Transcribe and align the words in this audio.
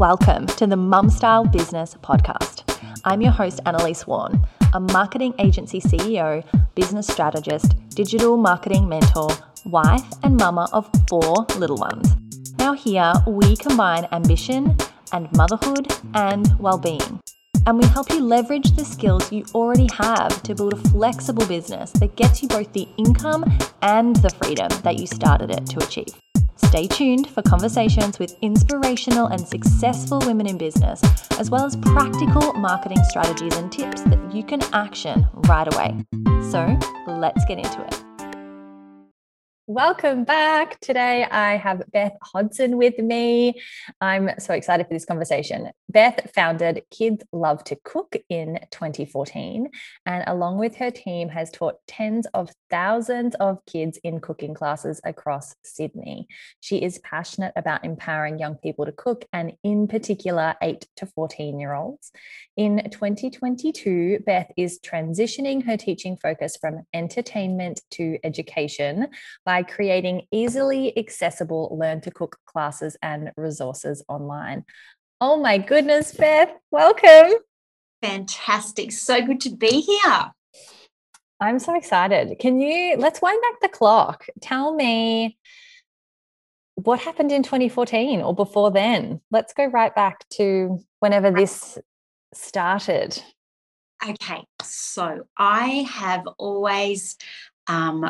welcome 0.00 0.46
to 0.46 0.66
the 0.66 0.78
Mum 0.78 1.10
Style 1.10 1.44
Business 1.44 1.94
Podcast. 2.02 2.64
I'm 3.04 3.20
your 3.20 3.32
host, 3.32 3.60
Annalise 3.66 4.06
Warren, 4.06 4.40
a 4.72 4.80
marketing 4.80 5.34
agency 5.38 5.78
CEO, 5.78 6.42
business 6.74 7.06
strategist, 7.06 7.74
digital 7.90 8.38
marketing 8.38 8.88
mentor, 8.88 9.28
wife, 9.66 10.06
and 10.22 10.38
mama 10.38 10.70
of 10.72 10.88
four 11.06 11.44
little 11.58 11.76
ones. 11.76 12.16
Now, 12.58 12.72
here 12.72 13.12
we 13.26 13.56
combine 13.56 14.08
ambition 14.10 14.74
and 15.12 15.30
motherhood 15.36 15.92
and 16.14 16.58
well 16.58 16.78
being. 16.78 17.20
And 17.66 17.78
we 17.78 17.86
help 17.88 18.08
you 18.08 18.20
leverage 18.20 18.74
the 18.76 18.86
skills 18.86 19.30
you 19.30 19.44
already 19.54 19.88
have 19.98 20.42
to 20.44 20.54
build 20.54 20.72
a 20.72 20.88
flexible 20.88 21.44
business 21.44 21.90
that 21.92 22.16
gets 22.16 22.40
you 22.40 22.48
both 22.48 22.72
the 22.72 22.88
income 22.96 23.44
and 23.82 24.16
the 24.16 24.30
freedom 24.42 24.70
that 24.82 24.98
you 24.98 25.06
started 25.06 25.50
it 25.50 25.66
to 25.66 25.84
achieve. 25.84 26.14
Stay 26.70 26.86
tuned 26.86 27.28
for 27.30 27.42
conversations 27.42 28.20
with 28.20 28.36
inspirational 28.42 29.26
and 29.26 29.40
successful 29.40 30.20
women 30.20 30.46
in 30.46 30.56
business, 30.56 31.02
as 31.32 31.50
well 31.50 31.64
as 31.66 31.74
practical 31.74 32.52
marketing 32.52 33.02
strategies 33.08 33.56
and 33.56 33.72
tips 33.72 34.02
that 34.02 34.32
you 34.32 34.44
can 34.44 34.62
action 34.72 35.26
right 35.48 35.66
away. 35.74 35.96
So 36.52 36.78
let's 37.08 37.44
get 37.46 37.58
into 37.58 37.84
it. 37.84 38.00
Welcome 39.66 40.22
back. 40.22 40.78
Today 40.78 41.24
I 41.24 41.56
have 41.56 41.82
Beth 41.92 42.16
Hodson 42.22 42.76
with 42.76 42.96
me. 42.98 43.60
I'm 44.00 44.30
so 44.38 44.54
excited 44.54 44.86
for 44.86 44.94
this 44.94 45.04
conversation. 45.04 45.70
Beth 45.90 46.30
founded 46.32 46.84
Kids 46.92 47.24
Love 47.32 47.64
to 47.64 47.76
Cook 47.82 48.14
in 48.28 48.60
2014 48.70 49.68
and 50.06 50.24
along 50.28 50.58
with 50.58 50.76
her 50.76 50.92
team 50.92 51.28
has 51.30 51.50
taught 51.50 51.84
tens 51.88 52.28
of 52.32 52.48
thousands 52.70 53.34
of 53.40 53.58
kids 53.66 53.98
in 54.04 54.20
cooking 54.20 54.54
classes 54.54 55.00
across 55.04 55.56
Sydney. 55.64 56.28
She 56.60 56.80
is 56.80 57.00
passionate 57.00 57.52
about 57.56 57.84
empowering 57.84 58.38
young 58.38 58.54
people 58.54 58.86
to 58.86 58.92
cook 58.92 59.24
and 59.32 59.54
in 59.64 59.88
particular 59.88 60.54
8 60.62 60.86
to 60.98 61.06
14 61.06 61.58
year 61.58 61.74
olds. 61.74 62.12
In 62.56 62.88
2022, 62.88 64.20
Beth 64.24 64.52
is 64.56 64.78
transitioning 64.78 65.64
her 65.66 65.76
teaching 65.76 66.16
focus 66.16 66.56
from 66.56 66.82
entertainment 66.94 67.80
to 67.92 68.16
education 68.22 69.08
by 69.44 69.64
creating 69.64 70.22
easily 70.30 70.96
accessible 70.96 71.76
learn 71.76 72.00
to 72.02 72.12
cook 72.12 72.38
classes 72.46 72.96
and 73.02 73.32
resources 73.36 74.04
online. 74.08 74.64
Oh 75.22 75.38
my 75.38 75.58
goodness, 75.58 76.14
Beth, 76.14 76.50
welcome. 76.70 77.34
Fantastic. 78.00 78.90
So 78.90 79.20
good 79.20 79.40
to 79.42 79.50
be 79.50 79.82
here. 79.82 80.32
I'm 81.38 81.58
so 81.58 81.76
excited. 81.76 82.38
Can 82.38 82.58
you 82.58 82.96
let's 82.96 83.20
wind 83.20 83.38
back 83.42 83.60
the 83.60 83.76
clock? 83.76 84.26
Tell 84.40 84.74
me 84.74 85.36
what 86.76 87.00
happened 87.00 87.32
in 87.32 87.42
2014 87.42 88.22
or 88.22 88.34
before 88.34 88.70
then? 88.70 89.20
Let's 89.30 89.52
go 89.52 89.66
right 89.66 89.94
back 89.94 90.26
to 90.30 90.78
whenever 91.00 91.30
this 91.30 91.76
started. 92.32 93.22
Okay, 94.02 94.42
so 94.62 95.26
I 95.36 95.86
have 95.90 96.26
always 96.38 97.18
um, 97.66 98.08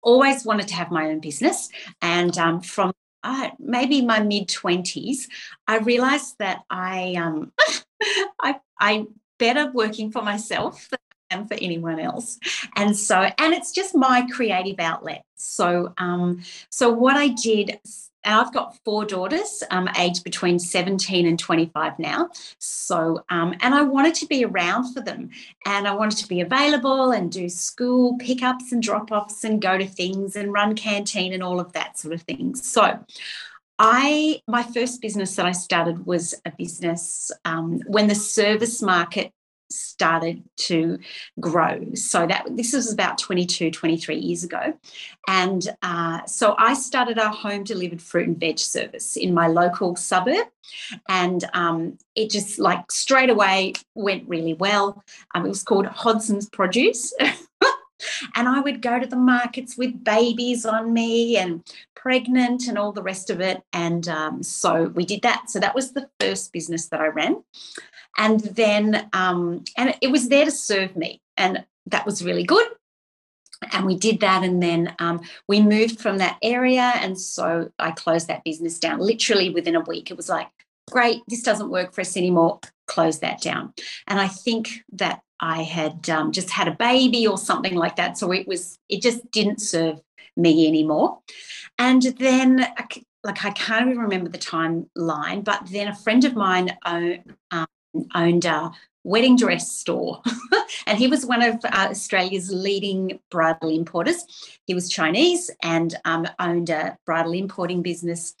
always 0.00 0.44
wanted 0.44 0.68
to 0.68 0.74
have 0.74 0.92
my 0.92 1.06
own 1.06 1.18
business. 1.18 1.68
And 2.00 2.38
um, 2.38 2.60
from 2.60 2.92
uh, 3.22 3.50
maybe 3.58 4.02
my 4.02 4.20
mid 4.20 4.48
20s, 4.48 5.28
I 5.66 5.78
realized 5.78 6.36
that 6.38 6.62
I, 6.70 7.14
um, 7.14 7.52
I, 8.40 8.60
I 8.80 9.06
better 9.38 9.70
working 9.72 10.10
for 10.10 10.22
myself 10.22 10.88
than 10.90 10.98
I 11.30 11.34
am 11.34 11.48
for 11.48 11.54
anyone 11.54 11.98
else. 11.98 12.38
And 12.76 12.96
so, 12.96 13.16
and 13.16 13.54
it's 13.54 13.72
just 13.72 13.94
my 13.94 14.26
creative 14.32 14.78
outlet. 14.78 15.24
So, 15.42 15.92
um, 15.98 16.42
so 16.70 16.90
what 16.90 17.16
I 17.16 17.28
did 17.28 17.78
I've 18.24 18.52
got 18.52 18.78
four 18.84 19.04
daughters, 19.04 19.64
um, 19.70 19.88
aged 19.98 20.22
between 20.22 20.58
17 20.58 21.26
and 21.26 21.38
25 21.38 21.98
now. 21.98 22.30
So, 22.58 23.24
um, 23.30 23.54
and 23.60 23.74
I 23.74 23.82
wanted 23.82 24.14
to 24.16 24.26
be 24.26 24.44
around 24.44 24.92
for 24.92 25.00
them 25.00 25.30
and 25.66 25.88
I 25.88 25.94
wanted 25.94 26.18
to 26.18 26.28
be 26.28 26.40
available 26.40 27.10
and 27.10 27.32
do 27.32 27.48
school 27.48 28.16
pickups 28.18 28.70
and 28.72 28.82
drop 28.82 29.10
offs 29.10 29.44
and 29.44 29.60
go 29.60 29.76
to 29.76 29.86
things 29.86 30.36
and 30.36 30.52
run 30.52 30.74
canteen 30.74 31.32
and 31.32 31.42
all 31.42 31.58
of 31.58 31.72
that 31.72 31.98
sort 31.98 32.14
of 32.14 32.22
thing. 32.22 32.54
So, 32.54 32.98
I 33.78 34.40
my 34.46 34.62
first 34.62 35.00
business 35.00 35.34
that 35.36 35.46
I 35.46 35.52
started 35.52 36.06
was 36.06 36.34
a 36.44 36.52
business 36.52 37.32
um, 37.44 37.80
when 37.86 38.06
the 38.06 38.14
service 38.14 38.80
market 38.80 39.32
started 39.74 40.42
to 40.56 40.98
grow. 41.40 41.94
So 41.94 42.26
that 42.26 42.46
this 42.50 42.72
was 42.72 42.92
about 42.92 43.18
22, 43.18 43.70
23 43.70 44.16
years 44.16 44.44
ago. 44.44 44.74
And 45.28 45.68
uh, 45.82 46.24
so 46.26 46.54
I 46.58 46.74
started 46.74 47.18
our 47.18 47.32
home 47.32 47.64
delivered 47.64 48.02
fruit 48.02 48.28
and 48.28 48.38
veg 48.38 48.58
service 48.58 49.16
in 49.16 49.34
my 49.34 49.46
local 49.46 49.96
suburb. 49.96 50.46
And 51.08 51.44
um, 51.54 51.98
it 52.14 52.30
just 52.30 52.58
like 52.58 52.90
straight 52.90 53.30
away 53.30 53.74
went 53.94 54.28
really 54.28 54.54
well. 54.54 55.02
Um, 55.34 55.46
it 55.46 55.48
was 55.48 55.62
called 55.62 55.86
Hodson's 55.86 56.48
Produce. 56.48 57.14
and 58.36 58.48
I 58.48 58.60
would 58.60 58.82
go 58.82 58.98
to 58.98 59.06
the 59.06 59.16
markets 59.16 59.76
with 59.76 60.04
babies 60.04 60.64
on 60.66 60.92
me 60.92 61.36
and 61.36 61.62
pregnant 61.94 62.66
and 62.66 62.78
all 62.78 62.92
the 62.92 63.02
rest 63.02 63.30
of 63.30 63.40
it. 63.40 63.62
And 63.72 64.08
um, 64.08 64.42
so 64.42 64.84
we 64.94 65.04
did 65.04 65.22
that. 65.22 65.50
So 65.50 65.60
that 65.60 65.74
was 65.74 65.92
the 65.92 66.08
first 66.18 66.52
business 66.52 66.88
that 66.88 67.00
I 67.00 67.06
ran 67.06 67.42
and 68.18 68.40
then 68.40 69.08
um, 69.12 69.64
and 69.76 69.94
it 70.00 70.10
was 70.10 70.28
there 70.28 70.44
to 70.44 70.50
serve 70.50 70.96
me 70.96 71.20
and 71.36 71.64
that 71.86 72.06
was 72.06 72.24
really 72.24 72.44
good. 72.44 72.66
And 73.72 73.86
we 73.86 73.96
did 73.96 74.20
that 74.20 74.42
and 74.42 74.62
then 74.62 74.94
um, 74.98 75.20
we 75.48 75.60
moved 75.60 76.00
from 76.00 76.18
that 76.18 76.36
area 76.42 76.92
and 76.96 77.18
so 77.18 77.70
i 77.78 77.92
closed 77.92 78.26
that 78.26 78.42
business 78.44 78.78
down 78.78 78.98
literally 78.98 79.50
within 79.50 79.76
a 79.76 79.80
week. 79.80 80.10
It 80.10 80.16
was 80.16 80.28
like 80.28 80.48
great 80.90 81.22
this 81.28 81.42
doesn't 81.42 81.70
work 81.70 81.92
for 81.92 82.00
us 82.00 82.16
anymore. 82.16 82.60
Close 82.86 83.20
that 83.20 83.40
down. 83.40 83.72
And 84.08 84.20
i 84.20 84.28
think 84.28 84.82
that 84.92 85.22
i 85.40 85.62
had 85.62 86.10
um, 86.10 86.32
just 86.32 86.50
had 86.50 86.68
a 86.68 86.72
baby 86.72 87.26
or 87.26 87.38
something 87.38 87.76
like 87.76 87.96
that 87.96 88.18
so 88.18 88.32
it 88.32 88.48
was 88.48 88.78
it 88.88 89.00
just 89.00 89.30
didn't 89.30 89.60
serve 89.60 90.00
me 90.36 90.66
anymore. 90.66 91.20
And 91.78 92.02
then 92.02 92.66
like 93.24 93.44
i 93.44 93.50
can't 93.50 93.86
even 93.86 93.98
remember 93.98 94.28
the 94.28 94.38
timeline 94.38 95.44
but 95.44 95.68
then 95.70 95.86
a 95.86 95.94
friend 95.94 96.24
of 96.24 96.34
mine 96.34 96.76
um, 96.84 97.66
owned 98.14 98.44
a 98.44 98.72
wedding 99.04 99.36
dress 99.36 99.70
store. 99.70 100.22
and 100.86 100.98
he 100.98 101.08
was 101.08 101.26
one 101.26 101.42
of 101.42 101.56
uh, 101.64 101.88
Australia's 101.90 102.52
leading 102.52 103.18
bridal 103.30 103.68
importers. 103.68 104.24
He 104.66 104.74
was 104.74 104.88
Chinese 104.88 105.50
and 105.62 105.94
um, 106.04 106.26
owned 106.38 106.70
a 106.70 106.98
bridal 107.04 107.32
importing 107.32 107.82
business 107.82 108.34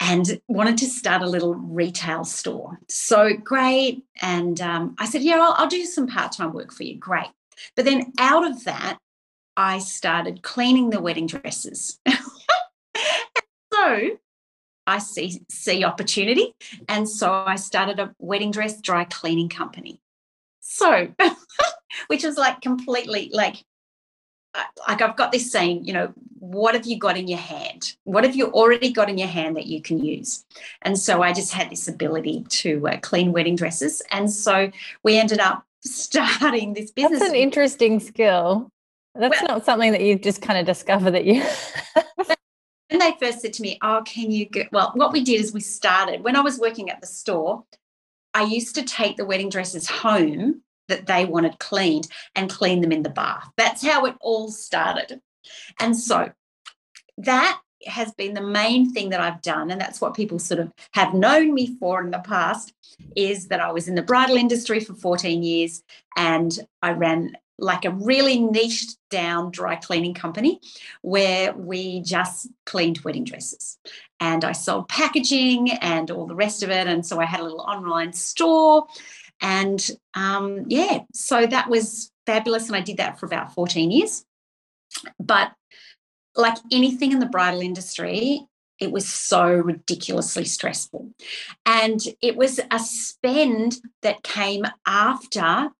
and 0.00 0.40
wanted 0.48 0.78
to 0.78 0.86
start 0.86 1.22
a 1.22 1.28
little 1.28 1.54
retail 1.54 2.24
store. 2.24 2.78
So 2.88 3.34
great. 3.34 4.04
And 4.20 4.60
um, 4.60 4.94
I 4.98 5.06
said, 5.06 5.22
Yeah, 5.22 5.40
I'll, 5.40 5.54
I'll 5.56 5.68
do 5.68 5.84
some 5.84 6.06
part 6.06 6.32
time 6.32 6.52
work 6.52 6.72
for 6.72 6.82
you. 6.82 6.96
Great. 6.98 7.30
But 7.74 7.86
then 7.86 8.12
out 8.18 8.46
of 8.46 8.64
that, 8.64 8.98
I 9.56 9.78
started 9.78 10.42
cleaning 10.42 10.90
the 10.90 11.00
wedding 11.00 11.26
dresses. 11.26 11.98
so 13.72 14.18
I 14.86 14.98
see 14.98 15.42
see 15.48 15.84
opportunity, 15.84 16.54
and 16.88 17.08
so 17.08 17.32
I 17.32 17.56
started 17.56 17.98
a 17.98 18.14
wedding 18.18 18.50
dress 18.50 18.80
dry 18.80 19.04
cleaning 19.04 19.48
company. 19.48 20.00
So, 20.60 21.08
which 22.06 22.24
was 22.24 22.36
like 22.36 22.60
completely 22.60 23.30
like 23.32 23.64
like 24.88 25.02
I've 25.02 25.16
got 25.16 25.32
this 25.32 25.50
saying, 25.50 25.84
you 25.84 25.92
know, 25.92 26.12
what 26.38 26.74
have 26.74 26.86
you 26.86 26.98
got 26.98 27.16
in 27.16 27.28
your 27.28 27.38
hand? 27.38 27.94
What 28.04 28.24
have 28.24 28.36
you 28.36 28.46
already 28.52 28.92
got 28.92 29.10
in 29.10 29.18
your 29.18 29.28
hand 29.28 29.56
that 29.56 29.66
you 29.66 29.82
can 29.82 30.02
use? 30.02 30.44
And 30.82 30.98
so 30.98 31.22
I 31.22 31.32
just 31.32 31.52
had 31.52 31.70
this 31.70 31.88
ability 31.88 32.44
to 32.48 32.88
uh, 32.88 32.98
clean 32.98 33.32
wedding 33.32 33.56
dresses, 33.56 34.02
and 34.12 34.30
so 34.30 34.70
we 35.02 35.18
ended 35.18 35.40
up 35.40 35.64
starting 35.84 36.74
this 36.74 36.90
business. 36.90 37.20
That's 37.20 37.32
an 37.32 37.36
interesting 37.36 38.00
skill. 38.00 38.70
That's 39.14 39.40
well, 39.40 39.56
not 39.56 39.64
something 39.64 39.92
that 39.92 40.02
you 40.02 40.18
just 40.18 40.42
kind 40.42 40.58
of 40.58 40.66
discover 40.66 41.10
that 41.10 41.24
you. 41.24 41.42
when 42.88 43.00
they 43.00 43.14
first 43.20 43.40
said 43.40 43.52
to 43.54 43.62
me, 43.62 43.78
Oh, 43.82 44.02
can 44.04 44.30
you 44.30 44.46
get 44.46 44.70
well, 44.72 44.92
what 44.94 45.12
we 45.12 45.22
did 45.22 45.40
is 45.40 45.52
we 45.52 45.60
started 45.60 46.22
when 46.22 46.36
I 46.36 46.40
was 46.40 46.58
working 46.58 46.90
at 46.90 47.00
the 47.00 47.06
store, 47.06 47.64
I 48.34 48.42
used 48.42 48.74
to 48.74 48.82
take 48.82 49.16
the 49.16 49.24
wedding 49.24 49.48
dresses 49.48 49.88
home 49.88 50.62
that 50.88 51.06
they 51.06 51.24
wanted 51.24 51.58
cleaned 51.58 52.08
and 52.34 52.50
clean 52.50 52.80
them 52.80 52.92
in 52.92 53.02
the 53.02 53.10
bath. 53.10 53.48
That's 53.56 53.84
how 53.84 54.04
it 54.04 54.14
all 54.20 54.50
started. 54.50 55.20
And 55.80 55.96
so 55.96 56.30
that 57.18 57.60
has 57.86 58.12
been 58.12 58.34
the 58.34 58.42
main 58.42 58.92
thing 58.92 59.10
that 59.10 59.20
I've 59.20 59.42
done. 59.42 59.70
And 59.70 59.80
that's 59.80 60.00
what 60.00 60.14
people 60.14 60.38
sort 60.38 60.60
of 60.60 60.72
have 60.92 61.14
known 61.14 61.54
me 61.54 61.76
for 61.78 62.02
in 62.02 62.10
the 62.10 62.18
past 62.18 62.72
is 63.14 63.48
that 63.48 63.60
I 63.60 63.72
was 63.72 63.88
in 63.88 63.94
the 63.94 64.02
bridal 64.02 64.36
industry 64.36 64.80
for 64.80 64.94
14 64.94 65.42
years 65.42 65.82
and 66.16 66.58
I 66.82 66.92
ran 66.92 67.36
like 67.58 67.84
a 67.84 67.90
really 67.90 68.38
niched 68.38 68.96
down 69.10 69.50
dry 69.50 69.76
cleaning 69.76 70.14
company 70.14 70.60
where 71.02 71.54
we 71.54 72.00
just 72.00 72.48
cleaned 72.66 72.98
wedding 73.00 73.24
dresses. 73.24 73.78
And 74.20 74.44
I 74.44 74.52
sold 74.52 74.88
packaging 74.88 75.72
and 75.72 76.10
all 76.10 76.26
the 76.26 76.34
rest 76.34 76.62
of 76.62 76.70
it. 76.70 76.86
And 76.86 77.04
so 77.04 77.20
I 77.20 77.24
had 77.24 77.40
a 77.40 77.42
little 77.42 77.60
online 77.60 78.12
store. 78.12 78.86
And 79.40 79.90
um, 80.14 80.64
yeah, 80.68 81.00
so 81.12 81.46
that 81.46 81.68
was 81.68 82.10
fabulous. 82.26 82.66
And 82.66 82.76
I 82.76 82.80
did 82.80 82.98
that 82.98 83.18
for 83.18 83.26
about 83.26 83.54
14 83.54 83.90
years. 83.90 84.24
But 85.18 85.52
like 86.34 86.56
anything 86.70 87.12
in 87.12 87.18
the 87.18 87.26
bridal 87.26 87.60
industry, 87.60 88.46
it 88.78 88.92
was 88.92 89.08
so 89.08 89.48
ridiculously 89.48 90.44
stressful. 90.44 91.10
And 91.64 92.00
it 92.20 92.36
was 92.36 92.60
a 92.70 92.78
spend 92.78 93.78
that 94.02 94.22
came 94.22 94.66
after 94.86 95.70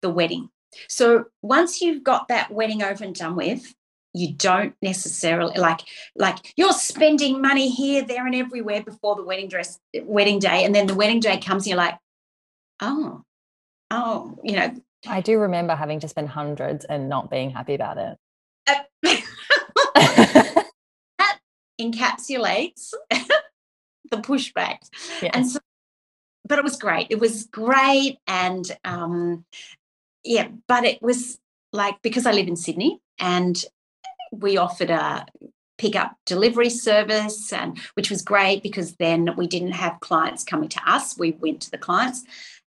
the 0.00 0.10
wedding. 0.10 0.48
So 0.88 1.26
once 1.42 1.80
you've 1.80 2.04
got 2.04 2.28
that 2.28 2.50
wedding 2.50 2.82
over 2.82 3.04
and 3.04 3.14
done 3.14 3.36
with, 3.36 3.74
you 4.14 4.32
don't 4.32 4.74
necessarily 4.80 5.58
like 5.58 5.80
like 6.14 6.38
you're 6.56 6.72
spending 6.72 7.40
money 7.42 7.68
here, 7.68 8.02
there, 8.02 8.26
and 8.26 8.34
everywhere 8.34 8.82
before 8.82 9.16
the 9.16 9.24
wedding 9.24 9.48
dress 9.48 9.80
wedding 10.02 10.38
day, 10.38 10.64
and 10.64 10.74
then 10.74 10.86
the 10.86 10.94
wedding 10.94 11.20
day 11.20 11.38
comes, 11.38 11.64
and 11.64 11.70
you're 11.70 11.76
like, 11.76 11.98
oh, 12.80 13.22
oh, 13.90 14.38
you 14.42 14.56
know. 14.56 14.74
I 15.06 15.20
do 15.20 15.38
remember 15.38 15.74
having 15.74 16.00
to 16.00 16.08
spend 16.08 16.28
hundreds 16.30 16.84
and 16.86 17.08
not 17.08 17.30
being 17.30 17.50
happy 17.50 17.74
about 17.74 17.98
it. 17.98 18.16
that 21.18 21.38
encapsulates 21.78 22.94
the 23.10 24.16
pushback. 24.16 24.78
Yes. 25.20 25.30
And 25.34 25.50
so, 25.50 25.58
but 26.46 26.58
it 26.58 26.64
was 26.64 26.76
great. 26.76 27.08
It 27.10 27.20
was 27.20 27.44
great. 27.44 28.18
And 28.26 28.64
um, 28.84 29.44
yeah, 30.24 30.48
but 30.66 30.84
it 30.84 31.02
was 31.02 31.38
like 31.72 31.96
because 32.02 32.26
I 32.26 32.32
live 32.32 32.48
in 32.48 32.56
Sydney 32.56 33.00
and 33.18 33.62
we 34.32 34.56
offered 34.56 34.90
a 34.90 35.26
pickup 35.76 36.16
delivery 36.24 36.70
service 36.70 37.52
and 37.52 37.78
which 37.94 38.10
was 38.10 38.22
great 38.22 38.62
because 38.62 38.94
then 38.96 39.34
we 39.36 39.46
didn't 39.46 39.72
have 39.72 39.98
clients 40.00 40.44
coming 40.44 40.68
to 40.68 40.80
us 40.86 41.18
we 41.18 41.32
went 41.32 41.60
to 41.60 41.70
the 41.70 41.78
clients 41.78 42.22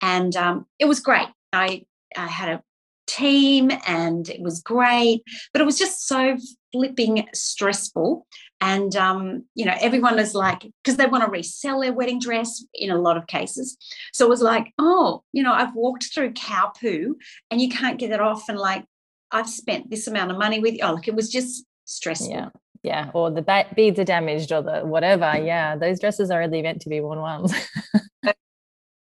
and 0.03 0.37
um, 0.37 0.67
it 0.79 0.85
was 0.87 1.01
great. 1.01 1.29
I, 1.53 1.85
I 2.17 2.27
had 2.27 2.51
a 2.51 2.63
team 3.07 3.71
and 3.87 4.29
it 4.29 4.41
was 4.41 4.63
great 4.63 5.23
but 5.53 5.61
it 5.61 5.65
was 5.65 5.79
just 5.79 6.07
so 6.07 6.37
flipping 6.73 7.27
stressful 7.35 8.27
and 8.61 8.95
um, 8.97 9.45
you 9.55 9.65
know 9.65 9.75
everyone 9.81 10.19
is 10.19 10.35
like 10.35 10.67
because 10.83 10.97
they 10.97 11.07
want 11.07 11.25
to 11.25 11.31
resell 11.31 11.81
their 11.81 11.93
wedding 11.93 12.21
dress 12.21 12.65
in 12.75 12.91
a 12.91 12.99
lot 12.99 13.17
of 13.17 13.27
cases. 13.27 13.77
So 14.13 14.27
it 14.27 14.31
was 14.31 14.43
like 14.43 14.73
oh 14.79 15.23
you 15.33 15.43
know 15.43 15.53
i've 15.53 15.75
walked 15.75 16.13
through 16.13 16.33
cow 16.33 16.73
poo 16.79 17.17
and 17.51 17.61
you 17.61 17.69
can't 17.69 17.99
get 17.99 18.11
it 18.11 18.21
off 18.21 18.49
and 18.49 18.59
like 18.59 18.85
i've 19.31 19.49
spent 19.49 19.91
this 19.91 20.07
amount 20.07 20.31
of 20.31 20.39
money 20.39 20.61
with 20.61 20.75
you 20.75 20.81
oh 20.83 20.95
like 20.95 21.09
it 21.09 21.15
was 21.15 21.31
just 21.31 21.65
stressful. 21.85 22.31
Yeah. 22.31 22.49
Yeah. 22.83 23.11
Or 23.13 23.31
the 23.31 23.43
ba- 23.43 23.67
beads 23.77 23.99
are 23.99 24.05
damaged 24.05 24.53
or 24.53 24.63
the 24.63 24.81
whatever. 24.81 25.37
Yeah. 25.37 25.77
Those 25.77 26.01
dresses 26.01 26.31
are 26.31 26.41
only 26.41 26.63
meant 26.63 26.81
to 26.83 26.89
be 26.89 27.01
worn 27.01 27.21
once 27.21 27.53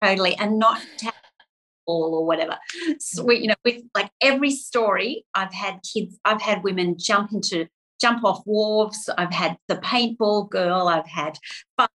totally. 0.02 0.36
And 0.36 0.58
not 0.58 0.80
all 1.86 2.14
or 2.14 2.26
whatever. 2.26 2.56
So 2.98 3.24
we, 3.24 3.38
you 3.38 3.48
know, 3.48 3.54
with 3.64 3.82
like 3.94 4.10
every 4.20 4.50
story, 4.50 5.24
I've 5.34 5.52
had 5.52 5.80
kids, 5.82 6.18
I've 6.24 6.42
had 6.42 6.64
women 6.64 6.96
jump 6.98 7.32
into 7.32 7.68
jump 8.00 8.25
off 8.25 8.43
wharves. 8.46 9.08
I've 9.16 9.32
had 9.32 9.56
the 9.69 9.76
paintball 9.76 10.50
girl. 10.50 10.88
I've 10.88 11.06
had 11.06 11.38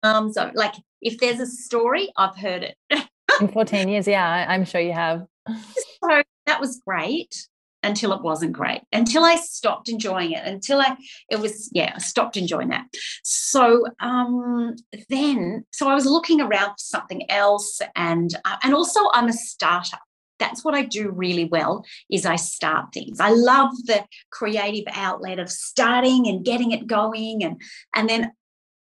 farms. 0.03 0.37
I've, 0.37 0.55
like 0.55 0.75
if 1.01 1.17
there's 1.19 1.39
a 1.39 1.47
story, 1.47 2.11
I've 2.17 2.35
heard 2.35 2.63
it. 2.63 3.07
In 3.39 3.47
14 3.53 3.87
years, 3.87 4.07
yeah, 4.07 4.45
I'm 4.47 4.65
sure 4.65 4.81
you 4.81 4.93
have. 4.93 5.25
So 6.01 6.23
that 6.45 6.61
was 6.61 6.81
great 6.87 7.35
until 7.83 8.13
it 8.13 8.21
wasn't 8.21 8.51
great 8.51 8.81
until 8.91 9.23
i 9.23 9.35
stopped 9.35 9.89
enjoying 9.89 10.31
it 10.31 10.45
until 10.45 10.79
i 10.81 10.95
it 11.29 11.39
was 11.39 11.69
yeah 11.73 11.93
i 11.95 11.97
stopped 11.99 12.35
enjoying 12.35 12.69
that 12.69 12.85
so 13.23 13.85
um 14.01 14.75
then 15.09 15.65
so 15.71 15.87
i 15.87 15.95
was 15.95 16.05
looking 16.05 16.41
around 16.41 16.69
for 16.69 16.75
something 16.77 17.29
else 17.29 17.81
and 17.95 18.35
uh, 18.45 18.57
and 18.63 18.73
also 18.73 18.99
i'm 19.13 19.27
a 19.27 19.33
starter 19.33 19.97
that's 20.39 20.63
what 20.63 20.73
i 20.73 20.83
do 20.83 21.09
really 21.11 21.45
well 21.45 21.85
is 22.09 22.25
i 22.25 22.35
start 22.35 22.85
things 22.93 23.19
i 23.19 23.29
love 23.29 23.71
the 23.85 24.03
creative 24.31 24.85
outlet 24.93 25.39
of 25.39 25.49
starting 25.49 26.27
and 26.27 26.45
getting 26.45 26.71
it 26.71 26.87
going 26.87 27.43
and 27.43 27.61
and 27.95 28.09
then 28.09 28.31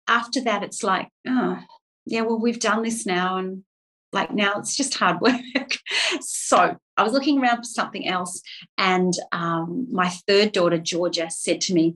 after 0.08 0.42
that 0.42 0.64
it's 0.64 0.84
like 0.84 1.10
oh 1.28 1.60
yeah 2.06 2.22
well 2.22 2.40
we've 2.40 2.60
done 2.60 2.84
this 2.84 3.06
now 3.06 3.38
and 3.38 3.64
like 4.12 4.34
now 4.34 4.54
it's 4.58 4.76
just 4.76 4.96
hard 4.96 5.22
work. 5.22 5.78
so 6.22 6.76
I 6.98 7.04
was 7.04 7.14
looking 7.14 7.40
around 7.40 7.58
for 7.58 7.64
something 7.64 8.08
else, 8.08 8.42
and 8.78 9.14
um, 9.32 9.88
my 9.92 10.10
third 10.10 10.52
daughter, 10.52 10.78
Georgia, 10.78 11.30
said 11.30 11.62
to 11.62 11.74
me, 11.74 11.96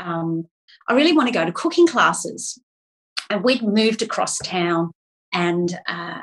um, 0.00 0.46
I 0.88 0.94
really 0.94 1.12
want 1.12 1.28
to 1.28 1.34
go 1.34 1.44
to 1.44 1.52
cooking 1.52 1.86
classes. 1.86 2.58
And 3.30 3.42
we'd 3.42 3.62
moved 3.62 4.02
across 4.02 4.38
town, 4.38 4.90
and 5.32 5.76
uh, 5.88 6.20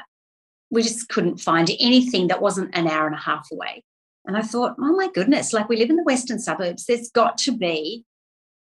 we 0.71 0.81
just 0.81 1.09
couldn't 1.09 1.38
find 1.38 1.69
anything 1.79 2.27
that 2.27 2.41
wasn't 2.41 2.75
an 2.75 2.88
hour 2.88 3.06
and 3.06 3.15
a 3.15 3.19
half 3.19 3.47
away. 3.51 3.83
And 4.25 4.38
I 4.38 4.41
thought, 4.41 4.75
oh 4.79 4.95
my 4.95 5.09
goodness, 5.13 5.53
like 5.53 5.68
we 5.68 5.77
live 5.77 5.89
in 5.89 5.97
the 5.97 6.03
western 6.03 6.39
suburbs, 6.39 6.85
there's 6.85 7.09
got 7.09 7.38
to 7.39 7.51
be 7.51 8.06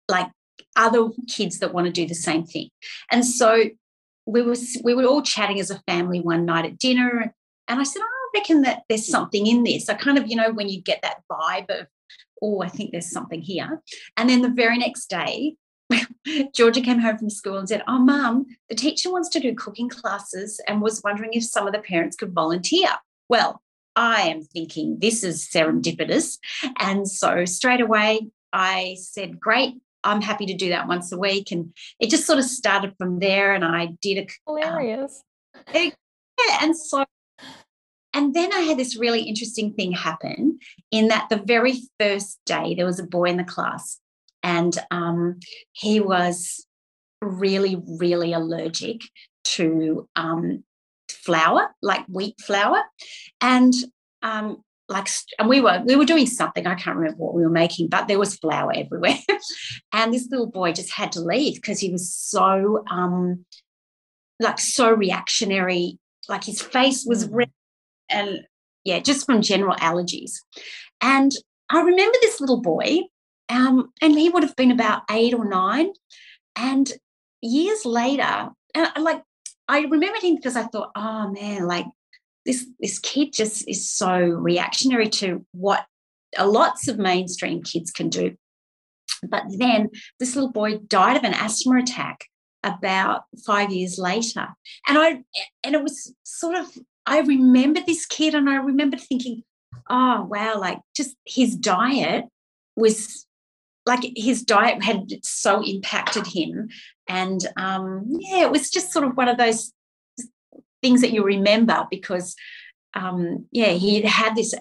like 0.09 0.31
other 0.77 1.09
kids 1.29 1.59
that 1.59 1.75
want 1.75 1.87
to 1.87 1.93
do 1.93 2.07
the 2.07 2.15
same 2.15 2.45
thing. 2.45 2.69
And 3.11 3.25
so 3.25 3.65
we 4.27 4.43
were 4.43 4.57
we 4.83 4.95
were 4.95 5.05
all 5.05 5.23
chatting 5.23 5.61
as 5.61 5.71
a 5.71 5.81
family 5.87 6.21
one 6.21 6.45
night 6.45 6.65
at 6.65 6.79
dinner, 6.79 7.35
and 7.69 7.81
I 7.81 7.85
said, 7.85 8.03
oh, 8.03 8.05
I 8.05 8.39
reckon 8.39 8.63
that 8.63 8.83
there's 8.89 9.09
something 9.09 9.47
in 9.47 9.65
this. 9.65 9.89
I 9.89 9.95
kind 9.95 10.19
of, 10.19 10.27
you 10.29 10.37
know, 10.37 10.53
when 10.53 10.69
you 10.69 10.81
get 10.81 11.01
that 11.03 11.23
vibe 11.31 11.71
of, 11.71 11.87
oh, 12.43 12.63
I 12.63 12.69
think 12.69 12.91
there's 12.91 13.11
something 13.11 13.41
here. 13.41 13.81
And 14.17 14.29
then 14.29 14.43
the 14.43 14.51
very 14.51 14.79
next 14.79 15.09
day, 15.09 15.57
Georgia 16.55 16.81
came 16.81 16.99
home 16.99 17.19
from 17.19 17.31
school 17.31 17.59
and 17.59 17.69
said, 17.69 17.83
Oh, 17.87 17.99
mum, 17.99 18.47
the 18.69 18.75
teacher 18.75 19.11
wants 19.11 19.29
to 19.31 19.41
do 19.41 19.55
cooking 19.55 19.89
classes 19.89 20.61
and 20.67 20.81
was 20.81 21.03
wondering 21.03 21.33
if 21.33 21.45
some 21.45 21.67
of 21.67 21.73
the 21.73 21.79
parents 21.79 22.17
could 22.17 22.33
volunteer. 22.33 22.89
Well, 23.29 23.63
I 23.95 24.23
am 24.23 24.43
thinking 24.43 24.99
this 25.01 25.25
is 25.25 25.49
serendipitous. 25.49 26.39
And 26.79 27.09
so 27.09 27.45
straight 27.45 27.81
away, 27.81 28.29
I 28.53 28.97
said, 29.01 29.41
Great, 29.41 29.75
I'm 30.05 30.21
happy 30.21 30.47
to 30.47 30.55
do 30.55 30.69
that 30.71 30.89
once 30.89 31.13
a 31.13 31.19
week. 31.19 31.51
And 31.51 31.75
it 31.99 32.11
just 32.11 32.27
sort 32.27 32.39
of 32.39 32.45
started 32.45 32.95
from 32.99 33.19
there. 33.19 33.55
And 33.55 33.65
I 33.65 33.97
did 34.03 34.19
a 34.19 34.51
um, 34.51 34.59
hilarious. 34.61 35.23
Um, 35.55 35.63
it, 35.75 35.95
yeah. 36.39 36.59
And 36.63 36.77
so, 36.77 37.05
and 38.13 38.35
then 38.35 38.53
I 38.53 38.61
had 38.61 38.79
this 38.79 38.97
really 38.97 39.23
interesting 39.23 39.73
thing 39.75 39.93
happen 39.93 40.59
in 40.91 41.09
that 41.09 41.29
the 41.29 41.43
very 41.45 41.81
first 41.99 42.39
day 42.47 42.75
there 42.75 42.87
was 42.87 42.99
a 42.99 43.05
boy 43.05 43.25
in 43.25 43.37
the 43.37 43.45
class 43.45 44.01
and 44.43 44.77
um, 44.91 45.41
he 45.73 46.01
was 46.01 46.67
really, 47.21 47.83
really 47.99 48.33
allergic 48.33 49.01
to 49.45 50.09
um, 50.17 50.65
flour, 51.11 51.69
like 51.83 52.05
wheat 52.07 52.35
flour. 52.41 52.83
And 53.41 53.73
um, 54.23 54.63
like 54.89 55.09
and 55.39 55.49
we 55.49 55.61
were 55.61 55.83
we 55.85 55.97
were 55.97 56.05
doing 56.05 56.27
something 56.27 56.67
i 56.67 56.75
can't 56.75 56.97
remember 56.97 57.19
what 57.19 57.35
we 57.35 57.43
were 57.43 57.51
making 57.51 57.89
but 57.89 58.07
there 58.07 58.19
was 58.19 58.37
flour 58.37 58.73
everywhere 58.75 59.19
and 59.93 60.13
this 60.13 60.29
little 60.31 60.47
boy 60.47 60.73
just 60.73 60.93
had 60.93 61.11
to 61.11 61.21
leave 61.21 61.57
because 61.57 61.81
he 61.81 61.91
was 61.91 62.15
so 62.15 62.85
um 62.91 63.45
like 64.41 64.61
so 64.61 64.91
reactionary 64.93 65.99
like 66.29 66.45
his 66.45 66.63
face 66.63 67.05
was 67.05 67.27
mm. 67.27 67.31
red 67.33 67.51
and 68.09 68.47
yeah 68.85 69.01
just 69.01 69.27
from 69.27 69.43
general 69.43 69.75
allergies 69.77 70.35
and 71.01 71.33
i 71.71 71.81
remember 71.81 72.17
this 72.23 72.41
little 72.41 72.61
boy 72.61 73.01
um 73.49 73.91
and 74.03 74.19
he 74.19 74.29
would 74.29 74.43
have 74.43 74.57
been 74.57 74.71
about 74.71 75.03
eight 75.11 75.35
or 75.35 75.49
nine 75.49 75.91
and 76.57 76.93
years 77.43 77.85
later 77.85 78.49
like 78.99 79.23
i 79.69 79.81
remembered 79.81 80.23
him 80.23 80.37
because 80.37 80.57
i 80.57 80.63
thought 80.65 80.91
oh 80.97 81.31
man 81.31 81.67
like 81.67 81.87
this 82.47 82.67
this 82.81 82.99
kid 82.99 83.33
just 83.33 83.69
is 83.69 83.91
so 83.91 84.19
reactionary 84.19 85.09
to 85.09 85.45
what 85.53 85.85
lots 86.41 86.89
of 86.89 86.99
mainstream 86.99 87.63
kids 87.63 87.91
can 87.91 88.09
do. 88.09 88.37
But 89.29 89.45
then 89.59 89.91
this 90.21 90.35
little 90.35 90.53
boy 90.53 90.79
died 90.79 91.17
of 91.17 91.25
an 91.25 91.35
asthma 91.35 91.79
attack 91.79 92.25
about 92.63 93.23
five 93.47 93.71
years 93.73 93.99
later. 93.99 94.49
And 94.89 94.99
I 94.99 95.23
and 95.65 95.75
it 95.75 95.83
was 95.83 96.15
sort 96.25 96.57
of 96.57 96.67
I 97.07 97.21
remember 97.21 97.81
this 97.81 98.07
kid 98.07 98.35
and 98.35 98.49
I 98.49 98.57
remember 98.57 98.97
thinking, 98.97 99.43
oh 99.89 100.25
wow, 100.25 100.59
like 100.59 100.81
just 100.97 101.17
his 101.27 101.57
diet 101.57 102.25
was 102.77 103.27
like 103.87 104.05
his 104.17 104.43
diet 104.43 104.83
had 104.83 105.07
so 105.23 105.65
impacted 105.65 106.27
him. 106.27 106.69
And 107.09 107.41
um, 107.57 108.05
yeah, 108.09 108.43
it 108.43 108.51
was 108.51 108.71
just 108.71 108.93
sort 108.93 109.07
of 109.07 109.17
one 109.17 109.29
of 109.29 109.39
those 109.39 109.73
things 110.83 111.01
that 111.01 111.13
you 111.13 111.25
remember 111.25 111.87
because 111.91 112.35
um, 112.95 113.47
yeah 113.53 113.71
he 113.71 114.01
had 114.03 114.35
this 114.35 114.55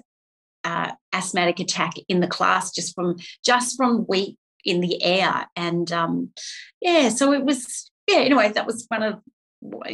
uh, 0.63 0.91
asthmatic 1.13 1.59
attack 1.59 1.93
in 2.07 2.19
the 2.19 2.27
class 2.27 2.71
just 2.71 2.95
from 2.95 3.15
just 3.43 3.77
from 3.77 3.99
wheat 4.07 4.37
in 4.63 4.81
the 4.81 5.03
air 5.03 5.47
and 5.55 5.91
um, 5.91 6.31
yeah 6.81 7.09
so 7.09 7.31
it 7.31 7.43
was 7.43 7.91
yeah 8.07 8.19
anyway 8.19 8.51
that 8.51 8.65
was 8.65 8.85
one 8.89 9.03
of 9.03 9.19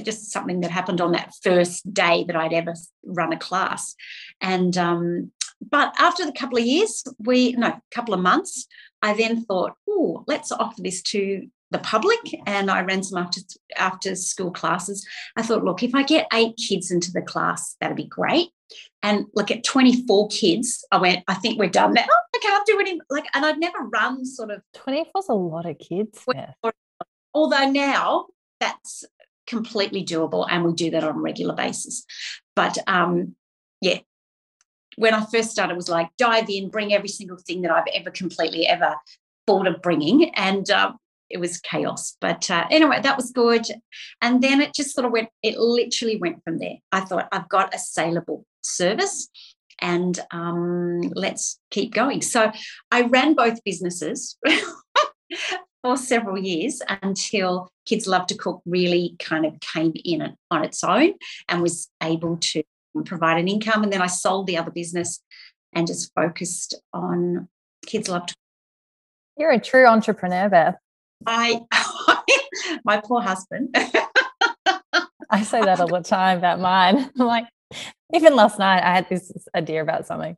just 0.04 0.32
something 0.32 0.62
that 0.62 0.72
happened 0.72 1.00
on 1.00 1.14
that 1.14 1.34
first 1.44 1.94
day 1.94 2.26
that 2.26 2.36
I'd 2.36 2.54
ever 2.54 2.74
run 3.06 3.32
a 3.32 3.38
class 3.38 3.96
and 4.42 4.78
um, 4.78 5.32
but 5.62 5.94
after 6.00 6.24
a 6.24 6.32
couple 6.32 6.58
of 6.58 6.66
years 6.66 7.04
we 7.20 7.54
no 7.54 7.68
a 7.68 7.82
couple 7.92 8.14
of 8.14 8.20
months 8.20 8.68
I 9.01 9.13
then 9.13 9.43
thought 9.46 9.75
oh 9.89 10.24
let's 10.27 10.51
offer 10.51 10.81
this 10.81 11.01
to 11.03 11.48
the 11.72 11.79
public 11.79 12.20
and 12.46 12.70
I 12.70 12.81
ran 12.81 13.01
some 13.01 13.17
after 13.17 13.41
after 13.77 14.15
school 14.15 14.51
classes. 14.51 15.08
I 15.38 15.41
thought, 15.41 15.63
look, 15.63 15.81
if 15.81 15.96
I 15.96 16.03
get 16.03 16.27
eight 16.34 16.58
kids 16.58 16.91
into 16.91 17.12
the 17.12 17.22
class, 17.22 17.75
that'd 17.79 17.98
be 17.98 18.05
great. 18.05 18.50
And 19.03 19.25
look 19.34 19.51
at 19.51 19.63
24 19.63 20.27
kids, 20.27 20.86
I 20.91 20.98
went, 20.98 21.24
I 21.27 21.34
think 21.34 21.60
we're 21.60 21.70
done 21.70 21.93
now. 21.93 22.05
I 22.36 22.39
can't 22.41 22.65
do 22.65 22.79
any 22.79 23.00
like, 23.10 23.25
and 23.34 23.46
I'd 23.46 23.58
never 23.58 23.79
run 23.79 24.25
sort 24.25 24.51
of 24.51 24.62
24 24.75 25.20
is 25.20 25.29
a 25.29 25.34
lot 25.34 25.65
of 25.65 25.79
kids. 25.79 26.24
Yeah. 26.34 26.51
although 27.34 27.70
now 27.70 28.27
that's 28.60 29.05
completely 29.48 30.05
doable 30.05 30.46
and 30.50 30.63
we 30.63 30.74
do 30.74 30.91
that 30.91 31.03
on 31.03 31.15
a 31.15 31.22
regular 31.22 31.55
basis. 31.55 32.05
But 32.55 32.77
um, 32.88 33.36
yeah, 33.81 34.00
when 34.95 35.13
I 35.13 35.25
first 35.25 35.51
started, 35.51 35.75
was 35.75 35.89
like 35.89 36.10
dive 36.17 36.50
in, 36.50 36.69
bring 36.69 36.93
every 36.93 37.10
single 37.10 37.38
thing 37.38 37.62
that 37.62 37.71
I've 37.71 37.88
ever 37.93 38.12
completely 38.12 38.67
ever 38.67 38.95
thought 39.48 39.67
of 39.67 39.81
bringing. 39.81 40.33
And 40.36 40.69
uh, 40.69 40.93
it 41.29 41.39
was 41.39 41.60
chaos. 41.60 42.17
But 42.19 42.50
uh, 42.50 42.65
anyway, 42.69 43.00
that 43.01 43.17
was 43.17 43.31
good. 43.31 43.65
And 44.21 44.41
then 44.41 44.62
it 44.62 44.74
just 44.74 44.93
sort 44.93 45.05
of 45.05 45.12
went, 45.12 45.29
it 45.41 45.57
literally 45.57 46.17
went 46.17 46.43
from 46.43 46.60
there. 46.60 46.75
I 46.91 47.01
thought, 47.01 47.27
I've 47.31 47.50
got 47.50 47.74
a 47.74 47.79
saleable 47.79 48.45
service 48.62 49.29
and 49.79 50.19
um, 50.31 51.01
let's 51.15 51.60
keep 51.71 51.93
going. 51.93 52.21
So 52.21 52.51
I 52.91 53.03
ran 53.03 53.33
both 53.33 53.63
businesses. 53.63 54.38
for 55.81 55.98
several 55.98 56.38
years 56.38 56.81
until 57.01 57.71
Kids 57.86 58.07
Love 58.07 58.27
to 58.27 58.36
Cook 58.36 58.62
really 58.65 59.15
kind 59.19 59.45
of 59.45 59.60
came 59.60 59.93
in 60.05 60.36
on 60.51 60.63
its 60.63 60.83
own 60.83 61.13
and 61.50 61.62
was 61.62 61.89
able 62.01 62.38
to 62.38 62.63
provide 63.05 63.39
an 63.39 63.48
income. 63.48 63.83
And 63.83 63.91
then 63.91 64.01
I 64.01 64.07
sold 64.07 64.48
the 64.48 64.57
other 64.57 64.71
business 64.71 65.21
and 65.74 65.88
just 65.88 66.12
focused 66.13 66.75
on 66.93 67.48
Kids 67.86 68.10
Love 68.10 68.25
to 68.27 68.36
You're 69.38 69.51
a 69.51 69.60
true 69.60 69.86
entrepreneur, 69.86 70.50
Beth. 70.50 70.75
I, 71.25 71.62
my 72.86 73.01
poor 73.03 73.21
husband. 73.21 73.75
I 75.29 75.43
say 75.43 75.62
that 75.62 75.79
all 75.79 75.88
the 75.88 76.01
time 76.01 76.38
about 76.38 76.60
mine. 76.60 77.10
I'm 77.19 77.25
like, 77.25 77.45
even 78.13 78.36
last 78.36 78.60
night, 78.60 78.83
I 78.83 78.93
had 78.93 79.07
this 79.10 79.31
idea 79.55 79.81
about 79.81 80.05
something, 80.05 80.36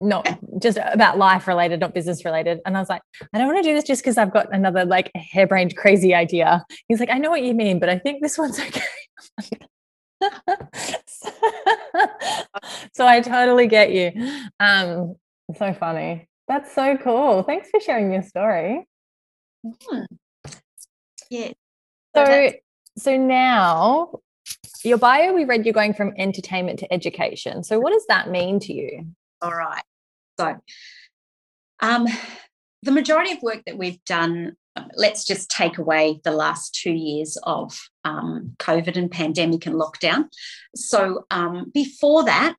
not 0.00 0.38
just 0.60 0.78
about 0.78 1.18
life 1.18 1.46
related, 1.46 1.78
not 1.80 1.94
business 1.94 2.24
related. 2.24 2.60
And 2.66 2.76
I 2.76 2.80
was 2.80 2.88
like, 2.88 3.02
I 3.32 3.38
don't 3.38 3.46
want 3.46 3.58
to 3.58 3.68
do 3.68 3.74
this 3.74 3.84
just 3.84 4.02
because 4.02 4.18
I've 4.18 4.32
got 4.32 4.52
another 4.52 4.84
like 4.84 5.12
harebrained, 5.14 5.76
crazy 5.76 6.14
idea. 6.14 6.64
He's 6.88 6.98
like, 6.98 7.10
I 7.10 7.18
know 7.18 7.30
what 7.30 7.42
you 7.42 7.54
mean, 7.54 7.78
but 7.78 7.88
I 7.88 7.98
think 7.98 8.22
this 8.22 8.36
one's 8.36 8.58
okay. 9.40 9.58
so 12.94 13.06
I 13.06 13.20
totally 13.20 13.66
get 13.66 13.92
you. 13.92 14.12
Um, 14.60 15.16
so 15.56 15.72
funny. 15.74 16.28
That's 16.48 16.74
so 16.74 16.96
cool. 16.96 17.42
Thanks 17.42 17.70
for 17.70 17.80
sharing 17.80 18.12
your 18.12 18.22
story. 18.22 18.86
Hmm. 19.64 20.04
Yeah. 21.30 21.52
So, 22.14 22.52
so 22.98 23.16
now 23.16 24.20
your 24.84 24.98
bio, 24.98 25.32
we 25.32 25.44
read 25.44 25.64
you're 25.64 25.72
going 25.72 25.94
from 25.94 26.12
entertainment 26.18 26.78
to 26.80 26.92
education. 26.92 27.64
So, 27.64 27.80
what 27.80 27.92
does 27.92 28.06
that 28.08 28.30
mean 28.30 28.60
to 28.60 28.72
you? 28.72 29.06
All 29.40 29.50
right. 29.50 29.82
So, 30.38 30.56
um, 31.80 32.06
the 32.82 32.92
majority 32.92 33.32
of 33.32 33.42
work 33.42 33.62
that 33.66 33.78
we've 33.78 34.04
done, 34.04 34.56
let's 34.94 35.24
just 35.24 35.50
take 35.50 35.78
away 35.78 36.20
the 36.24 36.30
last 36.30 36.74
two 36.74 36.92
years 36.92 37.38
of 37.44 37.78
um, 38.04 38.54
COVID 38.58 38.96
and 38.96 39.10
pandemic 39.10 39.66
and 39.66 39.76
lockdown. 39.76 40.24
So, 40.74 41.26
um, 41.30 41.70
before 41.72 42.24
that, 42.24 42.56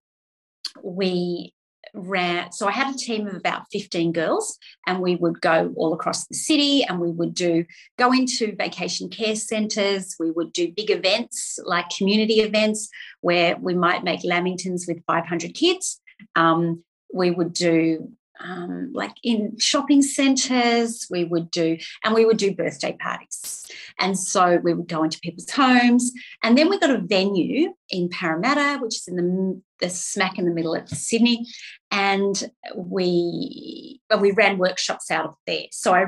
we 0.83 1.53
ran 1.95 2.51
so 2.51 2.67
i 2.67 2.71
had 2.71 2.93
a 2.93 2.97
team 2.97 3.25
of 3.25 3.35
about 3.35 3.65
15 3.71 4.11
girls 4.11 4.57
and 4.85 4.99
we 4.99 5.15
would 5.15 5.39
go 5.39 5.73
all 5.77 5.93
across 5.93 6.27
the 6.27 6.35
city 6.35 6.83
and 6.83 6.99
we 6.99 7.09
would 7.09 7.33
do 7.33 7.63
go 7.97 8.11
into 8.11 8.55
vacation 8.55 9.07
care 9.07 9.35
centres 9.35 10.15
we 10.19 10.29
would 10.29 10.51
do 10.51 10.73
big 10.73 10.91
events 10.91 11.57
like 11.63 11.85
community 11.89 12.41
events 12.41 12.89
where 13.21 13.55
we 13.57 13.73
might 13.73 14.03
make 14.03 14.23
lamingtons 14.23 14.87
with 14.87 15.03
500 15.07 15.53
kids 15.53 16.01
um, 16.35 16.83
we 17.13 17.31
would 17.31 17.53
do 17.53 18.11
um, 18.39 18.91
like 18.93 19.15
in 19.23 19.57
shopping 19.59 20.01
centres, 20.01 21.07
we 21.09 21.23
would 21.23 21.51
do, 21.51 21.77
and 22.03 22.13
we 22.13 22.25
would 22.25 22.37
do 22.37 22.53
birthday 22.53 22.95
parties. 22.99 23.65
And 23.99 24.17
so 24.17 24.57
we 24.57 24.73
would 24.73 24.87
go 24.87 25.03
into 25.03 25.19
people's 25.19 25.49
homes. 25.49 26.11
And 26.43 26.57
then 26.57 26.69
we 26.69 26.79
got 26.79 26.89
a 26.89 26.97
venue 26.99 27.73
in 27.89 28.09
Parramatta, 28.09 28.79
which 28.81 28.95
is 28.95 29.07
in 29.07 29.15
the, 29.15 29.61
the 29.79 29.89
smack 29.89 30.37
in 30.37 30.45
the 30.45 30.51
middle 30.51 30.75
of 30.75 30.89
Sydney. 30.89 31.47
And 31.91 32.51
we, 32.75 34.01
but 34.09 34.19
we 34.19 34.31
ran 34.31 34.57
workshops 34.57 35.09
out 35.11 35.25
of 35.25 35.35
there. 35.47 35.65
So 35.71 35.93
I 35.93 36.07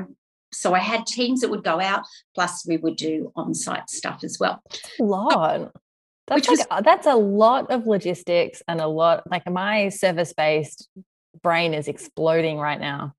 so 0.50 0.74
I 0.74 0.78
had 0.78 1.06
teams 1.06 1.42
that 1.42 1.50
would 1.50 1.62
go 1.62 1.78
out, 1.78 2.04
plus 2.34 2.66
we 2.66 2.78
would 2.78 2.96
do 2.96 3.30
on-site 3.36 3.90
stuff 3.90 4.20
as 4.24 4.38
well. 4.40 4.62
A 4.98 5.02
lot. 5.02 5.72
That's 6.26 6.48
like, 6.48 6.58
was, 6.58 6.82
that's 6.84 7.06
a 7.06 7.14
lot 7.14 7.70
of 7.70 7.86
logistics 7.86 8.62
and 8.66 8.80
a 8.80 8.86
lot 8.86 9.30
like 9.30 9.48
my 9.48 9.90
service-based 9.90 10.88
brain 11.42 11.74
is 11.74 11.88
exploding 11.88 12.58
right 12.58 12.80
now. 12.80 13.14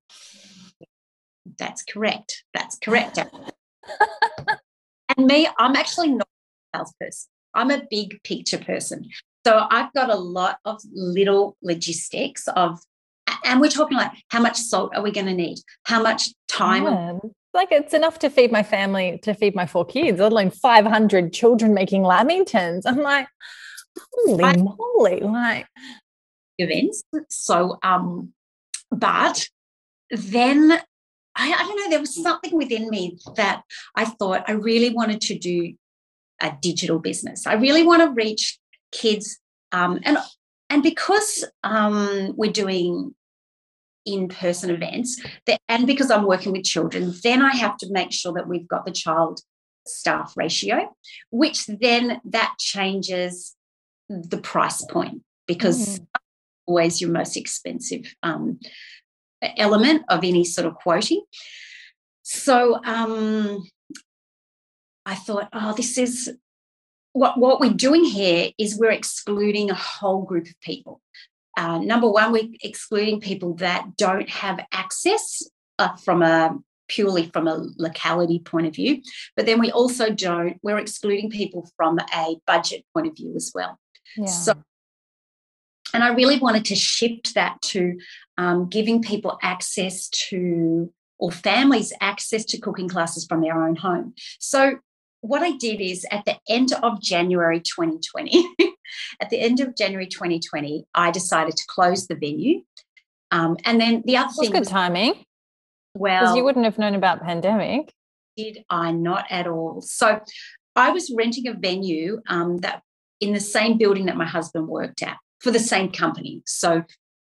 That's 1.58 1.82
correct. 1.82 2.44
That's 2.54 2.78
correct. 2.78 3.18
and 5.16 5.26
me, 5.26 5.48
I'm 5.58 5.76
actually 5.76 6.12
not 6.12 6.28
a 6.74 6.78
salesperson. 6.78 7.28
I'm 7.54 7.70
a 7.70 7.82
big 7.90 8.22
picture 8.22 8.58
person. 8.58 9.08
So 9.46 9.66
I've 9.70 9.92
got 9.92 10.10
a 10.10 10.16
lot 10.16 10.58
of 10.64 10.80
little 10.92 11.56
logistics 11.62 12.46
of, 12.48 12.78
and 13.44 13.60
we're 13.60 13.68
talking 13.68 13.96
like 13.96 14.12
how 14.28 14.40
much 14.40 14.56
salt 14.56 14.92
are 14.94 15.02
we 15.02 15.10
going 15.10 15.26
to 15.26 15.34
need? 15.34 15.58
How 15.84 16.02
much 16.02 16.30
time? 16.48 16.84
Yeah. 16.84 17.18
Like 17.52 17.72
it's 17.72 17.94
enough 17.94 18.18
to 18.20 18.30
feed 18.30 18.52
my 18.52 18.62
family, 18.62 19.18
to 19.22 19.34
feed 19.34 19.56
my 19.56 19.66
four 19.66 19.84
kids, 19.84 20.20
let 20.20 20.30
alone 20.30 20.50
500 20.50 21.32
children 21.32 21.74
making 21.74 22.02
lamingtons. 22.02 22.82
I'm 22.84 22.98
like, 23.02 23.26
holy 24.14 24.44
I, 24.44 24.56
moly. 24.56 25.20
Like, 25.20 25.66
events. 26.60 27.02
So, 27.28 27.78
um, 27.82 28.32
but 28.90 29.48
then 30.10 30.72
I, 31.36 31.52
I 31.52 31.62
don't 31.62 31.76
know, 31.76 31.90
there 31.90 32.00
was 32.00 32.14
something 32.14 32.56
within 32.56 32.90
me 32.90 33.18
that 33.36 33.62
I 33.94 34.04
thought 34.04 34.44
I 34.48 34.52
really 34.52 34.90
wanted 34.90 35.20
to 35.22 35.38
do 35.38 35.74
a 36.40 36.52
digital 36.60 36.98
business. 36.98 37.46
I 37.46 37.54
really 37.54 37.82
want 37.82 38.02
to 38.02 38.10
reach 38.10 38.58
kids. 38.92 39.38
Um, 39.72 40.00
and 40.04 40.18
and 40.68 40.82
because 40.82 41.44
um, 41.64 42.32
we're 42.36 42.52
doing 42.52 43.14
in-person 44.06 44.70
events 44.70 45.22
that, 45.46 45.60
and 45.68 45.86
because 45.86 46.10
i'm 46.10 46.24
working 46.24 46.52
with 46.52 46.64
children 46.64 47.12
then 47.22 47.42
i 47.42 47.54
have 47.54 47.76
to 47.76 47.86
make 47.90 48.10
sure 48.10 48.32
that 48.32 48.48
we've 48.48 48.66
got 48.66 48.86
the 48.86 48.90
child 48.90 49.40
staff 49.86 50.32
ratio 50.36 50.90
which 51.28 51.66
then 51.66 52.18
that 52.24 52.54
changes 52.58 53.56
the 54.08 54.38
price 54.38 54.82
point 54.86 55.20
because 55.46 55.98
mm 55.98 56.06
always 56.70 57.00
your 57.00 57.10
most 57.10 57.36
expensive 57.36 58.14
um, 58.22 58.60
element 59.56 60.04
of 60.08 60.22
any 60.22 60.44
sort 60.44 60.66
of 60.66 60.74
quoting. 60.74 61.22
So 62.22 62.80
um, 62.84 63.64
I 65.04 65.16
thought, 65.16 65.48
oh, 65.52 65.74
this 65.76 65.98
is 65.98 66.32
what, 67.12 67.38
what 67.38 67.60
we're 67.60 67.72
doing 67.72 68.04
here 68.04 68.50
is 68.56 68.78
we're 68.78 68.92
excluding 68.92 69.70
a 69.70 69.74
whole 69.74 70.22
group 70.22 70.46
of 70.46 70.60
people. 70.60 71.00
Uh, 71.56 71.78
number 71.78 72.08
one, 72.08 72.30
we're 72.30 72.48
excluding 72.62 73.20
people 73.20 73.54
that 73.54 73.96
don't 73.96 74.28
have 74.28 74.60
access 74.72 75.42
uh, 75.80 75.96
from 75.96 76.22
a 76.22 76.56
purely 76.86 77.26
from 77.32 77.46
a 77.46 77.66
locality 77.76 78.40
point 78.40 78.66
of 78.66 78.74
view, 78.74 79.00
but 79.36 79.46
then 79.46 79.60
we 79.60 79.70
also 79.70 80.10
don't, 80.10 80.58
we're 80.62 80.78
excluding 80.78 81.30
people 81.30 81.68
from 81.76 81.98
a 82.14 82.36
budget 82.46 82.84
point 82.92 83.06
of 83.06 83.16
view 83.16 83.32
as 83.36 83.52
well. 83.54 83.78
Yeah. 84.16 84.26
So 84.26 84.54
and 85.92 86.02
I 86.04 86.08
really 86.08 86.38
wanted 86.38 86.64
to 86.66 86.74
shift 86.74 87.34
that 87.34 87.60
to 87.62 87.98
um, 88.38 88.68
giving 88.68 89.02
people 89.02 89.38
access 89.42 90.08
to, 90.08 90.92
or 91.18 91.30
families 91.30 91.92
access 92.00 92.44
to 92.46 92.58
cooking 92.58 92.88
classes 92.88 93.26
from 93.26 93.40
their 93.40 93.62
own 93.62 93.76
home. 93.76 94.14
So, 94.38 94.78
what 95.22 95.42
I 95.42 95.52
did 95.56 95.82
is 95.82 96.06
at 96.10 96.24
the 96.24 96.38
end 96.48 96.72
of 96.82 97.02
January 97.02 97.60
2020, 97.60 98.48
at 99.20 99.28
the 99.28 99.38
end 99.38 99.60
of 99.60 99.76
January 99.76 100.06
2020, 100.06 100.86
I 100.94 101.10
decided 101.10 101.56
to 101.56 101.64
close 101.68 102.06
the 102.06 102.14
venue. 102.14 102.62
Um, 103.30 103.58
and 103.64 103.78
then 103.78 104.02
the 104.06 104.16
other 104.16 104.28
That's 104.28 104.40
thing 104.40 104.50
good 104.52 104.60
was, 104.60 104.68
timing. 104.68 105.24
Well, 105.94 106.22
because 106.22 106.36
you 106.36 106.44
wouldn't 106.44 106.64
have 106.64 106.78
known 106.78 106.94
about 106.94 107.22
pandemic. 107.22 107.92
Did 108.36 108.64
I 108.70 108.92
not 108.92 109.26
at 109.28 109.46
all? 109.46 109.82
So 109.82 110.20
I 110.74 110.90
was 110.90 111.12
renting 111.14 111.48
a 111.48 111.52
venue 111.52 112.22
um, 112.28 112.58
that 112.58 112.82
in 113.20 113.32
the 113.34 113.40
same 113.40 113.76
building 113.76 114.06
that 114.06 114.16
my 114.16 114.24
husband 114.24 114.66
worked 114.68 115.02
at 115.02 115.18
for 115.40 115.50
the 115.50 115.58
same 115.58 115.90
company. 115.90 116.42
So 116.46 116.84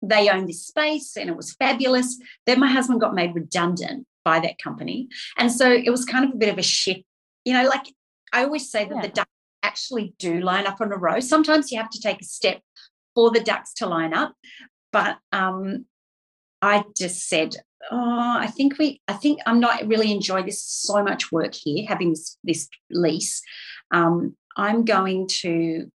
they 0.01 0.29
owned 0.29 0.49
this 0.49 0.65
space 0.65 1.15
and 1.15 1.29
it 1.29 1.37
was 1.37 1.53
fabulous. 1.53 2.19
Then 2.45 2.59
my 2.59 2.69
husband 2.69 3.01
got 3.01 3.13
made 3.13 3.35
redundant 3.35 4.07
by 4.23 4.39
that 4.39 4.57
company. 4.61 5.07
And 5.37 5.51
so 5.51 5.71
it 5.71 5.89
was 5.89 6.05
kind 6.05 6.25
of 6.25 6.31
a 6.31 6.37
bit 6.37 6.49
of 6.49 6.57
a 6.57 6.63
shift. 6.63 7.03
You 7.45 7.53
know, 7.53 7.67
like 7.67 7.85
I 8.33 8.43
always 8.43 8.69
say 8.69 8.85
that 8.85 8.95
yeah. 8.95 9.01
the 9.01 9.07
ducks 9.09 9.31
actually 9.63 10.13
do 10.17 10.41
line 10.41 10.65
up 10.65 10.81
on 10.81 10.91
a 10.91 10.97
row. 10.97 11.19
Sometimes 11.19 11.71
you 11.71 11.77
have 11.77 11.89
to 11.91 12.01
take 12.01 12.21
a 12.21 12.25
step 12.25 12.61
for 13.13 13.29
the 13.31 13.39
ducks 13.39 13.73
to 13.75 13.85
line 13.85 14.13
up. 14.13 14.33
But 14.91 15.17
um, 15.31 15.85
I 16.61 16.83
just 16.97 17.27
said, 17.27 17.55
oh, 17.89 18.37
I 18.37 18.47
think 18.47 18.77
we, 18.77 19.01
I 19.07 19.13
think 19.13 19.39
I'm 19.45 19.59
not 19.59 19.87
really 19.87 20.11
enjoying 20.11 20.45
this 20.45 20.63
so 20.63 21.03
much 21.03 21.31
work 21.31 21.53
here, 21.53 21.85
having 21.87 22.11
this, 22.11 22.37
this 22.43 22.69
lease. 22.89 23.41
Um, 23.91 24.35
I'm 24.57 24.83
going 24.85 25.27
to 25.41 25.89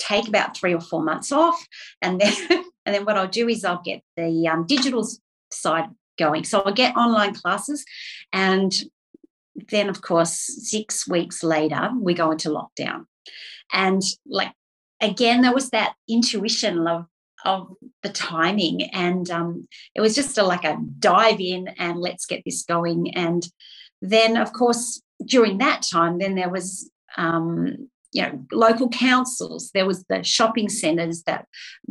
take 0.00 0.26
about 0.26 0.56
three 0.56 0.74
or 0.74 0.80
four 0.80 1.02
months 1.02 1.30
off, 1.30 1.64
and 2.02 2.20
then 2.20 2.34
and 2.86 2.94
then 2.94 3.04
what 3.04 3.16
I'll 3.16 3.28
do 3.28 3.48
is 3.48 3.64
I'll 3.64 3.82
get 3.82 4.02
the 4.16 4.48
um, 4.48 4.66
digital 4.66 5.06
side 5.52 5.88
going. 6.18 6.44
So 6.44 6.60
I'll 6.60 6.72
get 6.72 6.96
online 6.96 7.34
classes, 7.34 7.84
and 8.32 8.72
then, 9.68 9.88
of 9.88 10.02
course, 10.02 10.32
six 10.32 11.08
weeks 11.08 11.42
later, 11.42 11.90
we 11.98 12.14
go 12.14 12.30
into 12.30 12.50
lockdown. 12.50 13.06
And 13.72 14.02
like, 14.26 14.52
again, 15.00 15.42
there 15.42 15.54
was 15.54 15.70
that 15.70 15.94
intuition 16.08 16.86
of, 16.86 17.06
of 17.44 17.72
the 18.02 18.08
timing. 18.08 18.84
And 18.92 19.30
um, 19.30 19.68
it 19.94 20.00
was 20.00 20.14
just 20.14 20.38
a, 20.38 20.42
like 20.42 20.64
a 20.64 20.78
dive 20.98 21.40
in 21.40 21.68
and 21.78 21.98
let's 21.98 22.26
get 22.26 22.42
this 22.44 22.64
going. 22.64 23.14
And 23.14 23.46
then, 24.02 24.36
of 24.36 24.52
course, 24.52 25.02
during 25.24 25.58
that 25.58 25.82
time, 25.82 26.18
then 26.18 26.34
there 26.34 26.50
was 26.50 26.90
um, 27.16 27.88
you 28.12 28.22
know 28.22 28.44
local 28.52 28.88
councils. 28.88 29.70
There 29.72 29.86
was 29.86 30.04
the 30.04 30.22
shopping 30.22 30.68
centres 30.68 31.22
that 31.24 31.46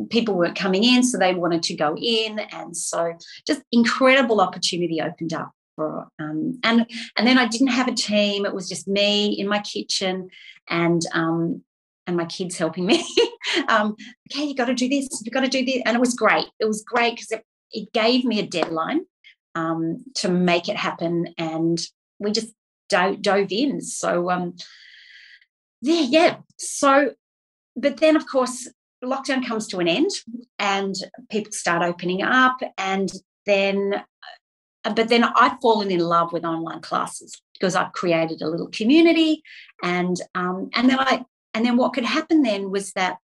people 0.09 0.35
weren't 0.35 0.57
coming 0.57 0.83
in 0.83 1.03
so 1.03 1.17
they 1.17 1.33
wanted 1.33 1.63
to 1.63 1.75
go 1.75 1.95
in 1.97 2.39
and 2.39 2.75
so 2.75 3.13
just 3.47 3.61
incredible 3.71 4.41
opportunity 4.41 5.01
opened 5.01 5.33
up 5.33 5.51
for 5.75 6.07
um, 6.19 6.59
and 6.63 6.85
and 7.15 7.27
then 7.27 7.37
i 7.37 7.47
didn't 7.47 7.67
have 7.67 7.87
a 7.87 7.93
team. 7.93 8.45
It 8.45 8.53
was 8.53 8.67
just 8.67 8.87
me 8.87 9.27
in 9.39 9.47
my 9.47 9.59
kitchen 9.59 10.29
and 10.67 11.01
um, 11.13 11.63
and 12.05 12.17
my 12.17 12.25
kids 12.25 12.57
helping 12.57 12.85
me. 12.85 13.05
Um, 13.67 13.95
okay 14.31 14.45
you 14.45 14.53
got 14.53 14.65
to 14.65 14.75
do 14.75 14.87
this 14.87 15.07
you 15.23 15.31
got 15.31 15.41
to 15.41 15.47
do 15.47 15.65
this 15.65 15.81
and 15.85 15.95
it 15.95 15.99
was 15.99 16.13
great. 16.13 16.45
It 16.59 16.65
was 16.65 16.83
great 16.83 17.15
because 17.15 17.31
it, 17.31 17.43
it 17.71 17.91
gave 17.93 18.23
me 18.25 18.39
a 18.39 18.45
deadline 18.45 19.05
um, 19.55 20.03
to 20.15 20.29
make 20.29 20.69
it 20.69 20.75
happen 20.75 21.33
and 21.37 21.79
we 22.19 22.31
just 22.31 22.53
dove, 22.89 23.21
dove 23.21 23.51
in. 23.51 23.81
So 23.81 24.29
um, 24.29 24.55
yeah, 25.81 26.01
yeah. 26.01 26.37
So, 26.57 27.13
but 27.75 27.97
then 27.97 28.15
of 28.15 28.27
course, 28.27 28.67
lockdown 29.03 29.45
comes 29.45 29.67
to 29.67 29.79
an 29.79 29.87
end 29.87 30.09
and 30.57 30.95
people 31.29 31.51
start 31.51 31.83
opening 31.83 32.21
up. 32.21 32.57
And 32.77 33.09
then, 33.45 34.03
uh, 34.83 34.93
but 34.93 35.09
then 35.09 35.23
I've 35.23 35.59
fallen 35.61 35.91
in 35.91 35.99
love 35.99 36.33
with 36.33 36.45
online 36.45 36.81
classes 36.81 37.41
because 37.53 37.75
I've 37.75 37.93
created 37.93 38.41
a 38.41 38.49
little 38.49 38.69
community. 38.69 39.41
And, 39.83 40.19
um, 40.35 40.69
and 40.73 40.89
then 40.89 40.99
I, 40.99 41.23
and 41.53 41.65
then 41.65 41.77
what 41.77 41.93
could 41.93 42.05
happen 42.05 42.43
then 42.43 42.69
was 42.71 42.91
that 42.93 43.17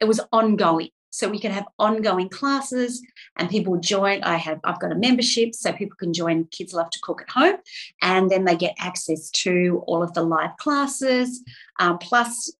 it 0.00 0.06
was 0.06 0.20
ongoing. 0.32 0.90
So 1.12 1.28
we 1.28 1.38
could 1.38 1.50
have 1.50 1.68
ongoing 1.78 2.30
classes 2.30 3.02
and 3.36 3.50
people 3.50 3.76
join. 3.76 4.22
I 4.22 4.36
have 4.36 4.60
I've 4.64 4.80
got 4.80 4.92
a 4.92 4.96
membership 4.96 5.54
so 5.54 5.70
people 5.72 5.96
can 5.96 6.14
join 6.14 6.46
Kids 6.46 6.72
Love 6.72 6.88
to 6.88 6.98
Cook 7.02 7.20
at 7.22 7.30
Home, 7.30 7.56
and 8.00 8.30
then 8.30 8.44
they 8.46 8.56
get 8.56 8.74
access 8.78 9.30
to 9.42 9.84
all 9.86 10.02
of 10.02 10.14
the 10.14 10.22
live 10.22 10.56
classes, 10.56 11.44
um, 11.78 11.98
plus 11.98 12.52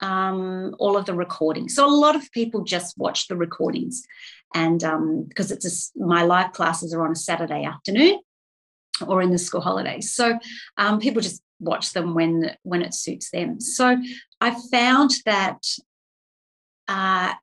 um, 0.00 0.76
all 0.78 0.96
of 0.96 1.06
the 1.06 1.14
recordings. 1.14 1.74
So 1.74 1.86
a 1.86 1.90
lot 1.90 2.14
of 2.14 2.30
people 2.30 2.62
just 2.62 2.96
watch 2.96 3.26
the 3.26 3.36
recordings, 3.36 4.04
and 4.54 4.78
because 5.28 5.50
um, 5.50 5.56
it's 5.56 5.92
a, 5.96 5.98
my 5.98 6.22
live 6.22 6.52
classes 6.52 6.94
are 6.94 7.04
on 7.04 7.12
a 7.12 7.16
Saturday 7.16 7.64
afternoon 7.64 8.20
or 9.08 9.22
in 9.22 9.32
the 9.32 9.38
school 9.38 9.60
holidays, 9.60 10.14
so 10.14 10.38
um, 10.76 11.00
people 11.00 11.20
just 11.20 11.42
watch 11.58 11.92
them 11.94 12.14
when 12.14 12.56
when 12.62 12.82
it 12.82 12.94
suits 12.94 13.30
them. 13.32 13.60
So 13.60 13.96
I 14.40 14.56
found 14.70 15.10
that. 15.26 15.58
Uh, 16.86 17.34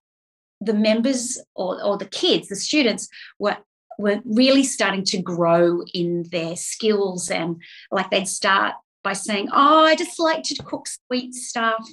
the 0.65 0.73
members 0.73 1.39
or, 1.55 1.83
or 1.83 1.97
the 1.97 2.05
kids, 2.05 2.47
the 2.47 2.55
students 2.55 3.09
were 3.39 3.57
were 3.97 4.21
really 4.25 4.63
starting 4.63 5.05
to 5.05 5.21
grow 5.21 5.81
in 5.93 6.23
their 6.29 6.55
skills 6.57 7.31
and 7.31 7.61
like 7.91 8.09
they'd 8.11 8.27
start 8.27 8.73
by 9.03 9.13
saying, 9.13 9.47
Oh, 9.53 9.85
I 9.85 9.95
just 9.95 10.19
like 10.19 10.43
to 10.43 10.63
cook 10.63 10.87
sweet 10.87 11.33
stuff. 11.33 11.87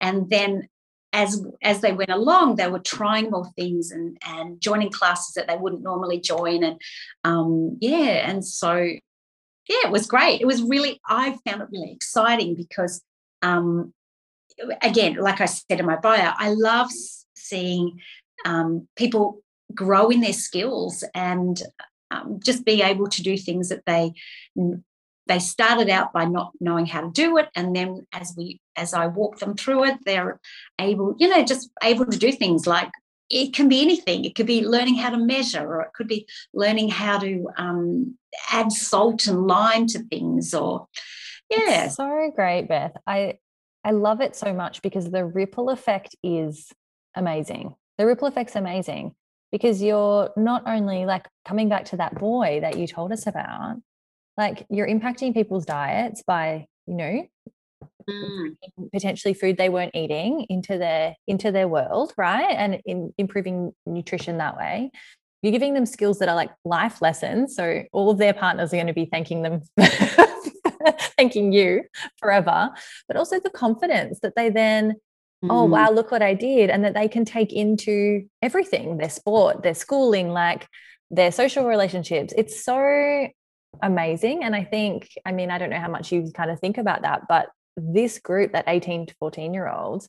And 0.00 0.30
then 0.30 0.68
as 1.12 1.44
as 1.62 1.80
they 1.80 1.92
went 1.92 2.10
along, 2.10 2.56
they 2.56 2.68
were 2.68 2.78
trying 2.78 3.30
more 3.30 3.50
things 3.56 3.90
and 3.90 4.18
and 4.24 4.60
joining 4.60 4.90
classes 4.90 5.34
that 5.34 5.48
they 5.48 5.56
wouldn't 5.56 5.82
normally 5.82 6.20
join. 6.20 6.62
And 6.62 6.80
um, 7.24 7.78
yeah, 7.80 8.28
and 8.28 8.44
so 8.44 8.74
yeah, 8.76 9.84
it 9.84 9.90
was 9.90 10.06
great. 10.06 10.40
It 10.40 10.46
was 10.46 10.62
really 10.62 11.00
I 11.06 11.36
found 11.46 11.62
it 11.62 11.68
really 11.72 11.92
exciting 11.92 12.54
because 12.54 13.02
um, 13.42 13.92
again, 14.82 15.16
like 15.16 15.40
I 15.40 15.46
said 15.46 15.80
in 15.80 15.86
my 15.86 15.96
bio, 15.96 16.32
I 16.36 16.50
love 16.50 16.90
seeing 17.34 18.00
um, 18.44 18.88
people 18.96 19.42
grow 19.74 20.08
in 20.08 20.20
their 20.20 20.32
skills 20.32 21.04
and 21.14 21.62
um, 22.10 22.40
just 22.42 22.64
be 22.64 22.82
able 22.82 23.08
to 23.08 23.22
do 23.22 23.36
things 23.36 23.68
that 23.68 23.84
they 23.86 24.12
they 25.26 25.38
started 25.38 25.90
out 25.90 26.14
by 26.14 26.24
not 26.24 26.52
knowing 26.58 26.86
how 26.86 27.02
to 27.02 27.10
do 27.10 27.36
it. 27.36 27.48
And 27.54 27.76
then 27.76 28.06
as 28.12 28.34
we 28.36 28.60
as 28.76 28.94
i 28.94 29.06
walk 29.06 29.40
them 29.40 29.56
through 29.56 29.84
it 29.84 29.98
they're 30.06 30.40
able 30.80 31.16
you 31.18 31.28
know 31.28 31.44
just 31.44 31.68
able 31.82 32.06
to 32.06 32.16
do 32.16 32.30
things 32.30 32.64
like 32.64 32.90
it 33.30 33.52
can 33.52 33.68
be 33.68 33.82
anything. 33.82 34.24
It 34.24 34.34
could 34.34 34.46
be 34.46 34.64
learning 34.64 34.96
how 34.96 35.10
to 35.10 35.18
measure 35.18 35.66
or 35.66 35.82
it 35.82 35.92
could 35.92 36.08
be 36.08 36.26
learning 36.54 36.88
how 36.88 37.18
to 37.18 37.48
um, 37.56 38.16
add 38.50 38.72
salt 38.72 39.26
and 39.26 39.46
lime 39.46 39.86
to 39.88 39.98
things 40.04 40.54
or 40.54 40.86
yeah. 41.50 41.84
it's 41.84 41.96
so 41.96 42.32
great 42.34 42.68
beth. 42.68 42.96
I 43.06 43.38
i 43.84 43.92
love 43.92 44.20
it 44.20 44.34
so 44.34 44.52
much 44.52 44.82
because 44.82 45.10
the 45.10 45.24
ripple 45.24 45.70
effect 45.70 46.16
is 46.22 46.72
amazing 47.14 47.74
the 47.98 48.06
ripple 48.06 48.28
effect's 48.28 48.56
amazing 48.56 49.14
because 49.50 49.82
you're 49.82 50.30
not 50.36 50.62
only 50.66 51.04
like 51.04 51.26
coming 51.46 51.68
back 51.68 51.86
to 51.86 51.96
that 51.96 52.14
boy 52.14 52.60
that 52.62 52.78
you 52.78 52.86
told 52.86 53.12
us 53.12 53.26
about, 53.26 53.76
like 54.36 54.64
you're 54.70 54.86
impacting 54.86 55.34
people's 55.34 55.66
diets 55.66 56.22
by, 56.26 56.66
you 56.86 56.94
know, 56.94 57.28
mm. 58.08 58.56
potentially 58.92 59.34
food 59.34 59.56
they 59.56 59.68
weren't 59.68 59.94
eating 59.94 60.46
into 60.48 60.78
their 60.78 61.16
into 61.26 61.50
their 61.50 61.68
world, 61.68 62.12
right? 62.16 62.54
And 62.56 62.80
in 62.84 63.12
improving 63.18 63.72
nutrition 63.84 64.38
that 64.38 64.56
way. 64.56 64.90
You're 65.42 65.52
giving 65.52 65.74
them 65.74 65.86
skills 65.86 66.18
that 66.18 66.28
are 66.28 66.34
like 66.34 66.50
life 66.64 67.00
lessons. 67.00 67.54
So 67.54 67.84
all 67.92 68.10
of 68.10 68.18
their 68.18 68.34
partners 68.34 68.72
are 68.72 68.76
going 68.76 68.88
to 68.88 68.92
be 68.92 69.06
thanking 69.06 69.42
them 69.42 69.62
thanking 71.16 71.52
you 71.52 71.84
forever, 72.18 72.70
but 73.06 73.16
also 73.16 73.38
the 73.40 73.50
confidence 73.50 74.18
that 74.20 74.34
they 74.36 74.50
then 74.50 74.94
mm. 75.44 75.48
oh 75.50 75.64
wow 75.64 75.90
look 75.90 76.10
what 76.10 76.22
i 76.22 76.34
did 76.34 76.70
and 76.70 76.84
that 76.84 76.94
they 76.94 77.08
can 77.08 77.24
take 77.24 77.52
into 77.52 78.24
everything 78.42 78.96
their 78.98 79.10
sport 79.10 79.62
their 79.62 79.74
schooling 79.74 80.30
like 80.30 80.66
their 81.10 81.32
social 81.32 81.66
relationships. 81.66 82.34
It's 82.36 82.62
so 82.62 83.28
amazing 83.82 84.42
and 84.42 84.56
i 84.56 84.64
think 84.64 85.10
i 85.26 85.30
mean 85.30 85.50
i 85.50 85.58
don't 85.58 85.68
know 85.68 85.78
how 85.78 85.90
much 85.90 86.10
you 86.10 86.32
kind 86.34 86.50
of 86.50 86.58
think 86.58 86.78
about 86.78 87.02
that 87.02 87.22
but 87.28 87.50
this 87.76 88.18
group 88.18 88.52
that 88.52 88.64
18 88.66 89.06
to 89.06 89.14
14 89.20 89.52
year 89.52 89.68
olds 89.68 90.08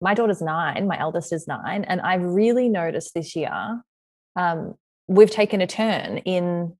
my 0.00 0.12
daughter's 0.12 0.42
nine 0.42 0.86
my 0.86 0.98
eldest 1.00 1.32
is 1.32 1.48
nine 1.48 1.84
and 1.84 2.02
i've 2.02 2.22
really 2.22 2.68
noticed 2.68 3.14
this 3.14 3.34
year 3.34 3.80
um, 4.36 4.74
we've 5.08 5.30
taken 5.30 5.62
a 5.62 5.66
turn 5.66 6.18
in 6.18 6.76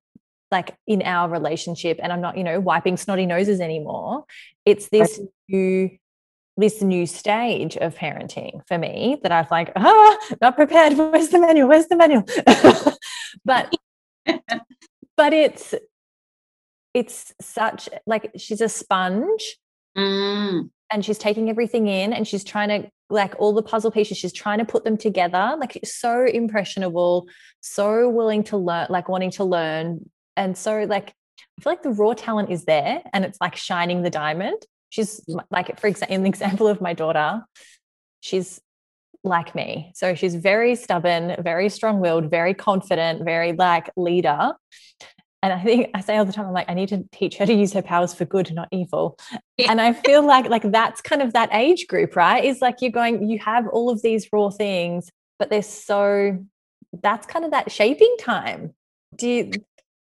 like 0.50 0.76
in 0.86 1.02
our 1.02 1.28
relationship 1.28 1.98
and 2.02 2.12
i'm 2.12 2.20
not 2.20 2.36
you 2.36 2.44
know 2.44 2.60
wiping 2.60 2.96
snotty 2.96 3.26
noses 3.26 3.60
anymore. 3.60 4.24
It's 4.64 4.88
this 4.88 5.20
new 5.48 5.90
this 6.56 6.82
new 6.82 7.06
stage 7.06 7.76
of 7.76 7.94
parenting 7.94 8.66
for 8.66 8.78
me 8.78 9.18
that 9.22 9.32
I've 9.32 9.50
like, 9.50 9.72
ah, 9.76 10.16
not 10.40 10.56
prepared. 10.56 10.92
Where's 10.96 11.28
the 11.28 11.40
manual? 11.40 11.68
Where's 11.68 11.86
the 11.86 11.96
manual? 11.96 12.24
but 13.44 13.74
but 15.16 15.32
it's 15.32 15.74
it's 16.94 17.34
such 17.40 17.88
like 18.06 18.30
she's 18.36 18.60
a 18.60 18.68
sponge 18.68 19.56
mm. 19.96 20.68
and 20.90 21.04
she's 21.04 21.18
taking 21.18 21.50
everything 21.50 21.86
in 21.86 22.12
and 22.12 22.26
she's 22.26 22.42
trying 22.42 22.68
to 22.68 22.90
like 23.10 23.34
all 23.38 23.52
the 23.52 23.62
puzzle 23.62 23.90
pieces 23.90 24.16
she's 24.16 24.32
trying 24.32 24.58
to 24.58 24.64
put 24.64 24.82
them 24.82 24.96
together 24.96 25.56
like 25.60 25.78
so 25.84 26.24
impressionable 26.24 27.28
so 27.60 28.08
willing 28.08 28.42
to 28.42 28.56
learn 28.56 28.86
like 28.90 29.08
wanting 29.08 29.30
to 29.30 29.44
learn 29.44 30.00
and 30.36 30.56
so 30.56 30.84
like 30.84 31.12
i 31.58 31.62
feel 31.62 31.72
like 31.72 31.82
the 31.82 31.90
raw 31.90 32.14
talent 32.14 32.50
is 32.50 32.64
there 32.64 33.02
and 33.12 33.24
it's 33.24 33.38
like 33.40 33.54
shining 33.54 34.02
the 34.02 34.10
diamond 34.10 34.60
She's 34.90 35.20
like, 35.50 35.78
for 35.78 35.86
example, 35.86 36.14
in 36.14 36.22
the 36.22 36.28
example 36.28 36.68
of 36.68 36.80
my 36.80 36.92
daughter, 36.92 37.42
she's 38.20 38.60
like 39.24 39.54
me. 39.54 39.92
So 39.94 40.14
she's 40.14 40.34
very 40.34 40.74
stubborn, 40.76 41.36
very 41.42 41.68
strong 41.68 42.00
willed, 42.00 42.30
very 42.30 42.54
confident, 42.54 43.24
very 43.24 43.52
like 43.52 43.90
leader. 43.96 44.52
And 45.42 45.52
I 45.52 45.62
think 45.62 45.90
I 45.94 46.00
say 46.00 46.16
all 46.16 46.24
the 46.24 46.32
time, 46.32 46.46
I'm 46.46 46.52
like, 46.52 46.70
I 46.70 46.74
need 46.74 46.88
to 46.88 47.04
teach 47.12 47.36
her 47.36 47.46
to 47.46 47.52
use 47.52 47.72
her 47.74 47.82
powers 47.82 48.14
for 48.14 48.24
good, 48.24 48.52
not 48.52 48.68
evil. 48.72 49.18
Yeah. 49.56 49.70
And 49.70 49.80
I 49.80 49.92
feel 49.92 50.26
like 50.26 50.48
like 50.48 50.70
that's 50.72 51.00
kind 51.00 51.22
of 51.22 51.34
that 51.34 51.50
age 51.52 51.86
group, 51.88 52.16
right? 52.16 52.44
Is 52.44 52.60
like 52.60 52.76
you're 52.80 52.90
going, 52.90 53.28
you 53.28 53.38
have 53.40 53.68
all 53.68 53.90
of 53.90 54.02
these 54.02 54.28
raw 54.32 54.50
things, 54.50 55.10
but 55.38 55.50
they're 55.50 55.62
so 55.62 56.38
that's 57.02 57.26
kind 57.26 57.44
of 57.44 57.50
that 57.50 57.70
shaping 57.70 58.16
time. 58.18 58.74
Do 59.14 59.28
you 59.28 59.50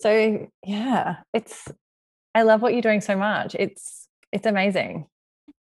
so 0.01 0.49
yeah, 0.65 1.17
it's 1.33 1.69
I 2.35 2.43
love 2.43 2.63
what 2.63 2.73
you're 2.73 2.83
doing 2.83 3.01
so 3.01 3.17
much. 3.17 3.55
It's 3.55 4.04
it's 4.35 4.47
amazing. 4.47 5.07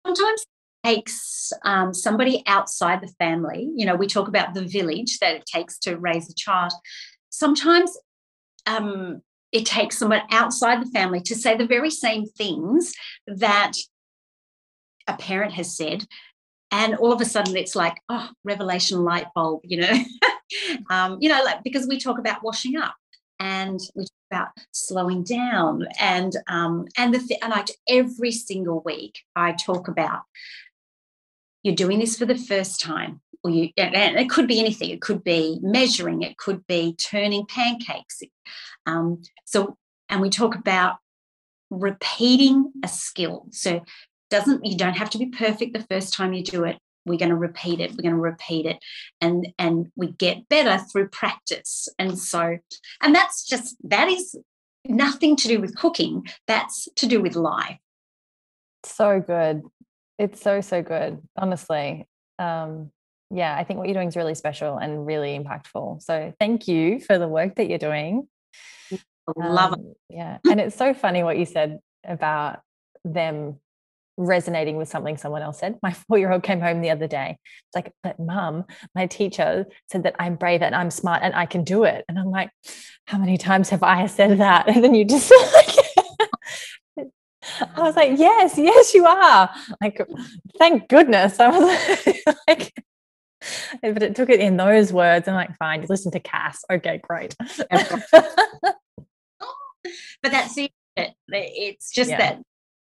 Sometimes 0.05 0.41
it 0.83 0.87
takes 0.87 1.53
um, 1.63 1.93
somebody 1.93 2.41
outside 2.47 3.01
the 3.01 3.13
family. 3.19 3.69
You 3.75 3.85
know, 3.85 3.95
we 3.95 4.07
talk 4.07 4.27
about 4.27 4.55
the 4.55 4.65
village 4.65 5.19
that 5.19 5.35
it 5.35 5.45
takes 5.45 5.77
to 5.79 5.97
raise 5.97 6.27
a 6.29 6.33
child. 6.33 6.73
Sometimes 7.29 7.95
um, 8.65 9.21
it 9.51 9.67
takes 9.67 9.99
someone 9.99 10.23
outside 10.31 10.81
the 10.81 10.89
family 10.89 11.21
to 11.21 11.35
say 11.35 11.55
the 11.55 11.67
very 11.67 11.91
same 11.91 12.25
things 12.25 12.93
that 13.27 13.73
a 15.07 15.13
parent 15.13 15.53
has 15.53 15.77
said. 15.77 16.05
And 16.71 16.95
all 16.95 17.13
of 17.13 17.21
a 17.21 17.25
sudden, 17.25 17.55
it's 17.55 17.75
like, 17.75 18.01
oh, 18.09 18.31
revelation 18.43 19.03
light 19.03 19.27
bulb, 19.35 19.61
you 19.63 19.81
know, 19.81 20.03
um, 20.89 21.19
you 21.21 21.29
know, 21.29 21.43
like 21.43 21.63
because 21.63 21.87
we 21.87 21.99
talk 21.99 22.17
about 22.17 22.43
washing 22.43 22.75
up, 22.75 22.95
and 23.43 23.81
we 23.93 24.03
talk 24.03 24.11
about 24.31 24.47
slowing 24.71 25.21
down 25.21 25.85
and 25.99 26.37
um, 26.47 26.87
and 26.97 27.13
the 27.13 27.19
th- 27.19 27.39
and 27.43 27.53
I 27.53 27.65
every 27.89 28.31
single 28.31 28.81
week 28.85 29.19
I 29.35 29.51
talk 29.51 29.89
about 29.89 30.21
you're 31.61 31.75
doing 31.75 31.99
this 31.99 32.17
for 32.17 32.25
the 32.25 32.37
first 32.37 32.79
time 32.79 33.19
or 33.43 33.51
you 33.51 33.69
and 33.77 34.17
it 34.17 34.29
could 34.29 34.47
be 34.47 34.59
anything. 34.59 34.89
It 34.89 35.01
could 35.01 35.23
be 35.25 35.59
measuring. 35.61 36.21
It 36.21 36.37
could 36.37 36.65
be 36.67 36.95
turning 36.95 37.45
pancakes. 37.45 38.21
Um, 38.85 39.21
so 39.45 39.77
and 40.07 40.21
we 40.21 40.29
talk 40.29 40.55
about 40.55 40.95
repeating 41.69 42.71
a 42.81 42.87
skill. 42.87 43.47
So 43.51 43.81
doesn't 44.29 44.65
you 44.65 44.77
don't 44.77 44.97
have 44.97 45.09
to 45.11 45.17
be 45.17 45.25
perfect 45.25 45.73
the 45.73 45.85
first 45.89 46.13
time 46.13 46.33
you 46.33 46.43
do 46.43 46.63
it 46.63 46.77
we're 47.05 47.17
going 47.17 47.29
to 47.29 47.35
repeat 47.35 47.79
it 47.79 47.91
we're 47.91 48.03
going 48.03 48.15
to 48.15 48.21
repeat 48.21 48.65
it 48.65 48.77
and 49.21 49.47
and 49.57 49.91
we 49.95 50.11
get 50.11 50.47
better 50.49 50.77
through 50.77 51.07
practice. 51.09 51.87
And 51.97 52.17
so 52.17 52.57
and 53.01 53.15
that's 53.15 53.45
just 53.45 53.75
that 53.89 54.09
is 54.09 54.35
nothing 54.85 55.35
to 55.37 55.47
do 55.47 55.61
with 55.61 55.75
cooking 55.75 56.27
that's 56.47 56.87
to 56.97 57.05
do 57.05 57.21
with 57.21 57.35
life. 57.35 57.77
So 58.85 59.21
good. 59.21 59.63
It's 60.19 60.41
so 60.41 60.61
so 60.61 60.81
good 60.81 61.21
honestly. 61.37 62.07
Um 62.39 62.91
yeah 63.31 63.55
i 63.57 63.63
think 63.63 63.79
what 63.79 63.87
you're 63.87 63.95
doing 63.95 64.09
is 64.09 64.15
really 64.15 64.35
special 64.35 64.77
and 64.77 65.05
really 65.05 65.39
impactful. 65.39 66.01
So 66.03 66.33
thank 66.39 66.67
you 66.67 66.99
for 66.99 67.17
the 67.17 67.27
work 67.27 67.55
that 67.55 67.69
you're 67.69 67.79
doing. 67.79 68.27
Love 69.37 69.73
um, 69.73 69.79
it 69.87 69.97
yeah 70.09 70.37
and 70.49 70.59
it's 70.59 70.75
so 70.75 70.93
funny 70.93 71.23
what 71.23 71.37
you 71.37 71.45
said 71.45 71.79
about 72.05 72.59
them 73.05 73.57
resonating 74.17 74.77
with 74.77 74.87
something 74.87 75.17
someone 75.17 75.41
else 75.41 75.59
said. 75.59 75.79
My 75.81 75.91
four 76.07 76.17
year 76.17 76.31
old 76.31 76.43
came 76.43 76.61
home 76.61 76.81
the 76.81 76.91
other 76.91 77.07
day. 77.07 77.37
It's 77.41 77.75
like, 77.75 77.93
but 78.03 78.19
mum, 78.19 78.65
my 78.95 79.07
teacher 79.07 79.65
said 79.91 80.03
that 80.03 80.15
I'm 80.19 80.35
brave 80.35 80.61
and 80.61 80.75
I'm 80.75 80.91
smart 80.91 81.21
and 81.23 81.33
I 81.35 81.45
can 81.45 81.63
do 81.63 81.83
it. 81.83 82.05
And 82.07 82.19
I'm 82.19 82.31
like, 82.31 82.49
how 83.07 83.17
many 83.17 83.37
times 83.37 83.69
have 83.69 83.83
I 83.83 84.07
said 84.07 84.39
that? 84.39 84.67
And 84.73 84.83
then 84.83 84.95
you 84.95 85.05
just 85.05 85.31
like, 85.53 87.09
I 87.75 87.81
was 87.81 87.95
like, 87.95 88.17
yes, 88.17 88.57
yes, 88.57 88.93
you 88.93 89.05
are. 89.05 89.49
Like, 89.81 90.01
thank 90.57 90.87
goodness. 90.87 91.39
I 91.39 91.49
was 91.49 92.17
like, 92.47 92.73
but 93.81 94.03
it 94.03 94.15
took 94.15 94.29
it 94.29 94.39
in 94.39 94.57
those 94.57 94.91
words. 94.93 95.27
I'm 95.27 95.35
like, 95.35 95.55
fine, 95.57 95.81
you 95.81 95.87
listen 95.89 96.11
to 96.13 96.19
Cass. 96.19 96.63
Okay, 96.71 96.99
great. 97.03 97.35
but 97.39 98.39
that's 100.23 100.57
it. 100.57 100.71
It's 101.27 101.91
just 101.91 102.09
yeah. 102.11 102.17
that 102.17 102.41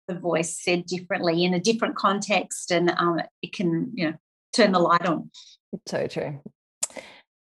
the 0.09 0.15
voice 0.15 0.61
said 0.61 0.87
differently 0.87 1.45
in 1.45 1.55
a 1.55 1.61
different 1.61 1.97
context 1.97 2.71
and 2.71 2.91
um, 2.97 3.21
it 3.43 3.53
can 3.53 3.91
you 3.95 4.11
know 4.11 4.17
turn 4.53 4.73
the 4.73 4.79
light 4.79 5.07
on. 5.07 5.31
So 5.87 6.07
true. 6.07 6.41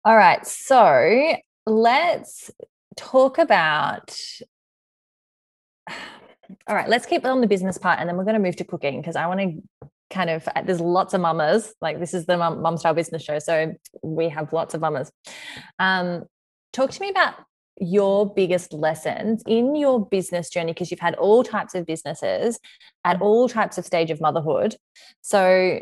All 0.06 0.18
right 0.18 0.46
so 0.46 1.36
let's 1.66 2.52
talk 2.98 3.38
about 3.38 4.18
all 6.68 6.76
right 6.76 6.90
let's 6.90 7.06
keep 7.06 7.26
on 7.26 7.42
the 7.42 7.48
business 7.48 7.78
part 7.78 8.00
and 8.00 8.08
then 8.08 8.18
we're 8.18 8.24
going 8.24 8.36
to 8.36 8.42
move 8.42 8.56
to 8.56 8.64
cooking 8.64 9.00
because 9.00 9.16
i 9.16 9.26
want 9.26 9.40
to 9.40 9.90
kind 10.10 10.30
of 10.30 10.48
there's 10.66 10.80
lots 10.80 11.14
of 11.14 11.22
mamas 11.22 11.74
like 11.82 12.00
this 12.00 12.14
is 12.14 12.26
the 12.26 12.38
mom, 12.38 12.62
mom 12.62 12.78
style 12.78 12.94
business 12.94 13.24
show 13.24 13.40
so 13.40 13.74
we 14.04 14.30
have 14.30 14.54
lots 14.54 14.74
of 14.74 14.82
mamas. 14.82 15.12
Um 15.80 16.26
talk 16.72 16.92
to 16.92 17.02
me 17.02 17.10
about 17.10 17.36
your 17.80 18.32
biggest 18.32 18.74
lessons 18.74 19.44
in 19.48 19.76
your 19.76 20.06
business 20.06 20.50
journey 20.50 20.74
because 20.74 20.92
you've 20.92 21.00
had 21.00 21.16
all 21.16 21.44
types 21.44 21.76
of 21.76 21.86
businesses 21.86 22.60
at 23.04 23.16
mm-hmm. 23.16 23.24
all 23.24 23.50
types 23.50 23.78
of 23.78 23.86
stage 23.86 24.12
of 24.12 24.22
motherhood. 24.22 24.76
So 25.22 25.82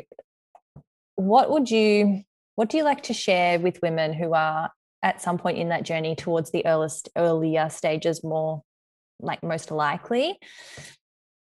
what 1.15 1.49
would 1.51 1.69
you 1.69 2.23
what 2.55 2.69
do 2.69 2.77
you 2.77 2.83
like 2.83 3.03
to 3.03 3.13
share 3.13 3.59
with 3.59 3.81
women 3.81 4.13
who 4.13 4.33
are 4.33 4.71
at 5.03 5.21
some 5.21 5.37
point 5.37 5.57
in 5.57 5.69
that 5.69 5.83
journey 5.83 6.15
towards 6.15 6.51
the 6.51 6.65
earliest 6.65 7.09
earlier 7.15 7.69
stages 7.69 8.23
more 8.23 8.63
like 9.19 9.43
most 9.43 9.71
likely? 9.71 10.37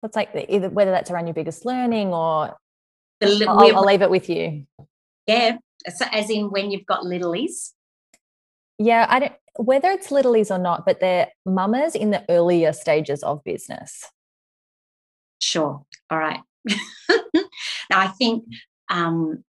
What's 0.00 0.16
like 0.16 0.30
either 0.48 0.68
whether 0.70 0.90
that's 0.90 1.10
around 1.10 1.26
your 1.26 1.34
biggest 1.34 1.64
learning 1.64 2.08
or 2.08 2.56
I'll, 3.20 3.76
I'll 3.76 3.84
leave 3.84 4.02
it 4.02 4.10
with 4.10 4.28
you. 4.28 4.66
Yeah 5.26 5.58
so 5.86 6.04
as 6.12 6.30
in 6.30 6.50
when 6.50 6.70
you've 6.70 6.86
got 6.86 7.04
littlies 7.04 7.72
yeah 8.78 9.06
i 9.08 9.18
don't 9.18 9.32
whether 9.58 9.90
it's 9.90 10.10
littlies 10.10 10.52
or 10.52 10.58
not, 10.58 10.86
but 10.86 11.00
they're 11.00 11.28
mamas 11.44 11.96
in 11.96 12.10
the 12.10 12.24
earlier 12.28 12.72
stages 12.72 13.24
of 13.24 13.42
business. 13.42 14.04
Sure. 15.40 15.84
All 16.10 16.18
right. 16.18 16.40
now, 16.68 16.78
I 17.90 18.06
think 18.18 18.44
um, 18.88 19.42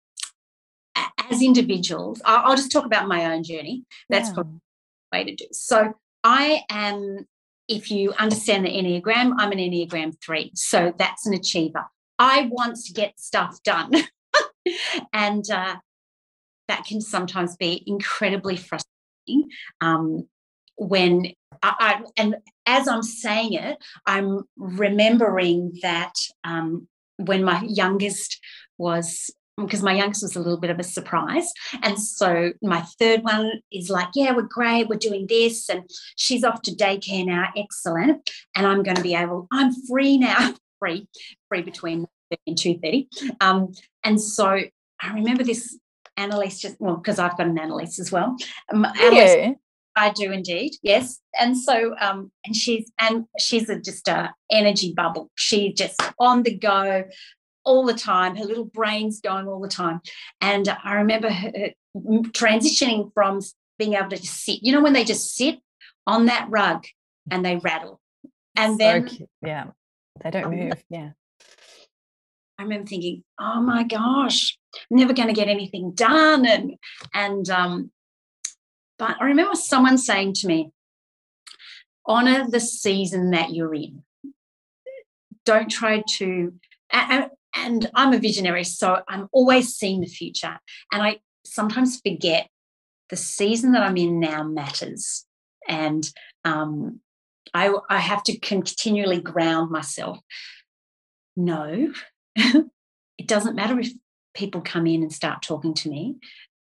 as 1.30 1.42
individuals, 1.42 2.22
I'll, 2.24 2.52
I'll, 2.52 2.56
just 2.56 2.72
talk 2.72 2.86
about 2.86 3.10
my 3.10 3.34
own 3.34 3.44
journey. 3.44 3.84
That's 4.10 4.30
yeah. 4.30 4.34
probably 4.36 4.60
the 5.12 5.18
way 5.18 5.24
to 5.26 5.36
do. 5.36 5.46
So, 5.52 5.94
I 6.24 6.64
am, 6.70 7.28
if 7.68 7.92
you 7.92 8.14
understand 8.14 8.66
the 8.66 8.70
Enneagram, 8.70 9.34
I'm 9.38 9.52
an 9.52 9.58
Enneagram 9.58 10.16
three. 10.24 10.52
So, 10.56 10.94
that's 10.98 11.28
an 11.28 11.34
achiever. 11.34 11.86
I 12.18 12.48
want 12.50 12.78
to 12.86 12.94
get 12.94 13.20
stuff 13.20 13.62
done. 13.64 13.92
and 15.14 15.50
uh, 15.52 15.76
that 16.70 16.86
can 16.86 17.02
sometimes 17.02 17.58
be 17.58 17.84
incredibly 17.86 18.56
frustrating 18.56 18.97
um, 19.82 20.28
when 20.78 21.34
I, 21.64 21.74
I, 21.80 22.04
and 22.18 22.36
as 22.66 22.88
I'm 22.88 23.04
saying 23.04 23.54
it, 23.54 23.78
I'm 24.06 24.44
remembering 24.58 25.80
that 25.82 26.14
um, 26.44 26.88
when 27.18 27.44
my 27.44 27.64
youngest 27.64 28.40
was 28.78 29.32
because 29.58 29.82
my 29.82 29.94
youngest 29.94 30.22
was 30.22 30.36
a 30.36 30.40
little 30.40 30.60
bit 30.60 30.70
of 30.70 30.80
a 30.80 30.84
surprise. 30.84 31.52
And 31.82 32.00
so 32.00 32.52
my 32.62 32.82
third 33.00 33.24
one 33.24 33.52
is 33.72 33.90
like, 33.90 34.10
yeah, 34.14 34.36
we're 34.36 34.44
great. 34.44 34.88
We're 34.88 35.00
doing 35.00 35.26
this. 35.28 35.68
And 35.68 35.90
she's 36.16 36.44
off 36.44 36.62
to 36.64 36.72
daycare 36.72 37.26
now. 37.26 37.48
Excellent. 37.56 38.30
And 38.56 38.68
I'm 38.68 38.84
going 38.84 38.98
to 38.98 39.02
be 39.02 39.16
able, 39.16 39.48
I'm 39.52 39.74
free 39.90 40.20
now, 40.20 40.54
free, 40.80 41.08
free 41.50 41.64
between 41.64 42.06
30 42.30 42.42
and 42.46 42.58
2.30. 42.82 43.08
Um, 43.42 43.72
and 44.04 44.22
so 44.22 44.60
I 45.02 45.14
remember 45.14 45.44
this 45.44 45.76
Annalise 46.18 46.60
just 46.60 46.76
well 46.80 46.98
because 46.98 47.20
I've 47.20 47.38
got 47.38 47.48
an 47.48 47.58
Annalise 47.58 48.00
as 48.00 48.12
well. 48.12 48.36
Um, 48.74 48.86
Annalise, 48.86 49.56
I 49.96 50.12
do 50.12 50.32
indeed, 50.32 50.74
yes. 50.84 51.20
And 51.40 51.58
so, 51.58 51.96
um, 52.00 52.32
and 52.46 52.56
she's 52.56 52.92
and 53.00 53.26
she's 53.40 53.70
a, 53.70 53.80
just 53.80 54.08
a 54.08 54.34
energy 54.52 54.94
bubble. 54.96 55.32
She's 55.36 55.74
just 55.74 56.02
on 56.20 56.44
the 56.44 56.56
go 56.56 57.06
all 57.66 57.86
the 57.86 57.94
time. 57.94 58.36
Her 58.36 58.46
little 58.46 58.66
brain's 58.66 59.20
going 59.20 59.48
all 59.48 59.60
the 59.60 59.68
time. 59.68 60.02
And 60.40 60.70
I 60.84 60.96
remember 60.96 61.30
her 61.30 61.52
transitioning 61.96 63.12
from 63.14 63.42
being 63.80 63.94
able 63.94 64.10
to 64.10 64.18
just 64.18 64.44
sit. 64.44 64.60
You 64.62 64.72
know 64.72 64.82
when 64.82 64.94
they 64.94 65.04
just 65.04 65.36
sit 65.36 65.60
on 66.06 66.28
that 66.28 66.48
rug 66.50 66.86
and 67.30 67.44
they 67.44 67.58
rattle, 67.58 68.00
and 68.56 68.78
then 68.78 69.10
yeah, 69.42 69.66
they 70.24 70.32
don't 70.32 70.46
um, 70.46 70.56
move. 70.56 70.84
Yeah. 70.90 71.12
I 72.60 72.64
remember 72.64 72.88
thinking, 72.88 73.24
oh 73.40 73.62
my 73.62 73.84
gosh, 73.84 74.57
never 74.90 75.14
going 75.14 75.28
to 75.28 75.34
get 75.34 75.48
anything 75.48 75.92
done. 75.92 76.46
And, 76.46 76.76
and, 77.14 77.50
um, 77.50 77.92
but 78.98 79.18
I 79.20 79.26
remember 79.26 79.56
someone 79.56 79.98
saying 79.98 80.34
to 80.36 80.48
me, 80.48 80.72
honor 82.06 82.50
the 82.50 82.60
season 82.60 83.32
that 83.32 83.54
you're 83.54 83.74
in. 83.74 84.04
Don't 85.46 85.70
try 85.70 86.04
to, 86.18 86.54
and, 86.92 87.30
and 87.56 87.90
I'm 87.94 88.14
a 88.14 88.20
visionary, 88.20 88.64
so 88.64 89.02
I'm 89.08 89.28
always 89.32 89.76
seeing 89.76 90.02
the 90.02 90.08
future. 90.08 90.60
And 90.92 91.02
I 91.02 91.20
sometimes 91.46 92.02
forget 92.02 92.50
the 93.10 93.16
season 93.16 93.72
that 93.74 93.84
I'm 93.84 93.98
in 93.98 94.20
now 94.20 94.44
matters. 94.44 95.26
And 95.68 96.10
um, 96.46 97.02
I, 97.54 97.74
I 97.90 98.00
have 98.00 98.24
to 98.24 98.38
continually 98.40 99.22
ground 99.22 99.72
myself. 99.72 100.20
No, 101.36 101.94
it 102.36 103.28
doesn't 103.28 103.56
matter 103.56 103.80
if 103.80 103.92
people 104.38 104.62
come 104.62 104.88
in 104.88 105.02
and 105.02 105.12
start 105.12 105.42
talking 105.42 105.74
to 105.74 105.90
me, 105.90 106.16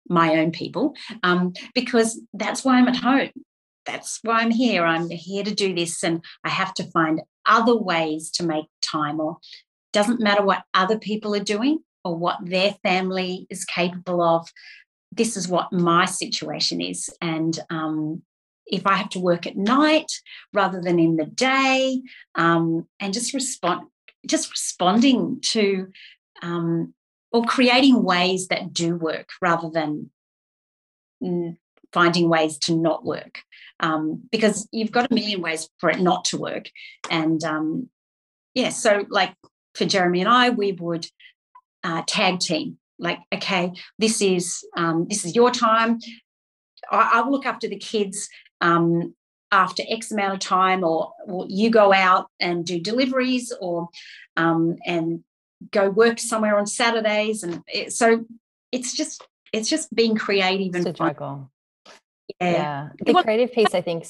my 0.08 0.36
own 0.36 0.52
people, 0.52 0.94
um, 1.24 1.54
because 1.74 2.22
that's 2.34 2.64
why 2.64 2.78
I'm 2.78 2.88
at 2.88 2.98
home. 2.98 3.32
That's 3.86 4.20
why 4.22 4.42
I'm 4.42 4.52
here. 4.52 4.86
I'm 4.86 5.10
here 5.10 5.44
to 5.44 5.54
do 5.54 5.74
this, 5.74 6.04
and 6.04 6.24
I 6.44 6.50
have 6.50 6.74
to 6.76 6.92
find 6.92 7.22
other 7.46 7.76
ways 7.76 8.30
to 8.32 8.44
make 8.44 8.66
time. 8.82 9.20
Or 9.20 9.38
doesn't 9.92 10.22
matter 10.22 10.44
what 10.44 10.64
other 10.74 11.00
people 11.00 11.36
are 11.36 11.44
doing 11.44 11.80
or 12.06 12.16
what 12.16 12.38
their 12.44 12.76
family 12.84 13.48
is 13.50 13.66
capable 13.66 14.22
of. 14.22 14.48
This 15.12 15.38
is 15.38 15.48
what 15.48 15.72
my 15.72 16.06
situation 16.06 16.82
is, 16.82 17.10
and 17.22 17.58
um, 17.70 18.24
if 18.66 18.88
I 18.88 18.96
have 18.96 19.10
to 19.10 19.20
work 19.20 19.46
at 19.46 19.58
night 19.58 20.12
rather 20.54 20.82
than 20.82 21.00
in 21.00 21.18
the 21.18 21.26
day, 21.26 22.02
um, 22.36 22.88
and 23.00 23.14
just 23.14 23.34
respond, 23.34 23.88
just 24.26 24.50
responding 24.50 25.40
to 25.52 25.88
um, 26.42 26.94
or 27.34 27.44
creating 27.44 28.04
ways 28.04 28.48
that 28.48 28.72
do 28.72 28.96
work 28.96 29.30
rather 29.42 29.70
than 29.70 30.10
finding 31.92 32.30
ways 32.30 32.58
to 32.60 32.76
not 32.76 33.04
work. 33.04 33.42
Um, 33.80 34.24
because 34.32 34.68
you've 34.72 34.92
got 34.92 35.12
a 35.12 35.14
million 35.14 35.42
ways 35.42 35.70
for 35.80 35.90
it 35.90 36.00
not 36.00 36.26
to 36.26 36.38
work. 36.38 36.70
And 37.10 37.44
um, 37.44 37.90
yeah 38.54 38.70
so 38.70 39.06
like 39.10 39.34
for 39.76 39.86
jeremy 39.86 40.20
and 40.20 40.30
i 40.30 40.50
we 40.50 40.72
would 40.74 41.08
uh, 41.84 42.04
tag 42.08 42.40
team 42.40 42.78
like 43.00 43.20
okay 43.34 43.72
this 43.98 44.22
is 44.22 44.64
um, 44.78 45.08
this 45.10 45.26
is 45.26 45.36
your 45.36 45.52
time. 45.52 46.00
I, 46.92 47.22
will 47.22 47.32
look 47.32 47.46
after 47.46 47.68
the 47.68 47.78
kids 47.78 48.30
um, 48.62 49.16
after 49.52 49.84
X 49.90 50.12
amount 50.12 50.34
of 50.34 50.40
time, 50.40 50.84
or, 50.84 51.14
or 51.26 51.46
you 51.50 51.70
go 51.70 51.94
out 51.94 52.28
and 52.40 52.66
do 52.66 52.80
deliveries, 52.80 53.54
or 53.60 53.90
um, 54.38 54.76
and 54.86 55.24
go 55.72 55.90
work 55.90 56.20
somewhere 56.20 56.58
on 56.58 56.66
Saturdays, 56.66 57.44
and 57.44 57.62
it, 57.68 57.94
so 57.94 58.26
it's 58.72 58.96
just 58.96 59.26
it's 59.54 59.70
just 59.70 59.94
being 59.94 60.16
creative 60.16 60.74
and 60.76 60.96
juggle. 60.96 61.52
Yeah. 62.42 62.52
yeah. 62.52 62.90
The 63.00 63.14
creative 63.22 63.52
piece, 63.52 63.74
I 63.76 63.82
think, 63.82 64.06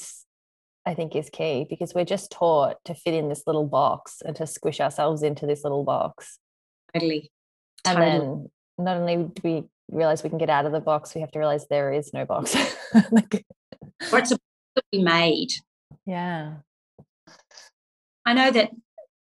I 0.86 0.94
think 0.94 1.14
is 1.14 1.28
key 1.30 1.66
because 1.68 1.94
we're 1.94 2.04
just 2.04 2.30
taught 2.30 2.76
to 2.86 2.94
fit 2.94 3.14
in 3.14 3.28
this 3.28 3.42
little 3.46 3.66
box 3.66 4.22
and 4.24 4.34
to 4.36 4.46
squish 4.46 4.80
ourselves 4.80 5.22
into 5.22 5.46
this 5.46 5.62
little 5.62 5.84
box. 5.84 6.38
Totally. 6.94 7.30
And 7.84 7.98
totally. 7.98 8.18
then 8.18 8.50
not 8.78 8.96
only 8.96 9.16
do 9.16 9.42
we 9.42 9.64
realize 9.90 10.22
we 10.22 10.30
can 10.30 10.38
get 10.38 10.50
out 10.50 10.64
of 10.64 10.72
the 10.72 10.80
box, 10.80 11.14
we 11.14 11.20
have 11.20 11.30
to 11.32 11.38
realize 11.38 11.66
there 11.68 11.92
is 11.92 12.12
no 12.14 12.24
box. 12.24 12.56
like, 13.10 13.44
or 14.12 14.18
it's 14.18 14.32
a 14.32 14.38
to 14.76 14.82
be 14.90 15.02
made. 15.02 15.50
Yeah. 16.06 16.54
I 18.26 18.32
know 18.32 18.50
that 18.50 18.70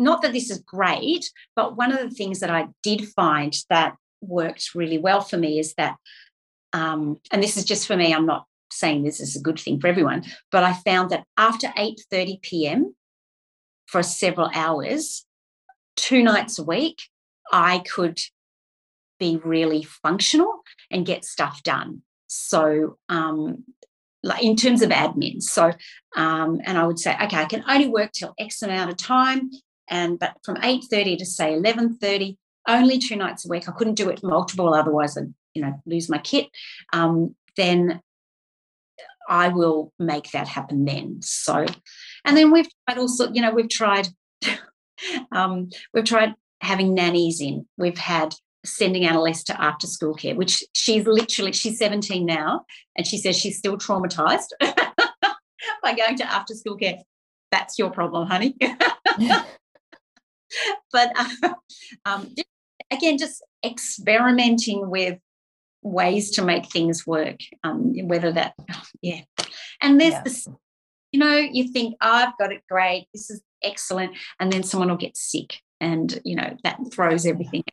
not 0.01 0.21
that 0.21 0.33
this 0.33 0.49
is 0.49 0.59
great, 0.59 1.31
but 1.55 1.77
one 1.77 1.91
of 1.91 1.99
the 1.99 2.15
things 2.15 2.39
that 2.39 2.49
I 2.49 2.67
did 2.83 3.07
find 3.09 3.55
that 3.69 3.95
worked 4.21 4.75
really 4.75 4.97
well 4.97 5.21
for 5.21 5.37
me 5.37 5.59
is 5.59 5.73
that, 5.75 5.95
um, 6.73 7.19
and 7.31 7.41
this 7.41 7.57
is 7.57 7.65
just 7.65 7.87
for 7.87 7.95
me, 7.95 8.13
I'm 8.13 8.25
not 8.25 8.45
saying 8.71 9.03
this 9.03 9.19
is 9.19 9.35
a 9.35 9.41
good 9.41 9.59
thing 9.59 9.79
for 9.79 9.87
everyone, 9.87 10.23
but 10.51 10.63
I 10.63 10.73
found 10.73 11.09
that 11.11 11.25
after 11.37 11.67
8:30 11.77 12.41
p.m. 12.41 12.95
for 13.85 14.01
several 14.01 14.49
hours, 14.53 15.25
two 15.95 16.23
nights 16.23 16.57
a 16.57 16.63
week, 16.63 17.03
I 17.51 17.79
could 17.79 18.19
be 19.19 19.37
really 19.37 19.83
functional 19.83 20.61
and 20.89 21.05
get 21.05 21.25
stuff 21.25 21.61
done. 21.63 22.01
So 22.27 22.97
um, 23.09 23.65
like 24.23 24.43
in 24.43 24.55
terms 24.55 24.81
of 24.81 24.89
admin. 24.89 25.41
So, 25.41 25.71
um, 26.15 26.61
and 26.65 26.77
I 26.77 26.85
would 26.85 26.99
say, 26.99 27.15
okay, 27.23 27.37
I 27.37 27.45
can 27.45 27.63
only 27.67 27.87
work 27.87 28.11
till 28.11 28.33
X 28.37 28.61
amount 28.61 28.91
of 28.91 28.97
time, 28.97 29.51
and 29.91 30.17
but 30.17 30.37
from 30.43 30.57
eight 30.63 30.85
thirty 30.89 31.15
to 31.17 31.25
say 31.25 31.53
eleven 31.53 31.95
thirty, 31.95 32.37
only 32.67 32.97
two 32.97 33.15
nights 33.15 33.45
a 33.45 33.49
week. 33.49 33.69
I 33.69 33.73
couldn't 33.73 33.95
do 33.95 34.09
it 34.09 34.23
multiple, 34.23 34.73
otherwise 34.73 35.17
I'd 35.17 35.33
you 35.53 35.61
know 35.61 35.79
lose 35.85 36.09
my 36.09 36.17
kit. 36.17 36.47
Um, 36.93 37.35
then 37.57 38.01
I 39.31 39.49
will 39.49 39.93
make 39.99 40.31
that 40.31 40.47
happen 40.47 40.85
then. 40.85 41.21
So, 41.21 41.65
and 42.25 42.35
then 42.35 42.51
we've 42.51 42.67
tried 42.87 42.97
also, 42.97 43.31
you 43.31 43.41
know, 43.41 43.51
we've 43.51 43.69
tried, 43.69 44.09
um, 45.31 45.69
we've 45.93 46.03
tried 46.03 46.33
having 46.61 46.93
nannies 46.93 47.39
in. 47.39 47.65
We've 47.77 47.97
had 47.97 48.35
sending 48.65 49.05
Annalise 49.05 49.43
to 49.45 49.61
after 49.61 49.87
school 49.87 50.13
care, 50.13 50.35
which 50.35 50.63
she's 50.73 51.05
literally, 51.07 51.51
she's 51.51 51.79
17 51.79 52.25
now, 52.25 52.65
and 52.95 53.07
she 53.07 53.17
says 53.17 53.37
she's 53.37 53.57
still 53.57 53.77
traumatized 53.77 54.49
by 54.61 55.93
going 55.95 56.17
to 56.17 56.31
after 56.31 56.53
school 56.53 56.75
care. 56.75 56.97
That's 57.51 57.79
your 57.79 57.89
problem, 57.89 58.27
honey. 58.27 58.55
but 60.91 61.11
uh, 61.15 61.53
um, 62.05 62.33
again, 62.91 63.17
just 63.17 63.43
experimenting 63.65 64.89
with 64.89 65.17
ways 65.81 66.31
to 66.31 66.43
make 66.43 66.67
things 66.67 67.07
work, 67.07 67.39
um, 67.63 67.93
whether 68.07 68.31
that, 68.31 68.53
yeah. 69.01 69.21
And 69.81 69.99
there's 69.99 70.13
yeah. 70.13 70.23
this, 70.23 70.47
you 71.11 71.19
know, 71.19 71.35
you 71.35 71.69
think, 71.69 71.95
oh, 72.01 72.11
I've 72.11 72.37
got 72.37 72.51
it 72.51 72.61
great, 72.69 73.07
this 73.13 73.29
is 73.29 73.41
excellent. 73.63 74.15
And 74.39 74.51
then 74.51 74.63
someone 74.63 74.89
will 74.89 74.97
get 74.97 75.17
sick, 75.17 75.59
and, 75.79 76.19
you 76.23 76.35
know, 76.35 76.55
that 76.63 76.79
throws 76.93 77.25
everything 77.25 77.63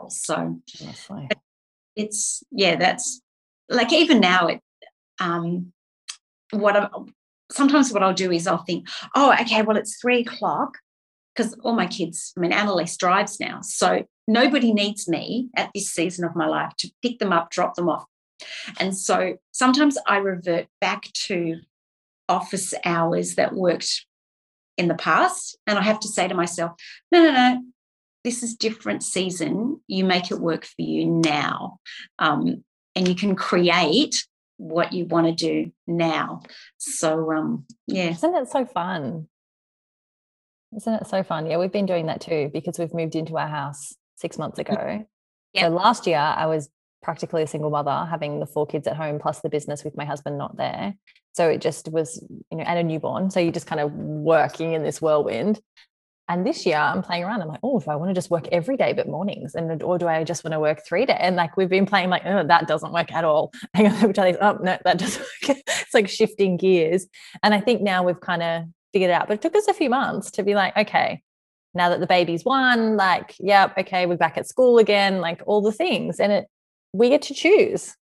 out. 0.00 0.12
So 0.12 0.60
it's, 1.96 2.42
yeah, 2.50 2.76
that's 2.76 3.20
like 3.68 3.92
even 3.92 4.20
now, 4.20 4.48
it, 4.48 4.60
um, 5.20 5.72
what 6.50 6.76
I, 6.76 6.88
sometimes 7.50 7.92
what 7.92 8.02
I'll 8.02 8.14
do 8.14 8.30
is 8.30 8.46
I'll 8.46 8.64
think, 8.64 8.88
oh, 9.14 9.34
okay, 9.40 9.62
well, 9.62 9.76
it's 9.76 10.00
three 10.00 10.20
o'clock 10.20 10.78
because 11.38 11.54
all 11.62 11.74
my 11.74 11.86
kids, 11.86 12.32
I 12.36 12.40
mean, 12.40 12.52
Annalise 12.52 12.96
drives 12.96 13.38
now. 13.38 13.60
So 13.62 14.04
nobody 14.26 14.72
needs 14.72 15.08
me 15.08 15.48
at 15.56 15.70
this 15.72 15.90
season 15.92 16.24
of 16.24 16.34
my 16.34 16.46
life 16.46 16.72
to 16.78 16.90
pick 17.00 17.20
them 17.20 17.32
up, 17.32 17.50
drop 17.50 17.74
them 17.74 17.88
off. 17.88 18.06
And 18.80 18.96
so 18.96 19.36
sometimes 19.52 19.96
I 20.06 20.16
revert 20.16 20.66
back 20.80 21.04
to 21.26 21.60
office 22.28 22.74
hours 22.84 23.36
that 23.36 23.54
worked 23.54 24.04
in 24.76 24.88
the 24.88 24.96
past. 24.96 25.56
And 25.66 25.78
I 25.78 25.82
have 25.82 26.00
to 26.00 26.08
say 26.08 26.26
to 26.26 26.34
myself, 26.34 26.72
no, 27.12 27.22
no, 27.22 27.30
no, 27.30 27.62
this 28.24 28.42
is 28.42 28.56
different 28.56 29.04
season. 29.04 29.80
You 29.86 30.04
make 30.04 30.32
it 30.32 30.40
work 30.40 30.64
for 30.64 30.82
you 30.82 31.06
now. 31.06 31.78
Um, 32.18 32.64
and 32.96 33.06
you 33.06 33.14
can 33.14 33.36
create 33.36 34.26
what 34.56 34.92
you 34.92 35.04
want 35.04 35.28
to 35.28 35.32
do 35.32 35.70
now. 35.86 36.42
So 36.78 37.32
um 37.32 37.64
yeah. 37.86 38.10
Isn't 38.10 38.34
it 38.34 38.48
so 38.48 38.66
fun? 38.66 39.28
Isn't 40.76 40.94
it 40.94 41.06
so 41.06 41.22
fun? 41.22 41.46
Yeah, 41.46 41.58
we've 41.58 41.72
been 41.72 41.86
doing 41.86 42.06
that 42.06 42.20
too 42.20 42.50
because 42.52 42.78
we've 42.78 42.92
moved 42.94 43.14
into 43.14 43.36
our 43.38 43.48
house 43.48 43.94
six 44.16 44.38
months 44.38 44.58
mm. 44.58 44.68
ago. 44.68 45.06
Yep. 45.54 45.64
So 45.64 45.68
last 45.70 46.06
year 46.06 46.18
I 46.18 46.46
was 46.46 46.68
practically 47.02 47.42
a 47.42 47.46
single 47.46 47.70
mother, 47.70 48.06
having 48.10 48.40
the 48.40 48.46
four 48.46 48.66
kids 48.66 48.86
at 48.86 48.96
home 48.96 49.18
plus 49.18 49.40
the 49.40 49.48
business 49.48 49.84
with 49.84 49.96
my 49.96 50.04
husband 50.04 50.36
not 50.36 50.56
there. 50.56 50.94
So 51.32 51.48
it 51.48 51.60
just 51.60 51.90
was, 51.90 52.22
you 52.50 52.58
know, 52.58 52.64
and 52.64 52.78
a 52.78 52.82
newborn. 52.82 53.30
So 53.30 53.40
you're 53.40 53.52
just 53.52 53.66
kind 53.66 53.80
of 53.80 53.92
working 53.92 54.72
in 54.72 54.82
this 54.82 55.00
whirlwind. 55.00 55.60
And 56.30 56.46
this 56.46 56.66
year 56.66 56.76
I'm 56.76 57.02
playing 57.02 57.24
around. 57.24 57.40
I'm 57.40 57.48
like, 57.48 57.60
oh, 57.62 57.78
if 57.78 57.88
I 57.88 57.96
want 57.96 58.10
to 58.10 58.14
just 58.14 58.30
work 58.30 58.48
every 58.52 58.76
day 58.76 58.92
but 58.92 59.08
mornings, 59.08 59.54
and 59.54 59.82
or 59.82 59.96
do 59.96 60.06
I 60.06 60.22
just 60.24 60.44
want 60.44 60.52
to 60.52 60.60
work 60.60 60.84
three 60.86 61.06
days? 61.06 61.16
And 61.18 61.36
like 61.36 61.56
we've 61.56 61.70
been 61.70 61.86
playing, 61.86 62.10
like, 62.10 62.22
oh, 62.26 62.46
that 62.46 62.68
doesn't 62.68 62.92
work 62.92 63.10
at 63.12 63.24
all. 63.24 63.50
Hang 63.74 63.86
on, 63.86 64.08
which 64.08 64.18
I 64.18 64.24
think, 64.24 64.38
oh 64.42 64.58
no, 64.60 64.76
that 64.84 64.98
doesn't 64.98 65.24
work. 65.48 65.58
it's 65.66 65.94
like 65.94 66.08
shifting 66.08 66.58
gears. 66.58 67.06
And 67.42 67.54
I 67.54 67.60
think 67.60 67.80
now 67.80 68.02
we've 68.02 68.20
kind 68.20 68.42
of 68.42 68.64
figured 68.92 69.10
it 69.10 69.14
out. 69.14 69.28
But 69.28 69.34
it 69.34 69.42
took 69.42 69.56
us 69.56 69.68
a 69.68 69.74
few 69.74 69.90
months 69.90 70.30
to 70.32 70.42
be 70.42 70.54
like, 70.54 70.76
okay, 70.76 71.22
now 71.74 71.90
that 71.90 72.00
the 72.00 72.06
baby's 72.06 72.44
one, 72.44 72.96
like, 72.96 73.34
yep, 73.38 73.76
okay, 73.78 74.06
we're 74.06 74.16
back 74.16 74.38
at 74.38 74.48
school 74.48 74.78
again, 74.78 75.20
like 75.20 75.42
all 75.46 75.60
the 75.60 75.72
things. 75.72 76.20
And 76.20 76.32
it 76.32 76.46
we 76.92 77.08
get 77.08 77.22
to 77.22 77.34
choose. 77.34 77.94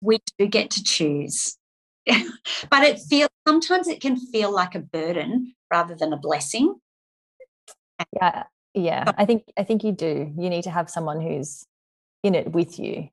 We 0.00 0.18
do 0.38 0.46
get 0.46 0.70
to 0.72 0.82
choose. 0.82 1.56
but 2.06 2.82
it 2.84 3.00
feels 3.00 3.30
sometimes 3.46 3.88
it 3.88 4.00
can 4.00 4.16
feel 4.16 4.52
like 4.52 4.74
a 4.74 4.80
burden 4.80 5.54
rather 5.70 5.94
than 5.94 6.12
a 6.12 6.18
blessing. 6.18 6.76
Yeah. 8.12 8.44
Yeah. 8.74 9.12
I 9.16 9.24
think 9.24 9.44
I 9.56 9.64
think 9.64 9.84
you 9.84 9.92
do. 9.92 10.32
You 10.36 10.50
need 10.50 10.64
to 10.64 10.70
have 10.70 10.90
someone 10.90 11.20
who's 11.20 11.64
in 12.22 12.34
it 12.34 12.52
with 12.52 12.78
you. 12.78 13.08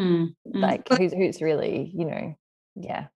Mm, 0.00 0.34
mm. 0.48 0.60
Like 0.60 0.88
who's 0.88 1.12
who's 1.12 1.42
really, 1.42 1.90
you 1.94 2.04
know, 2.06 2.34
yeah, 2.74 3.06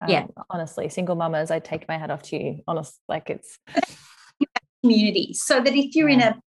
um, 0.00 0.10
yeah 0.10 0.26
honestly 0.50 0.88
single 0.88 1.16
mamas 1.16 1.50
i 1.50 1.58
take 1.58 1.86
my 1.88 1.98
hat 1.98 2.10
off 2.10 2.22
to 2.22 2.36
you 2.36 2.62
honest 2.66 2.98
like 3.08 3.30
it's 3.30 3.58
community 4.82 5.32
so 5.32 5.60
that 5.60 5.74
if 5.74 5.94
you're 5.94 6.08
yeah. 6.08 6.14
in 6.14 6.20
a 6.22 6.40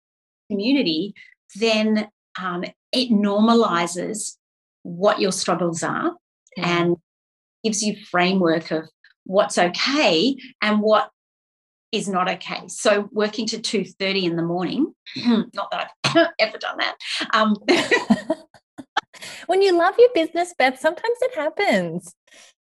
community 0.49 1.13
then 1.55 2.07
um, 2.39 2.63
it 2.91 3.10
normalizes 3.10 4.38
what 4.83 5.19
your 5.19 5.31
struggles 5.31 5.83
are 5.83 6.13
yeah. 6.55 6.79
and 6.79 6.97
gives 7.63 7.81
you 7.81 7.95
framework 8.10 8.71
of 8.71 8.88
what's 9.25 9.57
okay 9.57 10.38
and 10.62 10.81
what 10.81 11.10
is 11.91 12.07
not 12.07 12.29
okay 12.29 12.67
so 12.67 13.10
working 13.12 13.45
to 13.45 13.57
2.30 13.57 14.23
in 14.23 14.36
the 14.36 14.43
morning 14.43 14.93
not 15.53 15.71
that 15.71 15.91
i've 16.05 16.27
ever 16.39 16.57
done 16.57 16.77
that 16.77 16.95
um, 17.33 17.55
when 19.47 19.62
you 19.62 19.77
love 19.77 19.95
your 19.97 20.10
business 20.13 20.53
beth 20.57 20.79
sometimes 20.79 21.17
it 21.21 21.36
happens 21.36 22.13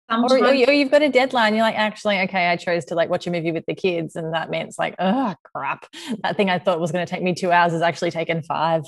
or, 0.09 0.37
or, 0.37 0.53
you've 0.53 0.91
got 0.91 1.01
a 1.01 1.09
deadline. 1.09 1.55
You're 1.55 1.63
like, 1.63 1.77
actually, 1.77 2.19
okay, 2.21 2.47
I 2.47 2.57
chose 2.57 2.85
to 2.85 2.95
like 2.95 3.09
watch 3.09 3.25
a 3.25 3.31
movie 3.31 3.51
with 3.51 3.65
the 3.65 3.73
kids, 3.73 4.15
and 4.15 4.33
that 4.33 4.49
means 4.49 4.77
like, 4.77 4.95
oh 4.99 5.33
crap, 5.43 5.87
that 6.21 6.37
thing 6.37 6.49
I 6.49 6.59
thought 6.59 6.79
was 6.79 6.91
going 6.91 7.05
to 7.05 7.09
take 7.09 7.23
me 7.23 7.33
two 7.33 7.51
hours 7.51 7.73
is 7.73 7.81
actually 7.81 8.11
taken 8.11 8.43
five. 8.43 8.83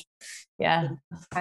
Yeah, 0.60 0.90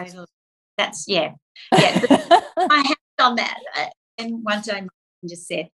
that's 0.78 1.04
yeah, 1.06 1.32
yeah. 1.72 2.06
I 2.56 2.84
have 2.86 2.96
done 3.18 3.36
that, 3.36 3.58
uh, 3.76 3.86
and 4.18 4.42
one 4.42 4.62
day 4.62 4.80
my 4.80 4.88
just 5.28 5.46
said 5.46 5.68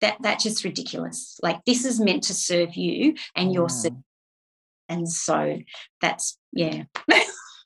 that 0.00 0.16
that's 0.20 0.44
just 0.44 0.64
ridiculous. 0.64 1.38
Like 1.42 1.60
this 1.64 1.86
is 1.86 1.98
meant 1.98 2.24
to 2.24 2.34
serve 2.34 2.74
you 2.74 3.14
and 3.34 3.54
your, 3.54 3.68
mm. 3.68 4.02
and 4.90 5.10
so 5.10 5.60
that's 6.02 6.36
yeah. 6.52 6.84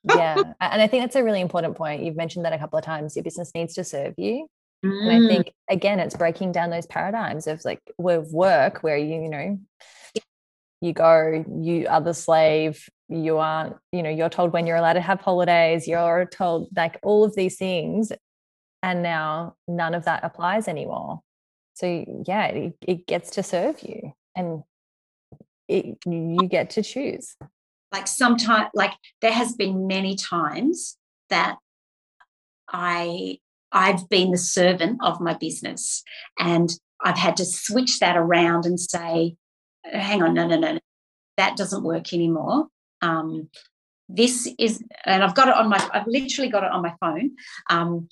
yeah, 0.05 0.37
and 0.61 0.83
I 0.83 0.87
think 0.87 1.03
that's 1.03 1.17
a 1.17 1.25
really 1.25 1.41
important 1.41 1.77
point. 1.77 2.05
You've 2.05 2.17
mentioned 2.17 2.45
that 2.45 2.53
a 2.53 2.59
couple 2.59 2.79
of 2.79 2.85
times. 2.85 3.17
Your 3.17 3.25
business 3.25 3.51
needs 3.57 3.75
to 3.75 3.83
serve 3.83 4.15
you 4.19 4.47
Mm. 4.85 5.01
And 5.03 5.11
I 5.11 5.19
mm. 5.19 5.29
think 5.29 5.53
again, 5.69 6.01
it's 6.01 6.17
breaking 6.17 6.53
down 6.53 6.71
those 6.71 6.87
paradigms 6.87 7.47
of 7.47 7.65
like 7.65 7.81
with 7.99 8.33
work 8.33 8.83
where 8.83 8.97
you, 8.97 9.23
you 9.23 9.29
know, 9.29 9.59
you 10.81 10.93
go, 10.93 11.45
you 11.61 11.87
are 11.89 12.01
the 12.01 12.15
slave, 12.15 12.89
you 13.09 13.39
aren't, 13.39 13.77
you 13.93 14.03
know, 14.03 14.11
you're 14.11 14.29
told 14.29 14.53
when 14.53 14.67
you're 14.67 14.77
allowed 14.77 14.93
to 14.93 15.01
have 15.01 15.21
holidays, 15.21 15.89
you're 15.89 16.27
told 16.27 16.69
like 16.77 16.99
all 17.03 17.25
of 17.25 17.35
these 17.35 17.57
things. 17.57 18.13
And 18.83 19.03
now 19.03 19.57
none 19.67 19.95
of 19.95 20.05
that 20.05 20.23
applies 20.23 20.69
anymore. 20.69 21.21
So 21.75 22.05
yeah, 22.27 22.47
it, 22.47 22.75
it 22.81 23.07
gets 23.07 23.31
to 23.31 23.43
serve 23.43 23.83
you 23.83 24.13
and 24.37 24.63
it, 25.67 25.99
you 26.07 26.49
get 26.49 26.71
to 26.71 26.83
choose. 26.83 27.37
Like 27.93 28.07
sometimes, 28.07 28.69
like 28.75 28.93
there 29.21 29.33
has 29.33 29.55
been 29.55 29.87
many 29.87 30.15
times 30.15 30.97
that 31.31 31.57
I 32.71 33.39
I've 33.73 34.09
been 34.09 34.31
the 34.31 34.39
servant 34.39 34.99
of 35.03 35.21
my 35.21 35.35
business. 35.35 36.03
And 36.39 36.71
I've 37.03 37.19
had 37.19 37.37
to 37.37 37.45
switch 37.45 37.99
that 38.01 38.17
around 38.17 38.67
and 38.67 38.79
say, 38.81 39.37
hang 39.85 40.23
on, 40.23 40.35
no, 40.35 40.47
no, 40.47 40.59
no, 40.59 40.73
no. 40.73 40.81
that 41.37 41.57
doesn't 41.57 41.85
work 41.85 42.13
anymore. 42.13 42.67
Um, 43.03 43.49
this 44.09 44.49
is, 44.59 44.83
and 45.05 45.23
I've 45.23 45.35
got 45.35 45.49
it 45.49 45.55
on 45.55 45.69
my, 45.69 45.89
I've 45.93 46.07
literally 46.07 46.51
got 46.51 46.65
it 46.65 46.73
on 46.73 46.83
my 46.83 46.95
phone. 47.01 47.33
Um, 47.69 48.09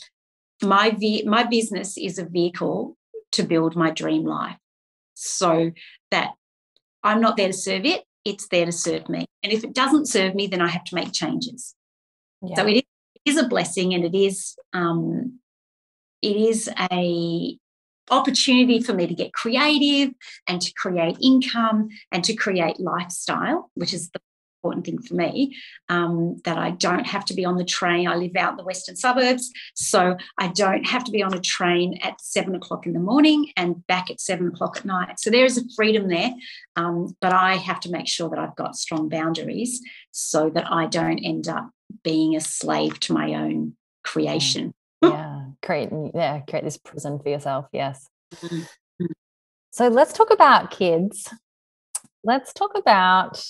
my 0.63 0.91
ve- 0.91 1.25
my 1.25 1.45
business 1.45 1.97
is 1.99 2.19
a 2.19 2.25
vehicle 2.25 2.97
to 3.33 3.43
build 3.43 3.77
my 3.77 3.91
dream 3.91 4.25
life, 4.25 4.57
so 5.15 5.71
that 6.11 6.31
I'm 7.03 7.21
not 7.21 7.37
there 7.37 7.49
to 7.49 7.53
serve 7.53 7.85
it; 7.85 8.05
it's 8.25 8.49
there 8.49 8.67
to 8.67 8.73
serve 8.73 9.09
me. 9.09 9.27
And 9.43 9.53
if 9.53 9.65
it 9.65 9.75
doesn't 9.75 10.07
serve 10.07 10.35
me, 10.35 10.47
then 10.47 10.61
I 10.61 10.69
have 10.69 10.85
to 10.85 10.95
make 10.95 11.13
changes. 11.13 11.75
Yeah. 12.43 12.57
So 12.57 12.67
it 12.67 12.77
is, 12.77 12.83
it 13.27 13.31
is, 13.31 13.37
a 13.37 13.49
blessing, 13.49 13.95
and 13.95 14.05
it 14.05 14.17
is 14.17 14.57
um, 14.73 15.41
it 16.23 16.37
is 16.37 16.71
a 16.93 17.59
opportunity 18.11 18.81
for 18.81 18.93
me 18.95 19.07
to 19.07 19.15
get 19.15 19.33
creative 19.33 20.15
and 20.47 20.63
to 20.63 20.73
create 20.75 21.17
income 21.21 21.89
and 22.13 22.23
to 22.25 22.35
create 22.35 22.79
lifestyle, 22.79 23.71
which 23.75 23.93
is 23.93 24.11
the 24.11 24.21
important 24.67 24.87
thing 24.87 25.01
for 25.03 25.15
me 25.15 25.57
um, 25.89 26.41
that 26.45 26.59
I 26.59 26.71
don't 26.71 27.07
have 27.07 27.25
to 27.27 27.35
be 27.35 27.45
on 27.45 27.57
the 27.57 27.65
train. 27.65 28.09
I 28.09 28.17
live 28.17 28.35
out 28.37 28.53
in 28.53 28.57
the 28.57 28.65
western 28.65 28.97
suburbs, 28.97 29.53
so 29.75 30.17
I 30.39 30.49
don't 30.49 30.85
have 30.85 31.05
to 31.05 31.13
be 31.13 31.23
on 31.23 31.35
a 31.35 31.41
train 31.41 31.99
at 32.03 32.21
seven 32.21 32.55
o'clock 32.55 32.87
in 32.87 32.93
the 32.93 32.99
morning 33.01 33.53
and 33.57 33.87
back 33.87 34.11
at 34.11 34.21
seven 34.21 34.49
o'clock 34.49 34.79
at 34.79 34.85
night. 34.85 35.21
So 35.21 35.31
there 35.31 35.45
is 35.45 35.59
a 35.59 35.63
freedom 35.77 36.09
there, 36.09 36.33
um, 36.75 37.17
but 37.21 37.33
I 37.33 37.57
have 37.57 37.81
to 37.81 37.91
make 37.91 38.09
sure 38.09 38.29
that 38.31 38.39
I've 38.39 38.57
got 38.57 38.77
strong 38.77 39.09
boundaries 39.09 39.81
so 40.11 40.51
that 40.51 40.67
I 40.71 40.87
don't 40.87 41.19
end 41.19 41.49
up 41.49 41.71
being 42.03 42.35
a 42.35 42.41
slave 42.41 42.99
to 43.01 43.13
my 43.13 43.35
own 43.35 43.77
creation. 44.03 44.75
yeah, 45.03 45.47
create 45.63 45.91
yeah, 46.15 46.41
create 46.41 46.65
this 46.65 46.79
prison 46.79 47.19
for 47.19 47.29
yourself. 47.29 47.67
Yes. 47.73 48.09
Mm-hmm. 48.35 49.07
So 49.71 49.89
let's 49.89 50.13
talk 50.13 50.33
about 50.33 50.71
kids. 50.71 51.29
Let's 52.25 52.53
talk 52.53 52.77
about 52.77 53.43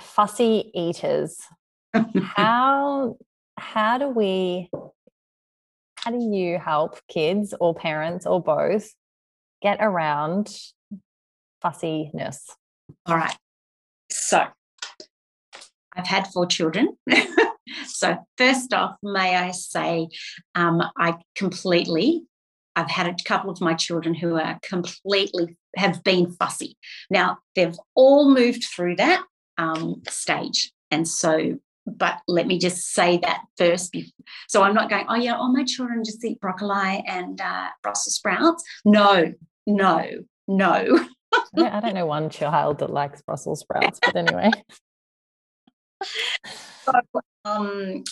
fussy 0.00 0.70
eaters 0.74 1.40
how 2.22 3.16
how 3.56 3.98
do 3.98 4.08
we 4.08 4.68
how 5.96 6.10
do 6.10 6.18
you 6.18 6.58
help 6.58 6.98
kids 7.08 7.54
or 7.60 7.74
parents 7.74 8.26
or 8.26 8.42
both 8.42 8.92
get 9.62 9.78
around 9.80 10.54
fussiness 11.62 12.50
all 13.06 13.16
right 13.16 13.36
so 14.10 14.44
i've 15.94 16.06
had 16.06 16.26
four 16.28 16.46
children 16.46 16.96
so 17.98 18.16
first 18.38 18.72
off 18.72 18.96
may 19.02 19.36
i 19.36 19.50
say 19.50 20.08
um, 20.54 20.82
i 20.96 21.14
completely 21.34 22.22
I've 22.76 22.90
had 22.90 23.06
a 23.06 23.16
couple 23.24 23.50
of 23.50 23.60
my 23.62 23.72
children 23.72 24.14
who 24.14 24.36
are 24.36 24.58
completely 24.62 25.56
have 25.76 26.04
been 26.04 26.30
fussy. 26.30 26.76
Now 27.08 27.38
they've 27.54 27.76
all 27.94 28.30
moved 28.32 28.64
through 28.64 28.96
that 28.96 29.24
um, 29.58 30.02
stage, 30.08 30.72
and 30.90 31.08
so. 31.08 31.58
But 31.88 32.18
let 32.26 32.48
me 32.48 32.58
just 32.58 32.92
say 32.92 33.18
that 33.18 33.42
first. 33.56 33.96
So 34.48 34.62
I'm 34.64 34.74
not 34.74 34.90
going. 34.90 35.06
Oh 35.08 35.14
yeah, 35.14 35.36
all 35.36 35.52
my 35.52 35.64
children 35.64 36.02
just 36.04 36.24
eat 36.24 36.40
broccoli 36.40 37.02
and 37.06 37.40
uh, 37.40 37.68
Brussels 37.82 38.16
sprouts. 38.16 38.64
No, 38.84 39.32
no, 39.66 40.04
no. 40.48 41.08
I 41.56 41.80
don't 41.80 41.94
know 41.94 42.06
one 42.06 42.28
child 42.28 42.80
that 42.80 42.90
likes 42.90 43.22
Brussels 43.22 43.60
sprouts, 43.60 44.00
but 44.02 44.16
anyway. 44.16 44.50
so, 46.84 46.92
um, 47.46 48.04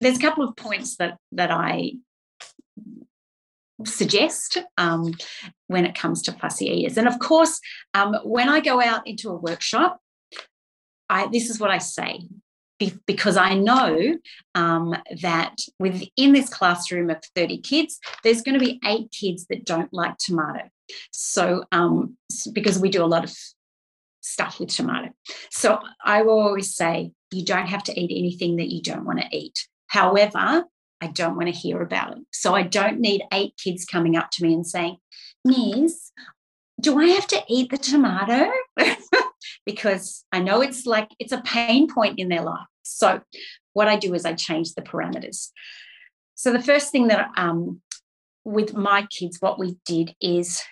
there's 0.00 0.16
a 0.16 0.20
couple 0.20 0.44
of 0.46 0.56
points 0.56 0.96
that 0.96 1.18
that 1.32 1.50
I 1.50 1.92
suggest 3.84 4.58
um, 4.78 5.14
when 5.66 5.86
it 5.86 5.94
comes 5.94 6.22
to 6.22 6.32
fussy 6.32 6.66
eaters. 6.66 6.98
And 6.98 7.08
of 7.08 7.18
course, 7.18 7.60
um, 7.94 8.14
when 8.24 8.48
I 8.48 8.60
go 8.60 8.80
out 8.80 9.06
into 9.06 9.30
a 9.30 9.36
workshop, 9.36 10.00
I, 11.08 11.28
this 11.28 11.48
is 11.50 11.58
what 11.58 11.70
I 11.70 11.78
say 11.78 12.20
because 13.06 13.36
I 13.36 13.54
know 13.54 14.16
um, 14.54 14.94
that 15.20 15.56
within 15.78 16.32
this 16.32 16.48
classroom 16.48 17.10
of 17.10 17.18
30 17.34 17.58
kids, 17.58 17.98
there's 18.24 18.40
going 18.40 18.58
to 18.58 18.64
be 18.64 18.80
eight 18.86 19.10
kids 19.10 19.46
that 19.50 19.66
don't 19.66 19.92
like 19.92 20.16
tomato. 20.16 20.70
So, 21.10 21.64
um, 21.72 22.16
because 22.52 22.78
we 22.78 22.88
do 22.88 23.04
a 23.04 23.06
lot 23.06 23.24
of 23.24 23.34
stuff 24.20 24.60
with 24.60 24.70
tomato. 24.70 25.10
So, 25.50 25.80
I 26.04 26.22
will 26.22 26.40
always 26.40 26.74
say, 26.74 27.12
you 27.30 27.44
don't 27.44 27.66
have 27.66 27.84
to 27.84 28.00
eat 28.00 28.10
anything 28.10 28.56
that 28.56 28.70
you 28.70 28.82
don't 28.82 29.04
want 29.04 29.20
to 29.20 29.28
eat. 29.32 29.66
However, 29.86 30.64
I 31.00 31.06
don't 31.06 31.36
want 31.36 31.48
to 31.48 31.54
hear 31.54 31.80
about 31.80 32.12
it. 32.12 32.18
So 32.32 32.54
I 32.54 32.62
don't 32.62 33.00
need 33.00 33.22
eight 33.32 33.54
kids 33.62 33.84
coming 33.84 34.16
up 34.16 34.30
to 34.32 34.44
me 34.44 34.52
and 34.52 34.66
saying, 34.66 34.98
Miss, 35.44 36.12
do 36.80 36.98
I 36.98 37.06
have 37.08 37.26
to 37.28 37.42
eat 37.48 37.70
the 37.70 37.78
tomato? 37.78 38.50
because 39.66 40.24
I 40.32 40.40
know 40.40 40.60
it's 40.60 40.86
like 40.86 41.10
it's 41.18 41.32
a 41.32 41.42
pain 41.42 41.92
point 41.92 42.18
in 42.18 42.28
their 42.28 42.42
life. 42.42 42.66
So 42.82 43.20
what 43.72 43.88
I 43.88 43.96
do 43.96 44.14
is 44.14 44.24
I 44.24 44.34
change 44.34 44.74
the 44.74 44.82
parameters. 44.82 45.50
So 46.34 46.52
the 46.52 46.62
first 46.62 46.92
thing 46.92 47.08
that 47.08 47.30
um, 47.36 47.80
with 48.44 48.74
my 48.74 49.06
kids, 49.06 49.38
what 49.40 49.58
we 49.58 49.76
did 49.86 50.14
is 50.20 50.62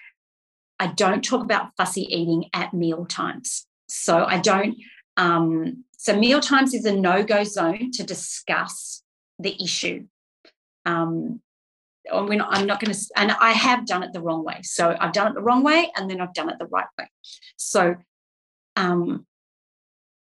I 0.78 0.88
don't 0.88 1.24
talk 1.24 1.42
about 1.42 1.76
fussy 1.76 2.02
eating 2.02 2.46
at 2.52 2.72
meal 2.72 3.06
times. 3.06 3.66
So 3.88 4.24
I 4.24 4.38
don't. 4.38 4.76
Um, 5.16 5.84
so 5.96 6.16
meal 6.16 6.40
times 6.40 6.74
is 6.74 6.84
a 6.84 6.94
no-go 6.94 7.42
zone 7.44 7.90
to 7.92 8.04
discuss 8.04 9.02
the 9.38 9.60
issue 9.62 10.06
um, 10.88 11.40
not, 12.10 12.48
I'm 12.50 12.66
not 12.66 12.80
going 12.80 12.94
to, 12.94 12.98
and 13.16 13.32
I 13.32 13.52
have 13.52 13.86
done 13.86 14.02
it 14.02 14.12
the 14.12 14.22
wrong 14.22 14.44
way. 14.44 14.60
So 14.62 14.96
I've 14.98 15.12
done 15.12 15.28
it 15.28 15.34
the 15.34 15.42
wrong 15.42 15.62
way, 15.62 15.90
and 15.96 16.10
then 16.10 16.20
I've 16.20 16.34
done 16.34 16.48
it 16.48 16.58
the 16.58 16.66
right 16.66 16.86
way. 16.98 17.10
So, 17.56 17.96
um, 18.76 19.26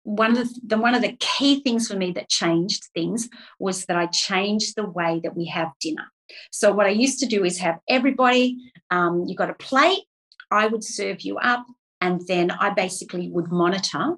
one 0.04 0.32
of 0.32 0.38
the, 0.38 0.60
the 0.66 0.78
one 0.78 0.96
of 0.96 1.02
the 1.02 1.16
key 1.20 1.62
things 1.62 1.88
for 1.88 1.96
me 1.96 2.12
that 2.14 2.30
changed 2.30 2.86
things 2.94 3.30
was 3.60 3.86
that 3.86 3.98
I 3.98 4.08
changed 4.08 4.76
the 4.76 4.90
way 4.90 5.22
that 5.24 5.36
we 5.36 5.46
have 5.46 5.72
dinner. 5.80 6.06
So 6.52 6.72
what 6.72 6.86
I 6.86 6.90
used 6.90 7.20
to 7.20 7.26
do 7.26 7.44
is 7.44 7.60
have 7.60 7.80
everybody, 7.88 8.72
um, 8.90 9.26
you 9.28 9.36
got 9.36 9.50
a 9.50 9.56
plate, 9.56 10.04
I 10.52 10.68
would 10.68 10.84
serve 10.84 11.22
you 11.22 11.38
up, 11.38 11.66
and 12.02 12.22
then 12.28 12.52
I 12.52 12.72
basically 12.72 13.30
would 13.30 13.52
monitor. 13.52 14.16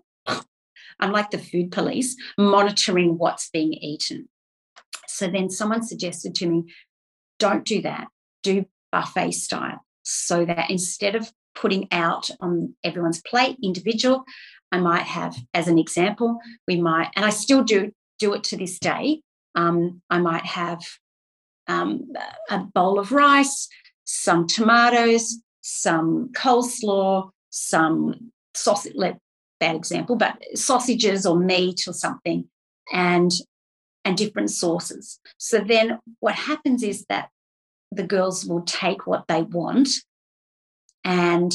I'm 1.00 1.12
like 1.12 1.32
the 1.32 1.40
food 1.40 1.72
police, 1.72 2.16
monitoring 2.38 3.18
what's 3.18 3.50
being 3.50 3.74
eaten. 3.74 4.30
So 5.08 5.28
then 5.28 5.50
someone 5.50 5.84
suggested 5.84 6.36
to 6.36 6.48
me, 6.48 6.64
don't 7.40 7.66
do 7.66 7.82
that, 7.82 8.08
do 8.44 8.66
buffet 8.92 9.32
style. 9.32 9.84
So 10.04 10.46
that 10.46 10.70
instead 10.70 11.16
of 11.16 11.32
putting 11.56 11.88
out 11.92 12.30
on 12.40 12.76
everyone's 12.84 13.22
plate 13.22 13.58
individual, 13.64 14.24
I 14.72 14.80
might 14.80 15.04
have, 15.04 15.36
as 15.54 15.68
an 15.68 15.78
example, 15.78 16.40
we 16.68 16.80
might, 16.80 17.10
and 17.16 17.26
I 17.26 17.30
still 17.30 17.64
do 17.64 17.92
do 18.20 18.34
it 18.34 18.44
to 18.46 18.58
this 18.58 18.78
day. 18.78 19.22
Um, 19.56 20.02
I 20.10 20.20
might 20.20 20.46
have 20.46 20.82
um, 21.68 22.12
a 22.50 22.60
bowl 22.60 23.00
of 23.00 23.12
rice, 23.12 23.68
some 24.06 24.46
tomatoes, 24.48 25.42
some 25.62 26.30
coleslaw, 26.34 27.30
some 27.50 28.32
sausage, 28.54 28.96
bad 29.60 29.76
example, 29.76 30.16
but 30.16 30.38
sausages 30.56 31.26
or 31.26 31.40
meat 31.40 31.88
or 31.88 31.94
something, 31.94 32.48
and 32.92 33.32
and 34.04 34.18
different 34.18 34.50
sauces. 34.50 35.20
So 35.38 35.60
then 35.60 36.00
what 36.20 36.36
happens 36.36 36.84
is 36.84 37.06
that 37.10 37.30
the 37.92 38.04
girls 38.04 38.46
will 38.46 38.62
take 38.62 39.06
what 39.06 39.26
they 39.28 39.44
want 39.44 39.90
and 41.04 41.54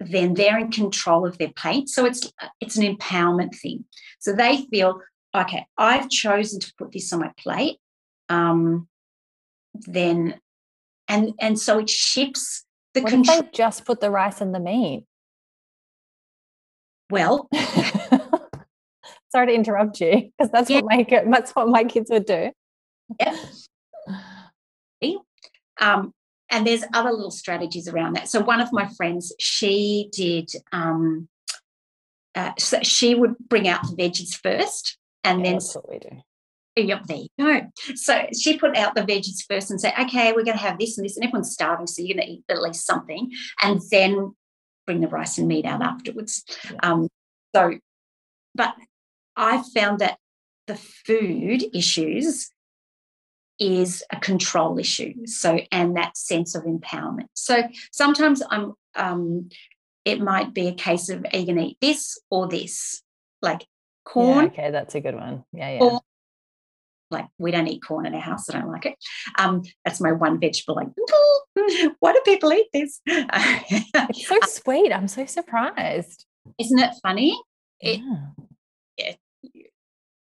then 0.00 0.34
they're 0.34 0.58
in 0.58 0.70
control 0.70 1.26
of 1.26 1.38
their 1.38 1.52
plate. 1.54 1.88
So 1.88 2.06
it's 2.06 2.32
it's 2.60 2.76
an 2.76 2.96
empowerment 2.96 3.54
thing. 3.54 3.84
So 4.18 4.32
they 4.32 4.66
feel, 4.70 5.00
okay, 5.34 5.66
I've 5.76 6.08
chosen 6.08 6.60
to 6.60 6.72
put 6.78 6.92
this 6.92 7.12
on 7.12 7.20
my 7.20 7.30
plate. 7.36 7.78
Um, 8.28 8.88
then 9.74 10.40
and 11.08 11.32
and 11.40 11.58
so 11.58 11.78
it 11.78 11.90
shifts 11.90 12.64
the 12.94 13.02
what 13.02 13.10
control. 13.10 13.38
If 13.38 13.44
they 13.46 13.50
just 13.52 13.84
put 13.84 14.00
the 14.00 14.10
rice 14.10 14.40
and 14.40 14.54
the 14.54 14.60
meat. 14.60 15.04
Well, 17.10 17.48
sorry 19.32 19.48
to 19.48 19.54
interrupt 19.54 20.00
you 20.00 20.30
because 20.38 20.52
that's 20.52 20.70
yeah. 20.70 20.80
what 20.80 20.96
my 20.96 21.22
that's 21.30 21.52
what 21.52 21.68
my 21.68 21.84
kids 21.84 22.10
would 22.10 22.26
do. 22.26 22.50
Yeah. 23.18 23.36
Um, 25.80 26.12
and 26.50 26.66
there's 26.66 26.84
other 26.92 27.10
little 27.10 27.30
strategies 27.30 27.88
around 27.88 28.14
that. 28.14 28.28
So 28.28 28.40
one 28.40 28.60
of 28.60 28.72
my 28.72 28.86
friends, 28.88 29.32
she 29.38 30.08
did. 30.12 30.50
Um, 30.72 31.28
uh, 32.34 32.52
so 32.58 32.80
she 32.82 33.14
would 33.14 33.36
bring 33.38 33.66
out 33.66 33.82
the 33.82 33.96
veggies 33.96 34.34
first, 34.34 34.98
and 35.24 35.40
yeah, 35.40 35.44
then 35.44 35.52
that's 35.54 35.74
what 35.74 35.88
we 35.88 35.98
do. 35.98 36.22
Yep, 36.76 37.06
there 37.06 37.16
you 37.16 37.28
go. 37.38 37.60
So 37.94 38.26
she 38.38 38.56
put 38.56 38.76
out 38.76 38.94
the 38.94 39.02
veggies 39.02 39.44
first 39.48 39.70
and 39.70 39.80
say, 39.80 39.92
okay, 40.00 40.32
we're 40.32 40.44
going 40.44 40.56
to 40.56 40.62
have 40.62 40.78
this 40.78 40.96
and 40.96 41.04
this, 41.04 41.16
and 41.16 41.24
everyone's 41.24 41.52
starving, 41.52 41.86
so 41.86 42.00
you're 42.00 42.16
going 42.16 42.26
to 42.26 42.32
eat 42.32 42.44
at 42.48 42.62
least 42.62 42.86
something, 42.86 43.30
and 43.62 43.80
then 43.90 44.34
bring 44.86 45.00
the 45.00 45.08
rice 45.08 45.36
and 45.36 45.48
meat 45.48 45.66
out 45.66 45.82
afterwards. 45.82 46.44
Yeah. 46.64 46.78
Um, 46.82 47.08
so, 47.54 47.74
but 48.54 48.74
I 49.36 49.62
found 49.74 49.98
that 49.98 50.18
the 50.66 50.76
food 50.76 51.64
issues 51.74 52.50
is 53.58 54.02
a 54.10 54.18
control 54.18 54.78
issue. 54.78 55.26
So, 55.26 55.60
and 55.70 55.96
that 55.96 56.16
sense 56.16 56.54
of 56.54 56.62
empowerment. 56.62 57.26
So 57.34 57.62
sometimes 57.92 58.42
I'm, 58.48 58.72
um, 58.94 59.50
it 60.04 60.20
might 60.20 60.54
be 60.54 60.68
a 60.68 60.74
case 60.74 61.10
of, 61.10 61.26
are 61.32 61.38
you 61.38 61.46
going 61.46 61.58
to 61.58 61.64
eat 61.64 61.78
this 61.80 62.18
or 62.30 62.48
this? 62.48 63.02
Like 63.42 63.66
corn. 64.04 64.36
Yeah, 64.36 64.50
okay, 64.52 64.70
that's 64.70 64.94
a 64.94 65.00
good 65.00 65.14
one. 65.14 65.44
Yeah, 65.52 65.74
yeah. 65.74 65.80
Or, 65.80 66.00
like 67.10 67.26
we 67.38 67.50
don't 67.50 67.66
eat 67.66 67.82
corn 67.82 68.06
in 68.06 68.14
our 68.14 68.20
house. 68.20 68.48
I 68.50 68.58
don't 68.58 68.70
like 68.70 68.86
it. 68.86 68.96
Um, 69.38 69.62
that's 69.84 70.00
my 70.00 70.12
one 70.12 70.40
vegetable. 70.40 70.76
Like, 70.76 70.88
why 72.00 72.12
do 72.12 72.20
people 72.24 72.52
eat 72.52 72.68
this? 72.72 73.00
it's 73.06 74.28
so 74.28 74.38
sweet. 74.42 74.92
I'm 74.92 75.08
so 75.08 75.26
surprised. 75.26 76.26
Isn't 76.58 76.78
it 76.78 76.94
funny? 77.02 77.38
It, 77.80 78.00
yeah. 78.00 78.26
yeah. 78.96 79.14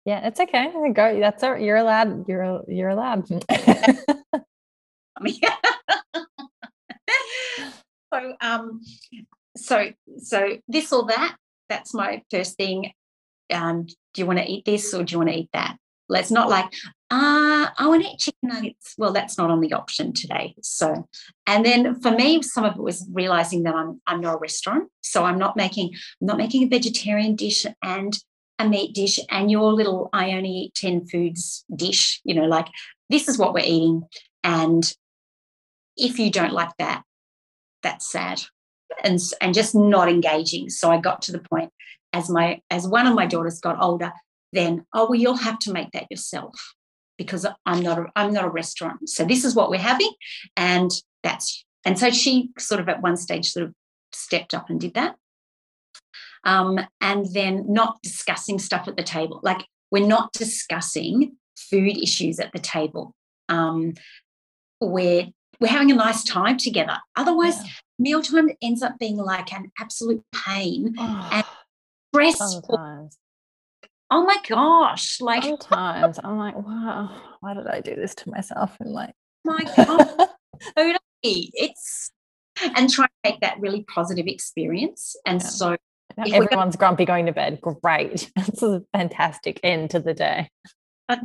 Yeah, 0.05 0.27
it's 0.27 0.39
okay. 0.39 0.71
Go. 0.93 1.19
That's 1.19 1.43
a, 1.43 1.59
you're 1.59 1.75
allowed. 1.77 2.27
You're 2.27 2.63
you're 2.67 2.89
allowed. 2.89 3.27
so 8.11 8.35
um, 8.41 8.81
so 9.55 9.91
so 10.17 10.57
this 10.67 10.91
or 10.91 11.05
that. 11.05 11.35
That's 11.67 11.93
my 11.93 12.23
first 12.31 12.57
thing. 12.57 12.91
Um, 13.53 13.85
do 13.85 13.95
you 14.15 14.25
want 14.25 14.39
to 14.39 14.49
eat 14.49 14.65
this 14.65 14.93
or 14.95 15.03
do 15.03 15.11
you 15.11 15.19
want 15.19 15.29
to 15.29 15.37
eat 15.37 15.49
that? 15.53 15.77
Let's 16.09 16.31
not 16.31 16.49
like, 16.49 16.73
ah, 17.11 17.71
I 17.77 17.87
want 17.87 18.03
to 18.03 18.09
eat 18.09 18.19
chicken 18.19 18.49
nuggets. 18.49 18.95
Well, 18.97 19.13
that's 19.13 19.37
not 19.37 19.51
on 19.51 19.61
the 19.61 19.73
option 19.73 20.11
today. 20.13 20.55
So, 20.61 21.07
and 21.47 21.65
then 21.65 21.99
for 22.01 22.11
me, 22.11 22.41
some 22.41 22.65
of 22.65 22.75
it 22.75 22.81
was 22.81 23.07
realizing 23.11 23.63
that 23.63 23.75
I'm 23.75 24.01
I'm 24.07 24.21
not 24.21 24.35
a 24.35 24.39
restaurant, 24.39 24.89
so 25.01 25.23
I'm 25.23 25.37
not 25.37 25.55
making 25.55 25.91
I'm 26.21 26.27
not 26.27 26.37
making 26.37 26.63
a 26.63 26.67
vegetarian 26.67 27.35
dish 27.35 27.65
and 27.83 28.17
a 28.59 28.67
meat 28.67 28.93
dish 28.93 29.19
and 29.29 29.49
your 29.49 29.71
little 29.71 30.09
I 30.11 30.31
only 30.31 30.49
eat 30.49 30.75
10 30.75 31.07
foods 31.07 31.63
dish, 31.73 32.19
you 32.25 32.35
know, 32.35 32.45
like 32.45 32.67
this 33.09 33.27
is 33.27 33.37
what 33.37 33.53
we're 33.53 33.63
eating. 33.63 34.03
And 34.43 34.83
if 35.95 36.19
you 36.19 36.29
don't 36.29 36.53
like 36.53 36.71
that, 36.77 37.03
that's 37.81 38.11
sad 38.11 38.41
and, 39.03 39.19
and 39.41 39.53
just 39.53 39.75
not 39.75 40.09
engaging. 40.09 40.69
So 40.69 40.91
I 40.91 40.99
got 40.99 41.21
to 41.23 41.31
the 41.31 41.39
point 41.39 41.71
as 42.11 42.29
my 42.29 42.61
as 42.69 42.87
one 42.87 43.07
of 43.07 43.15
my 43.15 43.25
daughters 43.25 43.59
got 43.59 43.81
older, 43.81 44.11
then 44.53 44.85
oh 44.93 45.09
well 45.09 45.19
you'll 45.19 45.35
have 45.35 45.59
to 45.59 45.71
make 45.71 45.91
that 45.91 46.07
yourself 46.09 46.55
because 47.19 47.45
I'm 47.65 47.81
not 47.81 47.99
a, 47.99 48.05
I'm 48.15 48.33
not 48.33 48.45
a 48.45 48.49
restaurant. 48.49 49.09
So 49.09 49.25
this 49.25 49.43
is 49.43 49.53
what 49.53 49.69
we're 49.69 49.77
having, 49.77 50.11
and 50.57 50.89
that's 51.21 51.65
and 51.85 51.99
so 51.99 52.09
she 52.09 52.49
sort 52.57 52.81
of 52.81 52.89
at 52.89 53.03
one 53.03 53.17
stage 53.17 53.51
sort 53.51 53.67
of 53.67 53.73
stepped 54.11 54.55
up 54.55 54.69
and 54.69 54.79
did 54.79 54.95
that. 54.95 55.15
Um, 56.45 56.79
and 57.01 57.27
then 57.33 57.65
not 57.67 58.01
discussing 58.01 58.59
stuff 58.59 58.87
at 58.87 58.95
the 58.95 59.03
table. 59.03 59.41
Like 59.43 59.65
we're 59.91 60.07
not 60.07 60.31
discussing 60.31 61.35
food 61.57 61.97
issues 61.97 62.39
at 62.39 62.53
the 62.53 62.59
table. 62.59 63.13
Um, 63.49 63.93
we're 64.79 65.27
we're 65.59 65.67
having 65.67 65.91
a 65.91 65.95
nice 65.95 66.23
time 66.23 66.57
together. 66.57 66.97
Otherwise, 67.17 67.57
yeah. 67.61 67.71
mealtime 67.99 68.49
ends 68.61 68.81
up 68.81 68.97
being 68.97 69.17
like 69.17 69.51
an 69.51 69.71
absolute 69.77 70.23
pain 70.33 70.95
oh, 70.97 71.29
and 71.33 71.45
stressful. 72.13 73.09
Oh 74.11 74.25
my 74.25 74.37
gosh 74.47 75.21
like 75.21 75.43
sometimes 75.43 76.19
i'm 76.23 76.37
like 76.39 76.55
wow 76.55 77.11
why 77.41 77.53
did 77.53 77.67
i 77.67 77.79
do 77.79 77.95
this 77.95 78.15
to 78.15 78.29
myself? 78.29 78.75
And 78.79 78.91
like 78.91 79.13
my 79.45 79.59
god 79.77 80.29
it's 81.23 82.11
and 82.75 82.89
try 82.89 83.05
to 83.05 83.11
make 83.23 83.39
that 83.41 83.59
really 83.59 83.83
positive 83.83 84.27
experience 84.27 85.15
and 85.25 85.41
yeah. 85.41 85.47
so 85.47 85.77
everyone's 86.17 86.75
grumpy 86.75 87.05
going 87.05 87.25
to 87.25 87.31
bed 87.31 87.61
great. 87.61 88.31
This 88.35 88.61
is 88.61 88.63
a 88.63 88.83
fantastic 88.93 89.59
end 89.63 89.91
to 89.91 89.99
the 89.99 90.13
day. 90.13 90.49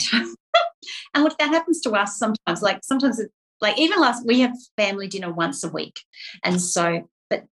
And 1.15 1.25
look 1.25 1.39
that 1.39 1.49
happens 1.49 1.81
to 1.83 1.93
us 1.93 2.19
sometimes 2.19 2.61
like 2.61 2.81
sometimes 2.85 3.19
it, 3.19 3.31
like 3.63 3.79
even 3.79 4.01
last 4.01 4.27
we 4.27 4.41
have 4.41 4.55
family 4.77 5.09
dinner 5.09 5.33
once 5.33 5.65
a 5.65 5.69
week 5.69 6.01
and 6.43 6.61
so 6.61 7.09
but 7.31 7.45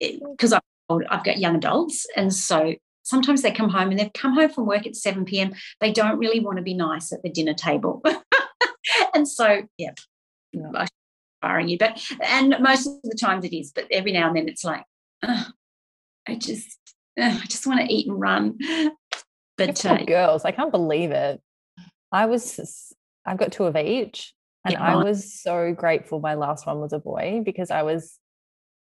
eh, 0.00 0.18
because 0.30 0.52
I've, 0.52 0.62
I've 0.88 1.24
got 1.24 1.38
young 1.38 1.56
adults 1.56 2.06
and 2.16 2.32
so 2.32 2.74
sometimes 3.02 3.42
they 3.42 3.52
come 3.52 3.70
home 3.70 3.90
and 3.90 3.98
they've 3.98 4.12
come 4.12 4.34
home 4.34 4.50
from 4.50 4.66
work 4.66 4.86
at 4.86 4.96
7 4.96 5.24
p.m. 5.24 5.52
They 5.80 5.92
don't 5.92 6.18
really 6.18 6.40
want 6.40 6.58
to 6.58 6.62
be 6.62 6.74
nice 6.74 7.12
at 7.12 7.22
the 7.22 7.30
dinner 7.30 7.54
table. 7.54 8.02
and 9.14 9.26
so, 9.26 9.62
yeah, 9.76 9.92
I'm 10.54 10.88
firing 11.40 11.68
you. 11.68 11.78
But 11.78 12.02
and 12.22 12.56
most 12.60 12.86
of 12.86 13.00
the 13.02 13.16
times 13.16 13.44
it 13.44 13.56
is, 13.56 13.72
but 13.72 13.86
every 13.90 14.12
now 14.12 14.28
and 14.28 14.36
then 14.36 14.48
it's 14.48 14.64
like, 14.64 14.84
oh, 15.22 15.46
I 16.28 16.36
just 16.36 16.78
I 17.18 17.42
just 17.48 17.66
want 17.66 17.80
to 17.80 17.92
eat 17.92 18.08
and 18.08 18.20
run. 18.20 18.58
But 19.58 19.84
uh, 19.84 20.02
girls, 20.04 20.46
I 20.46 20.52
can't 20.52 20.70
believe 20.70 21.10
it. 21.10 21.38
I 22.10 22.24
was 22.24 22.94
I've 23.26 23.36
got 23.36 23.52
two 23.52 23.64
of 23.64 23.76
each. 23.76 24.32
And 24.64 24.72
yeah. 24.72 24.82
I 24.82 24.96
was 24.96 25.34
so 25.34 25.74
grateful 25.74 26.20
my 26.20 26.34
last 26.34 26.66
one 26.66 26.80
was 26.80 26.94
a 26.94 26.98
boy 26.98 27.42
because 27.44 27.70
I 27.70 27.82
was 27.82 28.18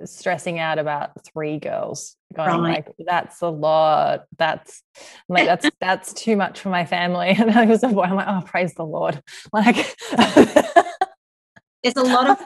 stressing 0.05 0.59
out 0.59 0.79
about 0.79 1.25
three 1.25 1.59
girls 1.59 2.17
going 2.35 2.61
right. 2.61 2.87
like 2.87 2.95
that's 2.99 3.43
a 3.43 3.49
lot. 3.49 4.25
That's 4.39 4.83
I'm 5.29 5.35
like 5.35 5.47
that's 5.47 5.71
that's 5.81 6.13
too 6.13 6.37
much 6.37 6.61
for 6.61 6.71
my 6.71 6.85
family. 6.85 7.31
And 7.39 7.51
I 7.51 7.65
was 7.65 7.83
a 7.83 7.89
boy 7.89 8.03
I'm 8.03 8.17
like 8.17 8.29
oh 8.29 8.43
praise 8.45 8.75
the 8.75 8.85
Lord. 8.85 9.23
Like 9.53 9.97
there's 11.83 11.97
a 11.97 12.03
lot 12.03 12.29
of 12.29 12.39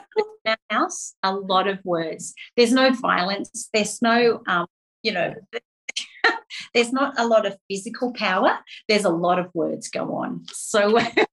house 0.69 1.15
a 1.23 1.33
lot 1.33 1.67
of 1.67 1.79
words. 1.83 2.33
There's 2.55 2.71
no 2.71 2.93
violence. 2.93 3.69
There's 3.73 4.01
no 4.01 4.41
um 4.47 4.67
you 5.03 5.11
know 5.11 5.35
there's 6.73 6.91
not 6.91 7.19
a 7.19 7.27
lot 7.27 7.45
of 7.45 7.57
physical 7.69 8.13
power. 8.13 8.59
There's 8.87 9.05
a 9.05 9.09
lot 9.09 9.39
of 9.39 9.53
words 9.53 9.89
go 9.89 10.15
on. 10.15 10.45
So 10.51 10.97
I 10.97 11.25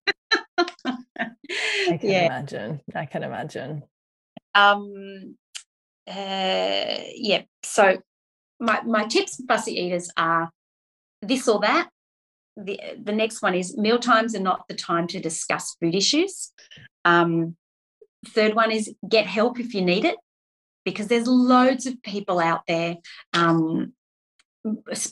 can 1.98 2.00
yeah. 2.02 2.26
imagine. 2.26 2.80
I 2.94 3.06
can 3.06 3.22
imagine. 3.22 3.84
Um 4.54 5.36
uh, 6.08 7.04
yeah, 7.14 7.42
so 7.64 7.98
my, 8.58 8.82
my 8.82 9.04
tips 9.04 9.36
for 9.36 9.44
fussy 9.48 9.72
eaters 9.72 10.10
are 10.16 10.50
this 11.20 11.48
or 11.48 11.60
that. 11.60 11.88
The, 12.56 12.78
the 13.02 13.12
next 13.12 13.40
one 13.40 13.54
is 13.54 13.78
meal 13.78 13.98
times 13.98 14.34
are 14.34 14.40
not 14.40 14.68
the 14.68 14.74
time 14.74 15.06
to 15.08 15.20
discuss 15.20 15.76
food 15.80 15.94
issues. 15.94 16.52
Um, 17.04 17.56
third 18.26 18.54
one 18.54 18.70
is 18.70 18.94
get 19.08 19.26
help 19.26 19.58
if 19.58 19.72
you 19.74 19.80
need 19.80 20.04
it, 20.04 20.16
because 20.84 21.06
there's 21.06 21.26
loads 21.26 21.86
of 21.86 22.02
people 22.02 22.40
out 22.40 22.62
there, 22.68 22.96
um, 23.32 23.94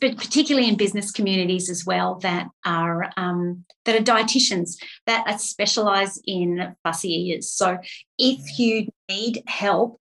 particularly 0.00 0.68
in 0.68 0.76
business 0.76 1.10
communities 1.10 1.70
as 1.70 1.86
well, 1.86 2.16
that 2.16 2.48
are 2.66 3.10
um, 3.16 3.64
that 3.84 3.96
are 3.96 4.04
dietitians 4.04 4.76
that 5.06 5.26
are 5.26 5.38
specialised 5.38 6.22
in 6.26 6.76
fussy 6.84 7.08
eaters. 7.08 7.50
So 7.50 7.78
if 8.18 8.58
you 8.58 8.88
need 9.08 9.42
help, 9.46 9.98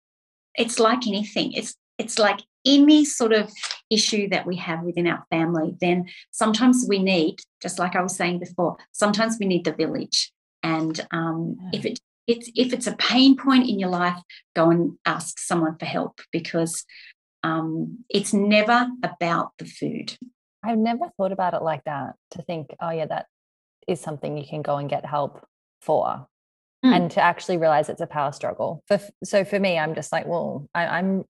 it's 0.57 0.79
like 0.79 1.07
anything. 1.07 1.53
It's 1.53 1.75
it's 1.99 2.19
like 2.19 2.41
any 2.65 3.05
sort 3.05 3.33
of 3.33 3.53
issue 3.91 4.29
that 4.31 4.47
we 4.47 4.57
have 4.57 4.83
within 4.83 5.07
our 5.07 5.25
family, 5.31 5.77
then 5.81 6.09
sometimes 6.31 6.87
we 6.89 6.99
need, 6.99 7.41
just 7.61 7.79
like 7.79 7.95
I 7.95 8.03
was 8.03 8.17
saying 8.17 8.39
before, 8.41 8.77
sometimes 8.93 9.37
we 9.39 9.47
need 9.47 9.65
the 9.65 9.73
village. 9.73 10.33
And 10.63 10.99
um, 11.11 11.57
yeah. 11.61 11.79
if 11.79 11.85
it 11.85 12.01
it's 12.27 12.51
if 12.55 12.73
it's 12.73 12.87
a 12.87 12.97
pain 12.97 13.37
point 13.37 13.69
in 13.69 13.79
your 13.79 13.91
life, 13.91 14.21
go 14.57 14.71
and 14.71 14.99
ask 15.05 15.39
someone 15.39 15.77
for 15.77 15.85
help 15.85 16.21
because 16.33 16.85
um, 17.43 17.99
it's 18.09 18.33
never 18.33 18.89
about 19.03 19.53
the 19.59 19.67
food. 19.67 20.17
I've 20.63 20.79
never 20.79 21.11
thought 21.17 21.33
about 21.33 21.53
it 21.53 21.63
like 21.63 21.85
that. 21.85 22.15
To 22.31 22.43
think, 22.43 22.75
oh 22.81 22.91
yeah, 22.91 23.07
that 23.07 23.27
is 23.87 24.01
something 24.01 24.39
you 24.39 24.47
can 24.47 24.63
go 24.63 24.79
and 24.79 24.89
get 24.89 25.05
help 25.05 25.47
for 25.83 26.27
mm. 26.85 26.95
and 26.95 27.11
to 27.13 27.21
actually 27.21 27.57
realize 27.57 27.89
it's 27.89 28.01
a 28.01 28.07
power 28.07 28.33
struggle. 28.33 28.83
For, 28.87 29.01
so 29.25 29.45
for 29.45 29.59
me, 29.59 29.79
I'm 29.79 29.95
just 29.95 30.13
like, 30.13 30.27
well, 30.27 30.69
I, 30.75 30.99
am 30.99 31.25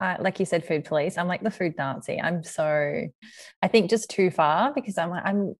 like 0.00 0.38
you 0.38 0.46
said, 0.46 0.66
food 0.66 0.84
police. 0.84 1.16
I'm 1.16 1.28
like 1.28 1.42
the 1.42 1.50
food 1.50 1.74
Nazi. 1.78 2.20
I'm 2.20 2.44
so, 2.44 3.08
I 3.62 3.68
think 3.68 3.90
just 3.90 4.10
too 4.10 4.30
far 4.30 4.72
because 4.74 4.98
I'm 4.98 5.10
like, 5.10 5.24
I'm, 5.24 5.54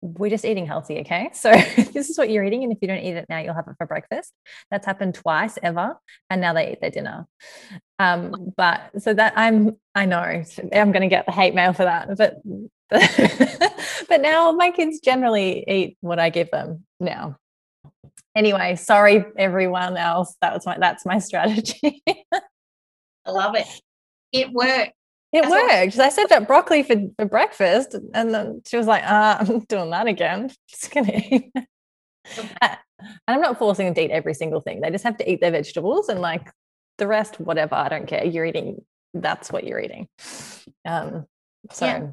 we're 0.00 0.30
just 0.30 0.44
eating 0.44 0.66
healthy, 0.66 1.00
okay? 1.00 1.30
So 1.34 1.50
this 1.52 2.10
is 2.10 2.18
what 2.18 2.30
you're 2.30 2.44
eating, 2.44 2.62
and 2.62 2.72
if 2.72 2.78
you 2.82 2.88
don't 2.88 2.98
eat 2.98 3.16
it 3.16 3.26
now, 3.28 3.38
you'll 3.38 3.54
have 3.54 3.68
it 3.68 3.76
for 3.78 3.86
breakfast. 3.86 4.32
That's 4.70 4.84
happened 4.84 5.14
twice 5.14 5.58
ever, 5.62 5.96
and 6.28 6.40
now 6.40 6.52
they 6.52 6.72
eat 6.72 6.80
their 6.80 6.90
dinner. 6.90 7.26
Um, 7.98 8.52
but 8.56 8.90
so 8.98 9.14
that 9.14 9.32
I'm, 9.36 9.76
I 9.94 10.04
know 10.04 10.18
I'm 10.72 10.92
going 10.92 11.02
to 11.02 11.08
get 11.08 11.26
the 11.26 11.32
hate 11.32 11.54
mail 11.54 11.72
for 11.72 11.84
that, 11.84 12.08
but 12.18 12.36
but 14.08 14.20
now 14.20 14.52
my 14.52 14.70
kids 14.70 15.00
generally 15.00 15.64
eat 15.66 15.96
what 16.00 16.18
I 16.18 16.28
give 16.28 16.50
them 16.50 16.84
now 17.00 17.38
anyway, 18.34 18.76
sorry 18.76 19.24
everyone 19.36 19.96
else. 19.96 20.36
That 20.40 20.54
was 20.54 20.66
my 20.66 20.78
that's 20.78 21.06
my 21.06 21.18
strategy. 21.18 22.02
I 23.26 23.30
love 23.30 23.54
it. 23.54 23.66
It 24.32 24.52
worked. 24.52 24.92
It 25.32 25.42
that's 25.42 25.50
worked. 25.50 25.98
I 25.98 26.08
said 26.10 26.26
that 26.26 26.46
broccoli 26.46 26.82
for, 26.82 26.96
for 27.16 27.24
breakfast, 27.24 27.96
and 28.14 28.32
then 28.34 28.62
she 28.66 28.76
was 28.76 28.86
like, 28.86 29.04
uh, 29.04 29.38
I'm 29.40 29.60
doing 29.68 29.90
that 29.90 30.06
again. 30.06 30.50
Just 30.68 30.90
kidding. 30.90 31.50
Okay. 32.38 32.48
and 32.60 32.78
I'm 33.28 33.40
not 33.40 33.58
forcing 33.58 33.86
them 33.86 33.94
to 33.94 34.04
eat 34.04 34.10
every 34.10 34.34
single 34.34 34.60
thing. 34.60 34.80
They 34.80 34.90
just 34.90 35.04
have 35.04 35.18
to 35.18 35.30
eat 35.30 35.42
their 35.42 35.50
vegetables 35.50 36.08
and 36.08 36.20
like 36.20 36.50
the 36.96 37.06
rest, 37.06 37.38
whatever. 37.38 37.74
I 37.74 37.88
don't 37.88 38.06
care. 38.06 38.24
You're 38.24 38.46
eating, 38.46 38.82
that's 39.12 39.52
what 39.52 39.64
you're 39.64 39.80
eating. 39.80 40.08
Um, 40.86 41.26
so 41.70 41.86
yeah. 41.86 42.06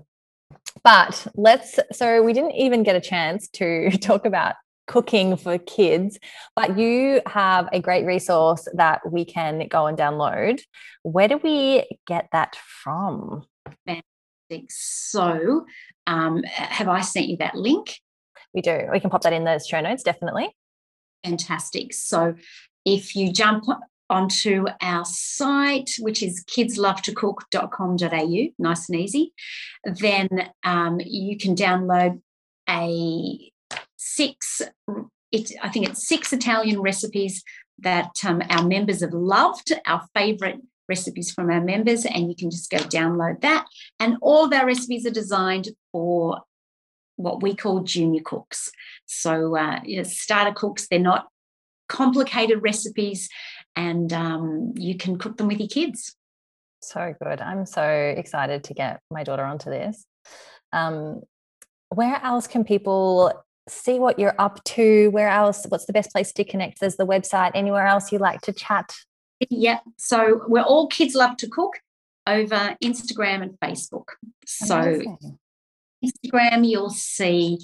but 0.84 1.28
let's 1.36 1.80
so 1.92 2.24
we 2.24 2.34
didn't 2.34 2.56
even 2.56 2.84
get 2.84 2.96
a 2.96 3.02
chance 3.02 3.48
to 3.50 3.92
talk 4.02 4.26
about 4.26 4.56
cooking 4.88 5.38
for 5.38 5.58
kids, 5.58 6.20
but 6.56 6.78
you 6.78 7.22
have 7.26 7.70
a 7.72 7.80
great 7.80 8.06
resource 8.06 8.68
that 8.74 9.02
we 9.10 9.26
can 9.26 9.68
go 9.68 9.88
and 9.88 9.98
download. 9.98 10.62
Where 11.04 11.28
do 11.28 11.38
we 11.38 11.88
get 12.08 12.30
that 12.32 12.56
from? 12.84 13.46
Fantastic. 13.86 14.70
So, 14.70 15.66
um, 16.08 16.44
have 16.44 16.88
I 16.88 17.02
sent 17.02 17.28
you 17.28 17.38
that 17.38 17.56
link? 17.56 18.00
We 18.54 18.62
do. 18.62 18.88
We 18.92 19.00
can 19.00 19.10
pop 19.10 19.22
that 19.22 19.34
in 19.34 19.46
those 19.46 19.66
show 19.66 19.80
notes, 19.80 20.04
definitely. 20.04 20.50
Fantastic. 21.24 21.94
So, 21.94 22.36
if 22.86 23.16
you 23.16 23.32
jump 23.32 23.64
onto 24.10 24.66
our 24.82 25.06
site, 25.06 25.92
which 26.00 26.22
is 26.22 26.44
kidslovetocook.com.au, 26.46 28.48
nice 28.60 28.90
and 28.90 29.00
easy, 29.00 29.34
then 29.86 30.28
um, 30.64 31.00
you 31.00 31.38
can 31.38 31.56
download 31.56 32.22
a 32.70 33.51
six, 34.02 34.62
it, 35.32 35.52
I 35.62 35.70
think 35.70 35.88
it's 35.88 36.08
six 36.08 36.34
Italian 36.34 36.82
recipes 36.82 37.44
that 37.80 38.12
um, 38.26 38.42
our 38.50 38.66
members 38.68 39.02
have 39.02 39.14
loved, 39.14 39.72
our 39.86 40.08
favorite 40.16 40.60
recipes 40.90 41.32
from 41.32 41.52
our 41.52 41.62
members, 41.62 42.06
and 42.06 42.28
you 42.28 42.36
can 42.36 42.50
just 42.50 42.70
go 42.72 42.78
download 42.78 43.42
that. 43.42 43.68
And 44.00 44.18
all 44.22 44.46
of 44.46 44.54
our 44.54 44.66
recipes 44.66 45.06
are 45.06 45.12
designed 45.12 45.70
for 45.92 46.42
what 47.16 47.44
we 47.44 47.56
call 47.56 47.82
junior 47.82 48.22
cooks. 48.24 48.72
So, 49.06 49.56
uh, 49.56 49.80
you 49.84 49.98
know, 49.98 50.04
starter 50.04 50.54
cooks, 50.54 50.88
they're 50.88 51.00
not 51.00 51.28
complicated 51.88 52.64
recipes 52.64 53.30
and 53.76 54.12
um, 54.12 54.74
you 54.76 54.98
can 54.98 55.18
cook 55.18 55.38
them 55.38 55.48
with 55.48 55.60
your 55.60 55.68
kids. 55.68 56.16
So 56.82 57.14
good. 57.22 57.40
I'm 57.40 57.66
so 57.68 57.84
excited 57.84 58.64
to 58.66 58.74
get 58.74 59.00
my 59.12 59.24
daughter 59.24 59.44
onto 59.44 59.70
this. 59.70 60.04
Um, 60.74 61.22
where 61.90 62.20
else 62.24 62.48
can 62.48 62.64
people 62.64 63.34
see 63.68 64.00
what 64.00 64.20
you're 64.20 64.36
up 64.40 64.64
to? 64.64 65.10
Where 65.10 65.30
else? 65.30 65.66
What's 65.68 65.86
the 65.86 65.94
best 65.94 66.12
place 66.12 66.32
to 66.34 66.44
connect? 66.44 66.80
There's 66.80 66.96
the 66.96 67.06
website. 67.06 67.52
Anywhere 67.54 67.86
else 67.86 68.12
you 68.12 68.18
like 68.18 68.42
to 68.42 68.54
chat? 68.54 68.94
Yeah. 69.50 69.80
So 69.98 70.44
we're 70.48 70.62
all 70.62 70.88
kids 70.88 71.16
love 71.16 71.38
to 71.38 71.48
cook 71.48 71.80
over 72.28 72.76
Instagram 72.84 73.42
and 73.42 73.60
Facebook. 73.60 74.10
So 74.46 74.78
Amazing. 74.78 75.40
Instagram, 76.04 76.68
you'll 76.68 76.90
see. 76.90 77.60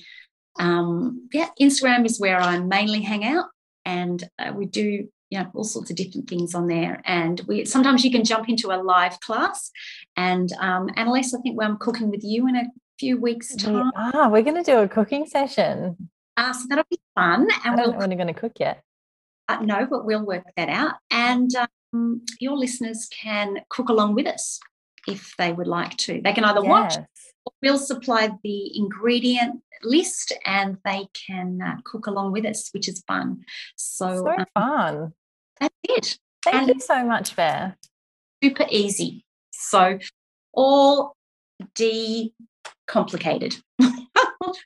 Um, 0.60 1.28
yeah, 1.34 1.50
Instagram 1.62 2.06
is 2.06 2.20
where 2.20 2.40
I 2.40 2.60
mainly 2.60 3.02
hang 3.02 3.26
out, 3.26 3.46
and 3.86 4.28
uh, 4.40 4.54
we 4.56 4.66
do 4.66 5.08
you 5.30 5.40
know 5.40 5.52
all 5.54 5.64
sorts 5.64 5.90
of 5.90 5.96
different 5.98 6.30
things 6.30 6.56
on 6.56 6.68
there 6.68 7.02
and 7.06 7.42
we 7.48 7.66
sometimes 7.66 8.06
you 8.06 8.12
can 8.12 8.24
jump 8.24 8.48
into 8.48 8.72
a 8.72 8.82
live 8.82 9.20
class 9.20 9.72
and 10.16 10.54
um 10.60 10.90
annalise 10.96 11.34
i 11.34 11.40
think 11.42 11.62
i'm 11.62 11.78
cooking 11.78 12.10
with 12.10 12.24
you 12.24 12.48
in 12.48 12.56
a 12.56 12.64
few 13.00 13.20
weeks 13.20 13.56
time 13.56 13.92
ah 13.96 14.28
we're 14.30 14.42
going 14.42 14.56
to 14.56 14.64
do 14.64 14.80
a 14.80 14.88
cooking 14.88 15.26
session 15.26 16.10
uh, 16.38 16.54
so 16.54 16.66
that'll 16.70 16.86
be 16.90 17.00
fun 17.16 17.48
and 17.66 17.74
I 17.74 17.76
don't 17.76 17.78
we'll, 17.78 17.92
know 17.94 17.98
when 18.00 18.12
you're 18.12 18.18
going 18.18 18.34
to 18.34 18.40
cook 18.40 18.60
yet 18.60 18.84
uh, 19.48 19.60
no 19.62 19.86
but 19.90 20.06
we'll 20.06 20.26
work 20.26 20.44
that 20.56 20.70
out 20.70 20.96
and 21.12 21.52
um, 21.94 22.22
your 22.40 22.58
listeners 22.58 23.08
can 23.12 23.60
cook 23.70 23.90
along 23.90 24.16
with 24.16 24.28
us 24.28 24.60
if 25.08 25.34
they 25.38 25.54
would 25.54 25.68
like 25.68 25.96
to 25.98 26.22
they 26.24 26.34
can 26.34 26.44
either 26.44 26.62
yes. 26.62 26.70
watch 26.70 26.96
we'll 27.62 27.78
supply 27.78 28.30
the 28.44 28.78
ingredient 28.78 29.62
list 29.84 30.34
and 30.46 30.78
they 30.84 31.08
can 31.14 31.60
uh, 31.62 31.76
cook 31.84 32.08
along 32.08 32.32
with 32.32 32.46
us, 32.46 32.70
which 32.72 32.88
is 32.88 33.04
fun. 33.08 33.44
So, 33.76 34.18
so 34.18 34.30
um, 34.30 34.46
fun. 34.54 35.14
That's 35.60 35.76
it. 35.84 36.20
Thank 36.44 36.56
and 36.56 36.68
you 36.68 36.80
so 36.80 37.04
much, 37.06 37.36
Bear. 37.36 37.78
Super 38.44 38.66
easy. 38.70 39.26
So, 39.52 40.00
all 40.54 41.16
decomplicated. 42.88 43.62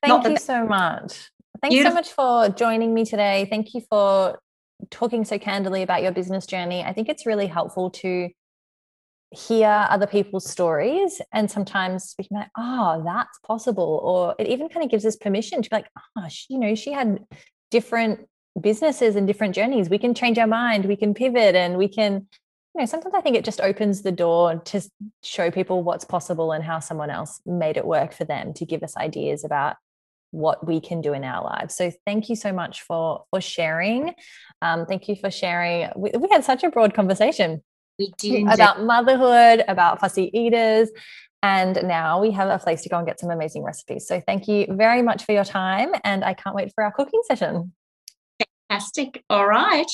Thank 0.04 0.28
you 0.28 0.38
so 0.38 0.66
much. 0.66 1.30
Thanks 1.62 1.76
Beautiful. 1.76 1.91
so 1.91 1.95
much 1.95 2.12
for 2.12 2.49
joining 2.49 2.93
me 2.93 3.06
today. 3.06 3.47
Thank 3.49 3.74
you 3.74 3.82
for 3.89 4.39
talking 4.89 5.26
so 5.26 5.38
candidly 5.38 5.84
about 5.84 6.02
your 6.02 6.12
business 6.12 6.45
journey. 6.45 6.84
I 6.84 6.93
think 6.93 7.08
it's 7.08 7.26
really 7.26 7.47
helpful 7.47 7.91
to 7.91 8.30
hear 9.32 9.88
other 9.89 10.08
people's 10.08 10.49
stories 10.49 11.22
and 11.32 11.49
sometimes 11.49 12.16
we 12.18 12.26
can 12.26 12.36
be 12.36 12.39
like, 12.39 12.52
oh, 12.58 13.02
that's 13.06 13.39
possible. 13.45 14.02
Or 14.04 14.36
it 14.38 14.47
even 14.47 14.68
kind 14.68 14.84
of 14.84 14.91
gives 14.91 15.06
us 15.06 15.16
permission 15.16 15.62
to 15.62 15.70
be 15.70 15.76
like, 15.76 15.88
ah, 15.97 16.02
oh, 16.18 16.28
she, 16.30 16.47
you 16.49 16.60
know, 16.60 16.76
she 16.76 16.91
had 16.91 17.20
different 17.70 18.28
businesses 18.60 19.16
and 19.16 19.26
different 19.26 19.56
journeys. 19.56 19.89
We 19.89 19.97
can 19.97 20.14
change 20.14 20.38
our 20.38 20.47
mind, 20.47 20.86
we 20.86 20.97
can 20.97 21.14
pivot, 21.14 21.56
and 21.56 21.78
we 21.78 21.88
can, 21.88 22.28
you 22.74 22.82
know, 22.82 22.86
sometimes 22.86 23.13
I 23.13 23.22
think 23.22 23.36
it 23.36 23.43
just 23.43 23.59
opens 23.59 24.01
the 24.01 24.11
door 24.11 24.61
to 24.65 24.82
show 25.24 25.51
people 25.51 25.84
what's 25.84 26.05
possible 26.05 26.51
and 26.53 26.63
how 26.63 26.80
someone 26.80 27.09
else 27.09 27.41
made 27.45 27.76
it 27.78 27.86
work 27.86 28.13
for 28.13 28.24
them 28.24 28.53
to 28.53 28.65
give 28.65 28.82
us 28.82 28.95
ideas 28.95 29.43
about 29.43 29.76
what 30.32 30.65
we 30.65 30.80
can 30.80 31.01
do 31.01 31.11
in 31.11 31.26
our 31.26 31.43
lives. 31.43 31.76
So 31.76 31.91
thank 32.05 32.30
you 32.30 32.38
so 32.38 32.53
much 32.53 32.82
for 32.84 33.26
for 33.30 33.41
sharing. 33.41 34.13
Um, 34.61 34.86
thank 34.86 35.09
you 35.09 35.15
for 35.17 35.30
sharing. 35.30 35.89
We, 35.95 36.11
we 36.17 36.30
had 36.32 36.45
such 36.45 36.63
a 36.63 36.69
broad 36.69 36.93
conversation. 36.93 37.61
We 37.99 38.13
did 38.17 38.47
about 38.47 38.82
motherhood, 38.84 39.65
about 39.67 39.99
fussy 39.99 40.32
eaters. 40.34 40.89
And 41.43 41.80
now 41.84 42.22
we 42.22 42.32
have 42.32 42.49
a 42.49 42.63
place 42.63 42.84
to 42.84 42.89
go 42.89 42.97
and 42.97 43.05
get 43.05 43.19
some 43.19 43.32
amazing 43.32 43.63
recipes. 43.63 44.07
So 44.07 44.22
thank 44.22 44.47
you 44.47 44.67
very 44.69 45.01
much 45.01 45.26
for 45.26 45.32
your 45.32 45.43
time. 45.43 45.89
And 46.03 46.24
I 46.24 46.36
can't 46.36 46.55
wait 46.55 46.72
for 46.74 46.84
our 46.84 46.91
cooking 46.91 47.22
session. 47.26 47.74
Fantastic. 48.69 49.24
All 49.30 49.47
right. 49.47 49.88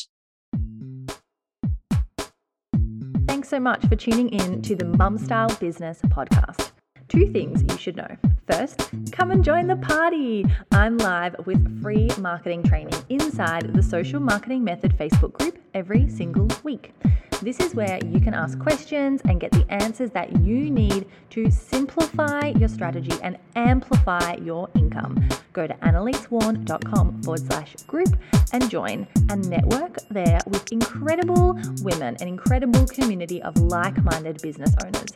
Thanks 3.47 3.55
so 3.55 3.63
much 3.63 3.85
for 3.87 3.95
tuning 3.95 4.27
in 4.27 4.61
to 4.63 4.75
the 4.75 4.83
Mum 4.83 5.17
Style 5.17 5.47
Business 5.57 6.01
Podcast. 6.07 6.71
Two 7.07 7.31
things 7.31 7.63
you 7.63 7.77
should 7.77 7.95
know. 7.95 8.17
First, 8.45 8.89
come 9.13 9.31
and 9.31 9.41
join 9.41 9.67
the 9.67 9.77
party. 9.77 10.45
I'm 10.73 10.97
live 10.97 11.33
with 11.45 11.81
free 11.81 12.09
marketing 12.19 12.63
training 12.63 13.01
inside 13.07 13.73
the 13.73 13.81
Social 13.81 14.19
Marketing 14.19 14.65
Method 14.65 14.97
Facebook 14.97 15.31
group 15.31 15.57
every 15.73 16.09
single 16.09 16.49
week. 16.63 16.93
This 17.41 17.59
is 17.59 17.75
where 17.75 17.99
you 18.03 18.19
can 18.19 18.33
ask 18.33 18.57
questions 18.57 19.21
and 19.25 19.39
get 19.39 19.51
the 19.51 19.65
answers 19.69 20.09
that 20.11 20.41
you 20.41 20.71
need 20.71 21.05
to 21.29 21.51
simplify 21.51 22.47
your 22.47 22.67
strategy 22.67 23.13
and 23.21 23.37
amplify 23.55 24.35
your 24.37 24.69
income. 24.73 25.29
Go 25.53 25.67
to 25.67 25.73
annalisewarn.com 25.75 27.21
forward 27.21 27.45
slash 27.45 27.75
group 27.85 28.17
and 28.53 28.69
join 28.71 29.07
and 29.29 29.47
network 29.49 29.99
there 30.09 30.39
with 30.47 30.71
incredible 30.71 31.59
women, 31.83 32.17
an 32.19 32.27
incredible 32.27 32.85
community 32.87 33.41
of 33.43 33.55
like 33.57 34.03
minded 34.03 34.41
business 34.41 34.73
owners. 34.83 35.09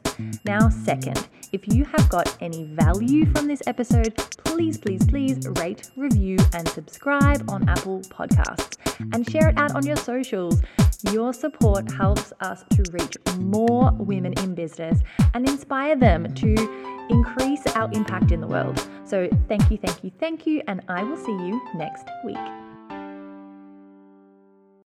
Now, 0.45 0.69
second, 0.69 1.27
if 1.51 1.67
you 1.73 1.85
have 1.85 2.07
got 2.09 2.35
any 2.39 2.65
value 2.65 3.25
from 3.31 3.47
this 3.47 3.61
episode, 3.65 4.15
please, 4.15 4.77
please, 4.77 5.03
please 5.05 5.47
rate, 5.57 5.89
review, 5.95 6.37
and 6.53 6.67
subscribe 6.69 7.49
on 7.49 7.67
Apple 7.67 8.01
Podcasts 8.01 8.77
and 9.13 9.29
share 9.29 9.49
it 9.49 9.57
out 9.57 9.73
on 9.75 9.85
your 9.85 9.95
socials. 9.95 10.61
Your 11.09 11.33
support 11.33 11.91
helps 11.91 12.31
us 12.41 12.63
to 12.71 12.83
reach 12.91 13.17
more 13.39 13.91
women 13.93 14.33
in 14.33 14.53
business 14.53 14.99
and 15.33 15.47
inspire 15.47 15.95
them 15.95 16.33
to 16.35 17.07
increase 17.09 17.65
our 17.67 17.89
impact 17.91 18.31
in 18.31 18.39
the 18.41 18.47
world. 18.47 18.87
So, 19.03 19.27
thank 19.47 19.71
you, 19.71 19.77
thank 19.77 20.03
you, 20.03 20.11
thank 20.19 20.45
you, 20.45 20.61
and 20.67 20.81
I 20.87 21.03
will 21.03 21.17
see 21.17 21.31
you 21.31 21.61
next 21.75 22.07
week. 22.23 22.37